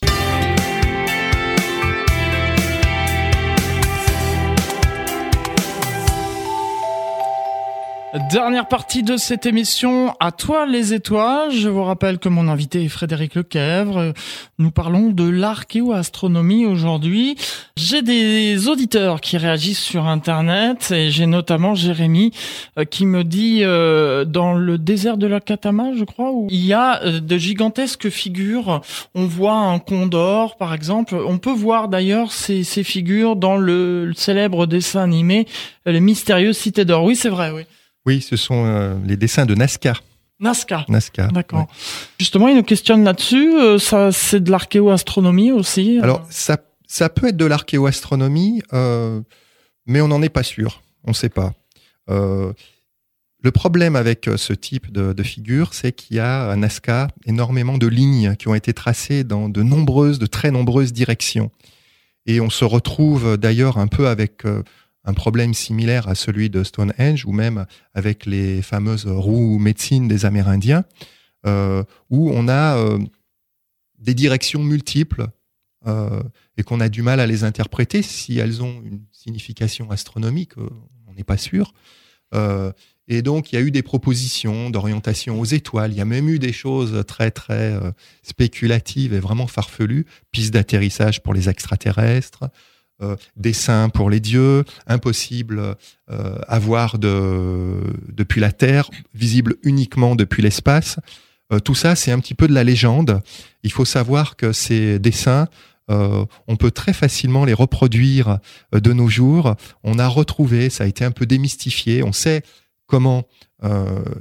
Dernière 8.16 8.68
partie 8.68 9.04
de 9.04 9.18
cette 9.18 9.46
émission, 9.46 10.16
à 10.20 10.32
toi 10.32 10.66
les 10.66 10.96
étoiles. 10.96 11.52
Je 11.52 11.70
vous 11.70 11.84
rappelle 11.84 12.18
que 12.18 12.28
mon 12.28 12.48
invité 12.48 12.84
est 12.84 12.88
Frédéric 12.88 13.36
Lequèvre. 13.36 14.14
Nous 14.58 14.72
parlons 14.72 15.12
de 15.12 15.30
l'archéoastronomie 15.30 16.66
aujourd'hui. 16.66 17.38
J'ai 17.78 18.02
des 18.02 18.68
auditeurs 18.68 19.22
qui 19.22 19.38
réagissent 19.38 19.84
sur 19.84 20.08
Internet 20.08 20.90
et 20.90 21.12
j'ai 21.12 21.28
notamment 21.28 21.76
Jérémy 21.76 22.32
euh, 22.80 22.84
qui 22.84 23.06
me 23.06 23.24
dit 23.24 23.60
euh, 23.62 24.26
dans 24.26 24.56
le 24.56 24.80
désert 24.80 25.18
de 25.18 25.28
la 25.28 25.40
Katama, 25.40 25.94
je 25.96 26.04
crois, 26.04 26.32
où 26.32 26.48
il 26.50 26.66
y 26.66 26.74
a 26.74 27.04
euh, 27.04 27.20
de 27.20 27.38
gigantesques 27.38 28.10
figures. 28.10 28.82
On 29.14 29.26
voit 29.26 29.54
un 29.54 29.78
condor, 29.78 30.58
par 30.58 30.74
exemple. 30.74 31.14
On 31.14 31.38
peut 31.38 31.54
voir 31.54 31.90
d'ailleurs 31.90 32.32
ces, 32.32 32.64
figures 32.84 33.36
dans 33.36 33.58
le, 33.58 34.14
célèbre 34.16 34.66
dessin 34.66 35.04
animé 35.04 35.46
Les 35.86 36.00
mystérieuses 36.00 36.58
cités 36.58 36.86
d'or. 36.86 37.04
Oui, 37.04 37.16
c'est 37.16 37.30
vrai, 37.30 37.52
oui. 37.52 37.66
Oui, 38.10 38.22
ce 38.22 38.36
sont 38.38 38.66
euh, 38.66 38.96
les 39.06 39.18
dessins 39.18 39.46
de 39.46 39.54
Nazca. 39.54 39.94
Nazca. 40.40 40.84
Nazca. 40.90 41.28
D'accord. 41.28 41.68
Justement, 42.18 42.48
il 42.48 42.56
nous 42.56 42.64
questionne 42.64 43.04
là-dessus. 43.04 43.54
Euh, 43.54 43.78
ça, 43.78 44.12
c'est 44.12 44.44
de 44.44 44.50
l'archéoastronomie 44.50 45.52
aussi. 45.52 46.00
Euh 46.00 46.04
Alors, 46.04 46.26
ça, 46.32 46.58
ça 46.88 47.10
peut 47.10 47.28
être 47.28 47.38
de 47.38 47.46
l'archéoastronomie, 47.46 48.64
mais 49.86 50.02
on 50.02 50.08
n'en 50.08 50.24
est 50.24 50.30
pas 50.30 50.42
sûr. 50.42 50.82
On 51.04 51.12
ne 51.12 51.16
sait 51.16 51.30
pas. 51.30 51.54
le 52.08 53.52
problème 53.54 53.96
avec 53.96 54.28
ce 54.38 54.54
type 54.54 54.92
de, 54.92 55.14
de 55.14 55.24
figure, 55.24 55.76
c'est 55.76 55.92
qu'il 55.92 56.18
y 56.18 56.20
a 56.20 56.50
à 56.50 56.56
Nazca 56.56 57.10
énormément 57.28 57.78
de 57.78 57.86
lignes 57.86 58.36
qui 58.38 58.48
ont 58.48 58.56
été 58.56 58.74
tracées 58.74 59.24
dans 59.24 59.50
de 59.50 59.62
nombreuses, 59.62 60.18
de 60.18 60.26
très 60.26 60.50
nombreuses 60.50 60.94
directions. 60.94 61.52
Et 62.26 62.42
on 62.42 62.50
se 62.50 62.66
retrouve 62.66 63.38
d'ailleurs 63.38 63.78
un 63.78 63.88
peu 63.88 64.08
avec 64.08 64.42
un 65.10 65.14
problème 65.14 65.54
similaire 65.54 66.08
à 66.08 66.16
celui 66.16 66.50
de 66.50 66.64
Stonehenge 66.64 67.26
ou 67.26 67.32
même 67.32 67.66
avec 67.94 68.26
les 68.26 68.62
fameuses 68.62 69.08
roues 69.08 69.58
médecine 69.58 70.08
des 70.08 70.26
Amérindiens, 70.26 70.86
euh, 71.46 71.84
où 72.10 72.30
on 72.32 72.48
a 72.48 72.78
euh, 72.78 73.00
des 73.98 74.14
directions 74.14 74.64
multiples 74.64 75.28
euh, 75.88 76.22
et 76.58 76.64
qu'on 76.64 76.80
a 76.80 76.90
du 76.90 77.02
mal 77.02 77.20
à 77.20 77.28
les 77.28 77.44
interpréter 77.44 78.02
si 78.02 78.38
elles 78.38 78.62
ont 78.62 78.82
une 78.84 79.02
signification 79.12 79.90
astronomique, 79.90 80.58
on 81.08 81.14
n'est 81.14 81.24
pas 81.24 81.38
sûr. 81.38 81.74
Et 83.12 83.24
donc, 83.24 83.52
il 83.52 83.56
y 83.56 83.58
a 83.58 83.62
eu 83.62 83.72
des 83.72 83.82
propositions 83.82 84.70
d'orientation 84.70 85.40
aux 85.40 85.46
étoiles. 85.46 85.92
Il 85.92 85.98
y 85.98 86.02
a 86.02 86.06
même 86.06 86.30
eu 86.30 86.38
des 86.38 86.54
choses 86.54 87.04
très, 87.08 87.32
très 87.32 87.76
spéculatives 88.22 89.16
et 89.16 89.20
vraiment 89.20 89.48
farfelues. 89.48 90.06
Pistes 90.32 90.54
d'atterrissage 90.54 91.24
pour 91.24 91.34
les 91.34 91.50
extraterrestres, 91.50 92.52
euh, 93.02 93.16
dessins 93.36 93.90
pour 93.90 94.10
les 94.10 94.20
dieux, 94.20 94.66
impossible 94.88 95.76
euh, 96.12 96.36
à 96.48 96.60
voir 96.60 97.00
de, 97.00 97.82
depuis 98.12 98.42
la 98.42 98.52
Terre, 98.52 98.90
visible 99.14 99.56
uniquement 99.64 100.16
depuis 100.16 100.42
l'espace. 100.42 101.00
Euh, 101.54 101.60
tout 101.60 101.76
ça, 101.76 101.96
c'est 101.96 102.12
un 102.12 102.20
petit 102.20 102.34
peu 102.34 102.48
de 102.48 102.54
la 102.54 102.64
légende. 102.64 103.22
Il 103.64 103.72
faut 103.72 103.86
savoir 103.86 104.36
que 104.36 104.52
ces 104.52 105.00
dessins, 105.00 105.48
euh, 105.90 106.26
on 106.48 106.56
peut 106.56 106.72
très 106.72 106.94
facilement 106.94 107.46
les 107.46 107.54
reproduire 107.54 108.40
de 108.74 108.94
nos 108.94 109.08
jours. 109.08 109.56
On 109.84 109.98
a 110.00 110.08
retrouvé, 110.08 110.70
ça 110.70 110.84
a 110.84 110.88
été 110.88 111.06
un 111.06 111.12
peu 111.12 111.26
démystifié. 111.26 112.04
On 112.04 112.12
sait 112.12 112.44
comment, 112.86 113.24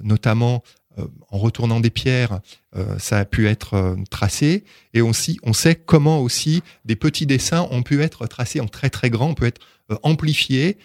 notamment 0.02 0.62
en 1.30 1.38
retournant 1.38 1.80
des 1.80 1.90
pierres, 1.90 2.40
ça 2.98 3.18
a 3.18 3.24
pu 3.24 3.48
être 3.48 3.96
tracé. 4.10 4.64
Et 4.94 5.00
aussi, 5.00 5.38
on 5.42 5.52
sait 5.52 5.74
comment 5.74 6.20
aussi 6.20 6.62
des 6.84 6.96
petits 6.96 7.26
dessins 7.26 7.66
ont 7.70 7.82
pu 7.82 8.02
être 8.02 8.26
tracés 8.26 8.60
en 8.60 8.66
très 8.66 8.90
très 8.90 9.10
grand, 9.10 9.34
peut 9.34 9.46
être 9.46 9.60
amplifié. 10.02 10.78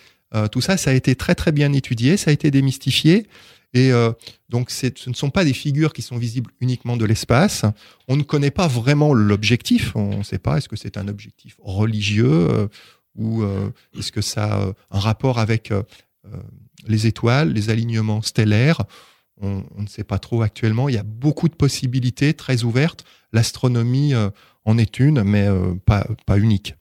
tout 0.51 0.61
ça, 0.61 0.77
ça 0.77 0.91
a 0.91 0.93
été 0.93 1.15
très 1.15 1.35
très 1.35 1.51
bien 1.51 1.73
étudié, 1.73 2.17
ça 2.17 2.31
a 2.31 2.33
été 2.33 2.51
démystifié. 2.51 3.27
Et 3.73 3.91
euh, 3.91 4.11
donc, 4.49 4.69
ce 4.69 4.87
ne 5.07 5.13
sont 5.13 5.29
pas 5.29 5.43
des 5.43 5.53
figures 5.53 5.93
qui 5.93 6.01
sont 6.01 6.17
visibles 6.17 6.51
uniquement 6.61 6.95
de 6.95 7.05
l'espace. 7.05 7.65
On 8.07 8.15
ne 8.15 8.23
connaît 8.23 8.51
pas 8.51 8.67
vraiment 8.67 9.13
l'objectif. 9.13 9.95
On 9.95 10.19
ne 10.19 10.23
sait 10.23 10.39
pas 10.39 10.57
est-ce 10.57 10.69
que 10.69 10.75
c'est 10.75 10.97
un 10.97 11.07
objectif 11.07 11.57
religieux 11.61 12.49
euh, 12.51 12.67
ou 13.15 13.43
euh, 13.43 13.69
est-ce 13.97 14.11
que 14.11 14.21
ça 14.21 14.53
a 14.53 14.73
un 14.91 14.99
rapport 14.99 15.39
avec 15.39 15.71
les 16.87 17.05
étoiles, 17.05 17.51
les 17.51 17.69
alignements 17.69 18.21
stellaires. 18.21 18.81
On, 19.43 19.63
on, 19.77 19.81
ne 19.81 19.87
sait 19.87 20.03
pas 20.03 20.19
trop 20.19 20.41
actuellement. 20.41 20.89
Il 20.89 20.95
y 20.95 20.97
a 20.97 21.03
beaucoup 21.03 21.49
de 21.49 21.55
possibilités 21.55 22.33
très 22.33 22.63
ouvertes. 22.63 23.05
L'astronomie 23.33 24.13
en 24.65 24.77
est 24.77 24.99
une, 24.99 25.23
mais 25.23 25.47
pas, 25.85 26.07
pas 26.25 26.39
unique. 26.39 26.75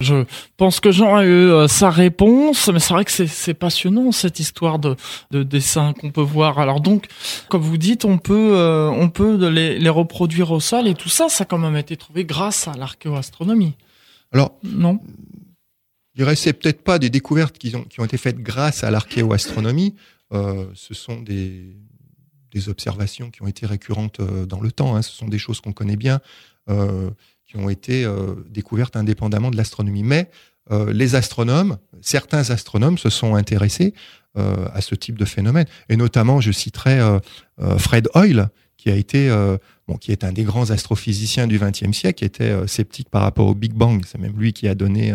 Je 0.00 0.24
pense 0.56 0.80
que 0.80 0.90
Jean 0.90 1.16
a 1.16 1.24
eu 1.24 1.50
euh, 1.50 1.68
sa 1.68 1.90
réponse, 1.90 2.68
mais 2.68 2.78
c'est 2.78 2.94
vrai 2.94 3.04
que 3.04 3.10
c'est 3.10 3.54
passionnant 3.54 4.12
cette 4.12 4.38
histoire 4.38 4.78
de, 4.78 4.96
de 5.30 5.42
dessin 5.42 5.92
qu'on 5.92 6.10
peut 6.10 6.22
voir. 6.22 6.58
Alors 6.58 6.80
donc, 6.80 7.06
comme 7.48 7.62
vous 7.62 7.76
dites, 7.76 8.04
on 8.04 8.18
peut, 8.18 8.52
euh, 8.56 8.88
on 8.88 9.08
peut 9.08 9.48
les, 9.48 9.78
les, 9.78 9.88
reproduire 9.88 10.52
au 10.52 10.60
sol 10.60 10.86
et 10.86 10.94
tout 10.94 11.08
ça, 11.08 11.28
ça 11.28 11.42
a 11.42 11.44
quand 11.46 11.58
même 11.58 11.76
été 11.76 11.96
trouvé 11.96 12.24
grâce 12.24 12.68
à 12.68 12.74
l'archéoastronomie. 12.74 13.74
Alors, 14.32 14.52
non? 14.62 15.00
Je 16.18 16.24
dirais 16.24 16.34
c'est 16.34 16.52
peut-être 16.52 16.82
pas 16.82 16.98
des 16.98 17.10
découvertes 17.10 17.58
qui 17.58 17.76
ont, 17.76 17.84
qui 17.84 18.00
ont 18.00 18.04
été 18.04 18.16
faites 18.16 18.40
grâce 18.40 18.82
à 18.82 18.90
l'archéoastronomie. 18.90 19.94
Euh, 20.32 20.66
ce 20.74 20.92
sont 20.92 21.20
des, 21.20 21.76
des 22.50 22.68
observations 22.68 23.30
qui 23.30 23.40
ont 23.42 23.46
été 23.46 23.66
récurrentes 23.66 24.18
euh, 24.18 24.44
dans 24.44 24.60
le 24.60 24.72
temps. 24.72 24.96
Hein. 24.96 25.02
Ce 25.02 25.12
sont 25.12 25.28
des 25.28 25.38
choses 25.38 25.60
qu'on 25.60 25.72
connaît 25.72 25.96
bien. 25.96 26.18
Euh, 26.70 27.10
qui 27.46 27.56
ont 27.56 27.70
été 27.70 28.06
découvertes 28.50 28.94
indépendamment 28.94 29.50
de 29.50 29.56
l'astronomie. 29.56 30.02
Mais 30.02 30.30
les 30.70 31.14
astronomes, 31.14 31.78
certains 32.02 32.50
astronomes 32.50 32.98
se 32.98 33.08
sont 33.08 33.36
intéressés 33.36 33.94
à 34.34 34.82
ce 34.82 34.94
type 34.94 35.18
de 35.18 35.24
phénomène. 35.24 35.64
Et 35.88 35.96
notamment, 35.96 36.42
je 36.42 36.52
citerai 36.52 37.00
Fred 37.78 38.10
Hoyle, 38.14 38.50
qui 38.88 38.94
a 38.94 38.96
été, 38.96 39.28
bon, 39.86 39.96
qui 39.96 40.12
est 40.12 40.24
un 40.24 40.32
des 40.32 40.44
grands 40.44 40.70
astrophysiciens 40.70 41.46
du 41.46 41.58
XXe 41.58 41.92
siècle, 41.92 42.18
qui 42.18 42.24
était 42.24 42.66
sceptique 42.66 43.10
par 43.10 43.22
rapport 43.22 43.46
au 43.46 43.54
Big 43.54 43.72
Bang. 43.74 44.02
C'est 44.06 44.18
même 44.18 44.36
lui 44.38 44.52
qui 44.52 44.66
a 44.66 44.74
donné 44.74 45.12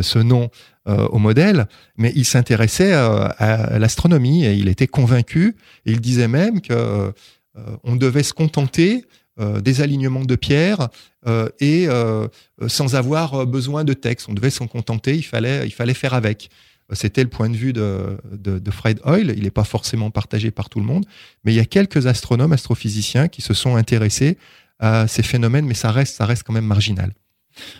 ce 0.00 0.18
nom 0.18 0.50
au 0.86 1.18
modèle. 1.18 1.66
Mais 1.96 2.12
il 2.16 2.24
s'intéressait 2.24 2.92
à 2.92 3.78
l'astronomie 3.78 4.44
et 4.44 4.54
il 4.54 4.68
était 4.68 4.88
convaincu. 4.88 5.56
Et 5.86 5.92
il 5.92 6.00
disait 6.00 6.28
même 6.28 6.60
que 6.60 7.12
on 7.84 7.96
devait 7.96 8.22
se 8.22 8.32
contenter 8.32 9.04
euh, 9.40 9.62
des 9.62 9.80
alignements 9.80 10.26
de 10.26 10.36
pierres 10.36 10.90
euh, 11.26 11.48
et 11.58 11.86
euh, 11.88 12.28
sans 12.66 12.96
avoir 12.96 13.46
besoin 13.46 13.82
de 13.82 13.94
texte. 13.94 14.28
On 14.28 14.34
devait 14.34 14.50
s'en 14.50 14.66
contenter, 14.66 15.16
il 15.16 15.22
fallait, 15.22 15.66
il 15.66 15.70
fallait 15.70 15.94
faire 15.94 16.12
avec. 16.12 16.50
C'était 16.92 17.22
le 17.22 17.28
point 17.28 17.48
de 17.48 17.56
vue 17.56 17.72
de, 17.72 18.18
Fred 18.70 19.00
Hoyle. 19.04 19.34
Il 19.36 19.44
n'est 19.44 19.50
pas 19.50 19.64
forcément 19.64 20.10
partagé 20.10 20.50
par 20.50 20.68
tout 20.68 20.80
le 20.80 20.86
monde, 20.86 21.04
mais 21.44 21.52
il 21.52 21.56
y 21.56 21.60
a 21.60 21.64
quelques 21.64 22.06
astronomes, 22.06 22.52
astrophysiciens 22.52 23.28
qui 23.28 23.42
se 23.42 23.54
sont 23.54 23.76
intéressés 23.76 24.38
à 24.78 25.06
ces 25.06 25.22
phénomènes, 25.22 25.66
mais 25.66 25.74
ça 25.74 25.90
reste, 25.92 26.16
ça 26.16 26.26
reste 26.26 26.42
quand 26.42 26.52
même 26.52 26.66
marginal. 26.66 27.12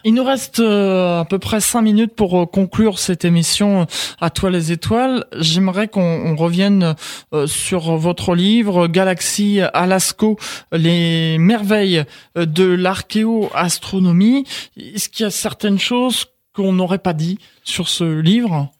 Il 0.04 0.14
nous 0.14 0.24
reste 0.24 0.60
euh, 0.60 1.20
à 1.20 1.24
peu 1.24 1.38
près 1.38 1.60
cinq 1.60 1.82
minutes 1.82 2.14
pour 2.14 2.40
euh, 2.40 2.46
conclure 2.46 2.98
cette 2.98 3.24
émission 3.24 3.86
à 4.20 4.30
toi 4.30 4.50
les 4.50 4.72
étoiles. 4.72 5.24
J'aimerais 5.38 5.88
qu'on 5.88 6.36
revienne 6.36 6.94
euh, 7.32 7.46
sur 7.46 7.96
votre 7.96 8.34
livre 8.34 8.86
Galaxie 8.86 9.60
Alasco, 9.72 10.38
les 10.72 11.38
merveilles 11.38 12.04
de 12.36 12.64
l'archéoastronomie. 12.64 14.44
Est-ce 14.76 15.08
qu'il 15.08 15.24
y 15.24 15.26
a 15.26 15.30
certaines 15.30 15.78
choses 15.78 16.26
qu'on 16.54 16.72
n'aurait 16.72 16.98
pas 16.98 17.14
dit 17.14 17.38
sur 17.64 17.88
ce 17.88 18.20
livre? 18.20 18.70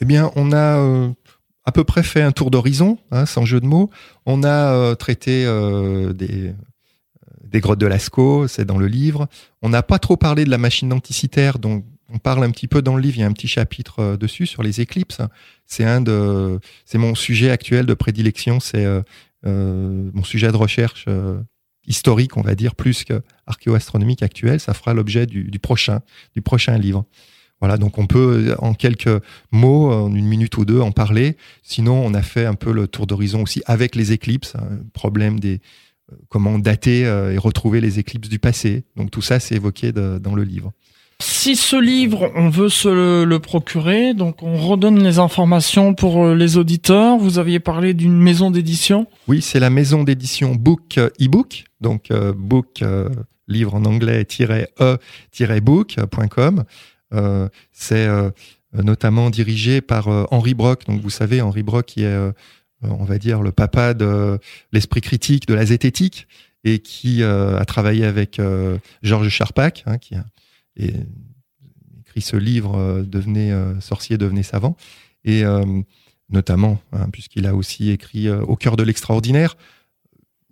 Eh 0.00 0.04
bien, 0.04 0.30
on 0.36 0.52
a 0.52 1.12
à 1.64 1.72
peu 1.72 1.84
près 1.84 2.02
fait 2.02 2.22
un 2.22 2.32
tour 2.32 2.50
d'horizon, 2.50 2.98
hein, 3.10 3.26
sans 3.26 3.44
jeu 3.44 3.60
de 3.60 3.66
mots. 3.66 3.90
On 4.26 4.44
a 4.44 4.94
traité 4.96 5.44
des 6.14 6.54
des 7.48 7.60
grottes 7.60 7.78
de 7.78 7.86
Lascaux, 7.86 8.46
c'est 8.46 8.64
dans 8.64 8.78
le 8.78 8.86
livre. 8.86 9.26
On 9.62 9.68
n'a 9.68 9.82
pas 9.82 9.98
trop 9.98 10.16
parlé 10.16 10.44
de 10.44 10.50
la 10.50 10.58
machine 10.58 10.88
denticitaire, 10.88 11.58
donc 11.58 11.84
on 12.12 12.18
parle 12.18 12.44
un 12.44 12.50
petit 12.50 12.68
peu 12.68 12.82
dans 12.82 12.96
le 12.96 13.02
livre. 13.02 13.16
Il 13.16 13.20
y 13.20 13.22
a 13.22 13.26
un 13.26 13.32
petit 13.32 13.48
chapitre 13.48 14.00
euh, 14.00 14.16
dessus 14.16 14.46
sur 14.46 14.62
les 14.62 14.80
éclipses. 14.80 15.20
C'est 15.66 15.84
un 15.84 16.00
de, 16.00 16.58
c'est 16.84 16.98
mon 16.98 17.14
sujet 17.14 17.50
actuel 17.50 17.86
de 17.86 17.94
prédilection. 17.94 18.60
C'est 18.60 18.84
euh, 18.84 19.02
euh, 19.46 20.10
mon 20.12 20.24
sujet 20.24 20.50
de 20.50 20.56
recherche 20.56 21.06
historique, 21.86 22.36
on 22.36 22.42
va 22.42 22.54
dire, 22.54 22.74
plus 22.74 23.04
que 23.04 23.22
archéoastronomique 23.46 24.22
actuel. 24.22 24.60
Ça 24.60 24.74
fera 24.74 24.94
l'objet 24.94 25.26
du, 25.26 25.58
prochain, 25.58 26.00
du 26.34 26.42
prochain 26.42 26.76
livre. 26.76 27.04
Voilà, 27.60 27.76
donc 27.76 27.98
on 27.98 28.06
peut 28.06 28.54
en 28.58 28.74
quelques 28.74 29.20
mots, 29.50 29.90
en 29.92 30.14
une 30.14 30.26
minute 30.26 30.56
ou 30.58 30.64
deux, 30.64 30.80
en 30.80 30.92
parler. 30.92 31.36
Sinon, 31.62 32.00
on 32.04 32.14
a 32.14 32.22
fait 32.22 32.46
un 32.46 32.54
peu 32.54 32.72
le 32.72 32.86
tour 32.86 33.06
d'horizon 33.06 33.42
aussi 33.42 33.62
avec 33.66 33.96
les 33.96 34.12
éclipses, 34.12 34.54
hein, 34.56 34.78
problème 34.92 35.40
des, 35.40 35.60
comment 36.28 36.58
dater 36.58 37.06
euh, 37.06 37.32
et 37.32 37.38
retrouver 37.38 37.80
les 37.80 37.98
éclipses 37.98 38.28
du 38.28 38.38
passé. 38.38 38.84
Donc 38.96 39.10
tout 39.10 39.22
ça, 39.22 39.40
c'est 39.40 39.56
évoqué 39.56 39.92
dans 39.92 40.34
le 40.34 40.44
livre. 40.44 40.72
Si 41.20 41.56
ce 41.56 41.74
livre, 41.74 42.30
on 42.36 42.48
veut 42.48 42.68
se 42.68 42.88
le, 43.24 43.38
procurer, 43.40 44.14
donc 44.14 44.44
on 44.44 44.56
redonne 44.56 45.02
les 45.02 45.18
informations 45.18 45.94
pour 45.94 46.24
euh, 46.24 46.34
les 46.34 46.56
auditeurs. 46.56 47.18
Vous 47.18 47.38
aviez 47.38 47.58
parlé 47.58 47.92
d'une 47.92 48.16
maison 48.16 48.52
d'édition. 48.52 49.08
Oui, 49.26 49.42
c'est 49.42 49.58
la 49.58 49.70
maison 49.70 50.04
d'édition 50.04 50.54
Book 50.54 51.00
ebook, 51.18 51.64
donc 51.80 52.12
euh, 52.12 52.32
book 52.36 52.84
livre 53.48 53.74
en 53.74 53.84
anglais 53.84 54.24
e-book.com. 55.40 56.64
c'est 57.72 58.08
notamment 58.72 59.30
dirigé 59.30 59.80
par 59.80 60.08
Henri 60.32 60.54
Brock. 60.54 60.84
Donc 60.86 61.00
vous 61.00 61.10
savez, 61.10 61.40
Henri 61.40 61.62
Brock 61.62 61.86
qui 61.86 62.02
est 62.02 62.32
euh, 62.84 62.88
on 62.90 63.04
va 63.04 63.18
dire, 63.18 63.42
le 63.42 63.50
papa 63.50 63.92
de 63.92 64.38
l'esprit 64.72 65.00
critique, 65.00 65.48
de 65.48 65.54
la 65.54 65.66
zététique, 65.66 66.28
et 66.64 66.78
qui 66.78 67.22
euh, 67.22 67.58
a 67.58 67.64
travaillé 67.64 68.04
avec 68.04 68.38
euh, 68.38 68.78
Georges 69.02 69.28
Charpak, 69.28 69.82
hein, 69.86 69.98
qui 69.98 70.14
a 70.14 70.24
écrit 70.76 72.20
ce 72.20 72.36
livre 72.36 73.02
Devenez 73.02 73.52
sorcier, 73.80 74.16
devenez 74.16 74.44
savant, 74.44 74.76
et 75.24 75.42
notamment, 76.30 76.80
hein, 76.92 77.08
puisqu'il 77.10 77.46
a 77.46 77.54
aussi 77.56 77.90
écrit 77.90 78.30
Au 78.30 78.54
cœur 78.54 78.76
de 78.76 78.84
l'extraordinaire, 78.84 79.56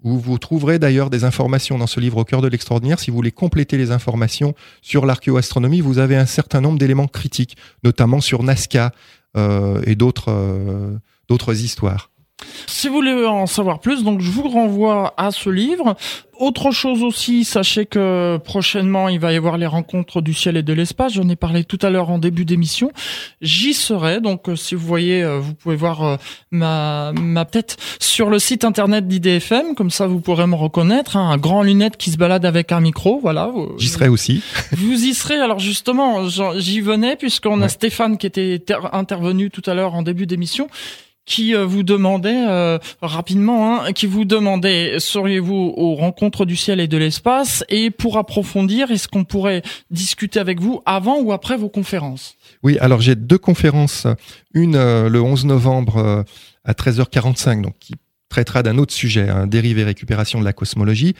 où 0.07 0.19
vous 0.19 0.39
trouverez 0.39 0.79
d'ailleurs 0.79 1.11
des 1.11 1.25
informations 1.25 1.77
dans 1.77 1.87
ce 1.87 2.01
livre 2.01 2.19
Au 2.19 2.25
cœur 2.25 2.41
de 2.41 2.49
l'extraordinaire. 2.49 2.99
Si 2.99 3.11
vous 3.11 3.17
voulez 3.17 3.33
compléter 3.33 3.77
les 3.77 3.91
informations 3.91 4.55
sur 4.81 5.05
l'archéoastronomie, 5.05 5.81
vous 5.83 5.99
avez 5.99 6.17
un 6.17 6.27
certain 6.27 6.61
nombre 6.61 6.79
d'éléments 6.79 7.09
critiques, 7.09 7.57
notamment 7.85 8.21
sur 8.21 8.43
Nazca 8.43 8.93
et 9.37 9.95
d'autres 9.97 10.99
d'autres 11.29 11.63
histoires. 11.63 12.11
Si 12.67 12.89
vous 12.89 12.95
voulez 12.95 13.25
en 13.25 13.47
savoir 13.47 13.81
plus, 13.81 14.05
donc 14.05 14.21
je 14.21 14.31
vous 14.31 14.49
renvoie 14.49 15.15
à 15.17 15.31
ce 15.31 15.49
livre. 15.49 15.97
Autre 16.39 16.71
chose 16.71 17.03
aussi, 17.03 17.45
sachez 17.45 17.87
que 17.87 18.37
prochainement 18.45 19.09
il 19.09 19.19
va 19.19 19.33
y 19.33 19.37
avoir 19.37 19.57
les 19.57 19.67
rencontres 19.67 20.21
du 20.21 20.35
ciel 20.35 20.59
et 20.59 20.63
de 20.63 20.75
l'espace. 20.75 21.15
J'en 21.15 21.27
ai 21.31 21.37
parlé 21.37 21.65
tout 21.65 21.79
à 21.81 21.89
l'heure 21.89 22.11
en 22.11 22.19
début 22.19 22.45
d'émission. 22.45 22.91
J'y 23.41 23.73
serai, 23.73 24.21
donc 24.21 24.51
euh, 24.51 24.57
si 24.57 24.75
vous 24.75 24.87
voyez, 24.87 25.23
euh, 25.23 25.39
vous 25.39 25.55
pouvez 25.55 25.77
voir 25.77 26.03
euh, 26.05 26.17
ma, 26.51 27.13
ma 27.13 27.47
tête 27.47 27.79
sur 28.01 28.29
le 28.29 28.39
site 28.39 28.65
internet 28.65 29.09
d'IDFM, 29.09 29.75
comme 29.75 29.91
ça 29.91 30.07
vous 30.07 30.21
pourrez 30.21 30.47
me 30.47 30.57
reconnaître. 30.57 31.17
Hein, 31.17 31.31
un 31.31 31.39
grand 31.39 31.63
lunette 31.63 31.97
qui 31.97 32.11
se 32.11 32.19
balade 32.19 32.45
avec 32.45 32.71
un 32.71 32.81
micro, 32.81 33.19
voilà. 33.19 33.51
J'y 33.79 33.89
serai 33.89 34.09
aussi. 34.09 34.43
Vous 34.73 35.07
y 35.07 35.15
serez. 35.15 35.37
Alors 35.37 35.59
justement, 35.59 36.29
j'y 36.29 36.81
venais 36.83 37.17
puisqu'on 37.17 37.63
a 37.63 37.69
Stéphane 37.69 38.19
qui 38.19 38.27
était 38.27 38.63
intervenu 38.93 39.51
tout 39.51 39.63
à 39.65 39.73
l'heure 39.73 39.95
en 39.95 40.03
début 40.03 40.27
d'émission 40.27 40.69
qui 41.27 41.55
euh, 41.55 41.67
vous 41.67 41.83
demandait 41.83 42.47
euh, 42.49 42.79
rapidement, 43.03 43.83
hein, 43.83 43.93
qui 43.93 44.07
vous 44.07 44.25
demandait 44.25 44.99
seriez-vous 44.99 45.75
aux 45.77 45.95
rencontres 45.95 46.47
du 46.47 46.57
ciel 46.57 46.81
et 46.81 46.89
de 46.89 46.97
l'espace? 46.97 47.65
Et 47.69 47.91
pour 47.91 48.17
approfondir, 48.17 48.91
est-ce 48.91 49.09
qu'on 49.09 49.25
pourrait 49.25 49.63
discuter 49.91 50.41
avec 50.41 50.61
vous 50.61 50.81
avant 50.87 51.21
ou 51.21 51.33
après 51.33 51.57
vos 51.57 51.69
conférences? 51.69 52.37
Oui, 52.63 52.79
alors 52.79 53.01
j'ai 53.01 53.15
deux 53.15 53.39
conférences, 53.39 54.07
une 54.55 54.77
euh, 54.77 55.09
le 55.09 55.21
11 55.21 55.45
novembre 55.45 56.25
à 56.65 56.73
13h45, 56.73 57.63
donc 57.63 57.75
qui 57.79 57.95
traitera 58.29 58.63
d'un 58.63 58.79
autre 58.79 58.95
sujet, 58.95 59.29
un 59.29 59.47
dérivé 59.47 59.85
récupération 59.85 60.41
de 60.41 60.45
la 60.45 60.53
cosmologie. 60.53 61.15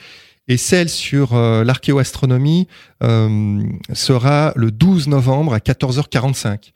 Et 0.47 0.57
celle 0.57 0.89
sur 0.89 1.35
euh, 1.35 1.63
l'archéoastronomie 1.63 2.67
euh, 3.03 3.63
sera 3.93 4.53
le 4.55 4.71
12 4.71 5.07
novembre 5.07 5.53
à 5.53 5.59
14h45. 5.59 6.71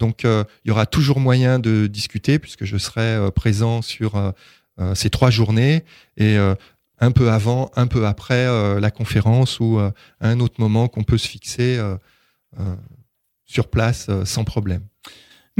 Donc 0.00 0.24
il 0.24 0.44
y 0.64 0.70
aura 0.72 0.86
toujours 0.86 1.20
moyen 1.20 1.60
de 1.60 1.86
discuter 1.86 2.40
puisque 2.40 2.64
je 2.64 2.76
serai 2.76 3.30
présent 3.36 3.82
sur 3.82 4.32
ces 4.94 5.10
trois 5.10 5.30
journées 5.30 5.84
et 6.16 6.36
un 6.98 7.10
peu 7.12 7.30
avant, 7.30 7.70
un 7.76 7.86
peu 7.86 8.06
après 8.06 8.46
la 8.80 8.90
conférence 8.90 9.60
ou 9.60 9.78
un 10.20 10.40
autre 10.40 10.56
moment 10.58 10.88
qu'on 10.88 11.04
peut 11.04 11.18
se 11.18 11.28
fixer 11.28 11.78
sur 13.44 13.68
place 13.68 14.10
sans 14.24 14.44
problème. 14.44 14.89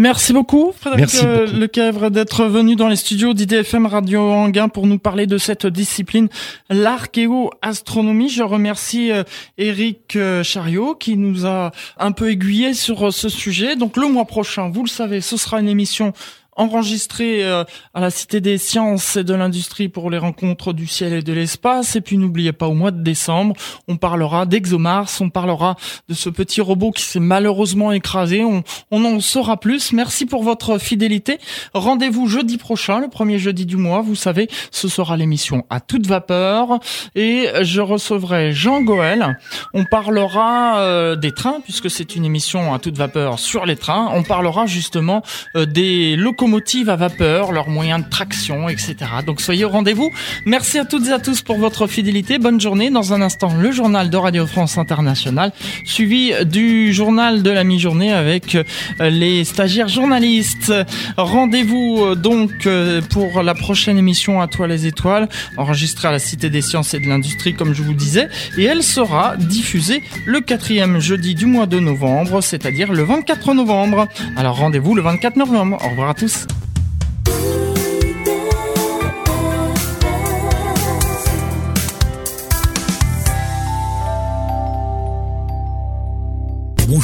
Merci 0.01 0.32
beaucoup, 0.32 0.72
Frédéric 0.74 1.14
euh, 1.22 1.46
Lequèvre, 1.46 2.09
d'être 2.11 2.46
venu 2.46 2.74
dans 2.74 2.88
les 2.88 2.96
studios 2.96 3.34
d'IDFM 3.34 3.84
Radio 3.84 4.22
Anguin 4.22 4.70
pour 4.70 4.86
nous 4.86 4.98
parler 4.98 5.26
de 5.26 5.36
cette 5.36 5.66
discipline, 5.66 6.30
l'archéo-astronomie. 6.70 8.30
Je 8.30 8.42
remercie 8.42 9.11
Eric 9.59 10.16
euh, 10.16 10.40
euh, 10.40 10.42
Chariot 10.42 10.94
qui 10.94 11.18
nous 11.18 11.44
a 11.44 11.72
un 11.98 12.12
peu 12.12 12.30
aiguillé 12.30 12.72
sur 12.72 13.12
ce 13.12 13.28
sujet. 13.28 13.76
Donc 13.76 13.98
le 13.98 14.09
mois 14.09 14.24
prochain, 14.24 14.70
vous 14.70 14.84
le 14.84 14.88
savez, 14.88 15.20
ce 15.20 15.36
sera 15.36 15.61
une 15.61 15.68
émission 15.68 16.14
enregistré 16.61 17.42
euh, 17.42 17.64
à 17.94 18.00
la 18.00 18.11
Cité 18.11 18.40
des 18.40 18.58
Sciences 18.58 19.16
et 19.16 19.24
de 19.24 19.32
l'Industrie 19.32 19.88
pour 19.88 20.11
les 20.11 20.18
rencontres 20.18 20.74
du 20.74 20.86
ciel 20.86 21.14
et 21.14 21.22
de 21.22 21.32
l'espace. 21.32 21.96
Et 21.96 22.02
puis 22.02 22.18
n'oubliez 22.18 22.52
pas, 22.52 22.68
au 22.68 22.74
mois 22.74 22.90
de 22.90 23.02
décembre, 23.02 23.56
on 23.88 23.96
parlera 23.96 24.44
d'ExoMars, 24.44 25.08
on 25.20 25.30
parlera 25.30 25.76
de 26.08 26.14
ce 26.14 26.28
petit 26.28 26.61
robot 26.61 26.90
qui 26.90 27.02
s'est 27.02 27.18
malheureusement 27.18 27.92
écrasé. 27.92 28.44
On, 28.44 28.62
on 28.90 29.04
en 29.06 29.20
saura 29.20 29.58
plus. 29.58 29.92
Merci 29.92 30.26
pour 30.26 30.42
votre 30.42 30.78
fidélité. 30.78 31.38
Rendez-vous 31.72 32.26
jeudi 32.26 32.58
prochain, 32.58 33.00
le 33.00 33.08
premier 33.08 33.38
jeudi 33.38 33.64
du 33.64 33.78
mois. 33.78 34.02
Vous 34.02 34.14
savez, 34.14 34.48
ce 34.70 34.88
sera 34.88 35.16
l'émission 35.16 35.64
à 35.70 35.80
toute 35.80 36.06
vapeur. 36.06 36.78
Et 37.14 37.46
je 37.62 37.80
recevrai 37.80 38.52
Jean 38.52 38.82
Goël. 38.82 39.38
On 39.72 39.84
parlera 39.86 40.80
euh, 40.80 41.16
des 41.16 41.32
trains, 41.32 41.61
puisque 41.64 41.90
c'est 41.90 42.14
une 42.16 42.26
émission 42.26 42.74
à 42.74 42.78
toute 42.78 42.98
vapeur 42.98 43.38
sur 43.38 43.64
les 43.64 43.76
trains. 43.76 44.11
On 44.12 44.22
parlera 44.22 44.66
justement 44.66 45.22
euh, 45.56 45.64
des 45.64 46.16
locomotives 46.16 46.49
locomotives 46.51 46.90
à 46.90 46.96
vapeur, 46.96 47.53
leurs 47.53 47.68
moyens 47.68 48.05
de 48.05 48.11
traction, 48.11 48.68
etc. 48.68 48.96
Donc 49.24 49.40
soyez 49.40 49.64
au 49.64 49.68
rendez-vous. 49.68 50.11
Merci 50.46 50.78
à 50.78 50.84
toutes 50.84 51.07
et 51.07 51.12
à 51.12 51.20
tous 51.20 51.42
pour 51.42 51.59
votre 51.59 51.86
fidélité. 51.86 52.38
Bonne 52.38 52.61
journée. 52.61 52.90
Dans 52.90 53.12
un 53.12 53.22
instant, 53.22 53.55
le 53.57 53.70
journal 53.70 54.11
de 54.11 54.16
Radio 54.16 54.46
France 54.48 54.76
Internationale, 54.76 55.53
suivi 55.84 56.32
du 56.44 56.92
journal 56.92 57.44
de 57.44 57.51
la 57.51 57.62
mi-journée 57.62 58.12
avec 58.12 58.57
euh, 58.57 58.64
les 59.11 59.44
stagiaires 59.44 59.86
journalistes. 59.86 60.72
Rendez-vous 61.16 62.01
euh, 62.01 62.14
donc 62.16 62.66
euh, 62.66 63.01
pour 63.01 63.44
la 63.44 63.55
prochaine 63.55 63.96
émission 63.96 64.40
à 64.40 64.48
Toi 64.48 64.66
les 64.66 64.86
étoiles, 64.86 65.28
enregistrée 65.57 66.09
à 66.09 66.12
la 66.12 66.18
Cité 66.18 66.51
des 66.51 66.62
sciences 66.62 66.94
et 66.94 66.98
de 66.98 67.07
l'industrie, 67.07 67.55
comme 67.55 67.74
je 67.74 67.84
vous 67.84 67.94
disais, 67.94 68.28
et 68.59 68.64
elle 68.64 68.82
sera 68.82 69.36
diffusée 69.36 70.03
le 70.26 70.40
quatrième 70.40 70.98
jeudi 70.98 71.36
du 71.36 71.46
mois 71.46 71.66
de 71.66 71.78
novembre, 71.78 72.40
c'est-à-dire 72.40 72.92
le 72.92 73.05
24 73.05 73.55
novembre. 73.55 74.09
Alors 74.36 74.57
rendez-vous 74.57 74.96
le 74.96 75.03
24 75.03 75.36
novembre. 75.36 75.78
Au 75.84 75.90
revoir 75.90 76.11
à 76.11 76.14
tous. 76.14 76.30
Tschüss. 76.31 77.70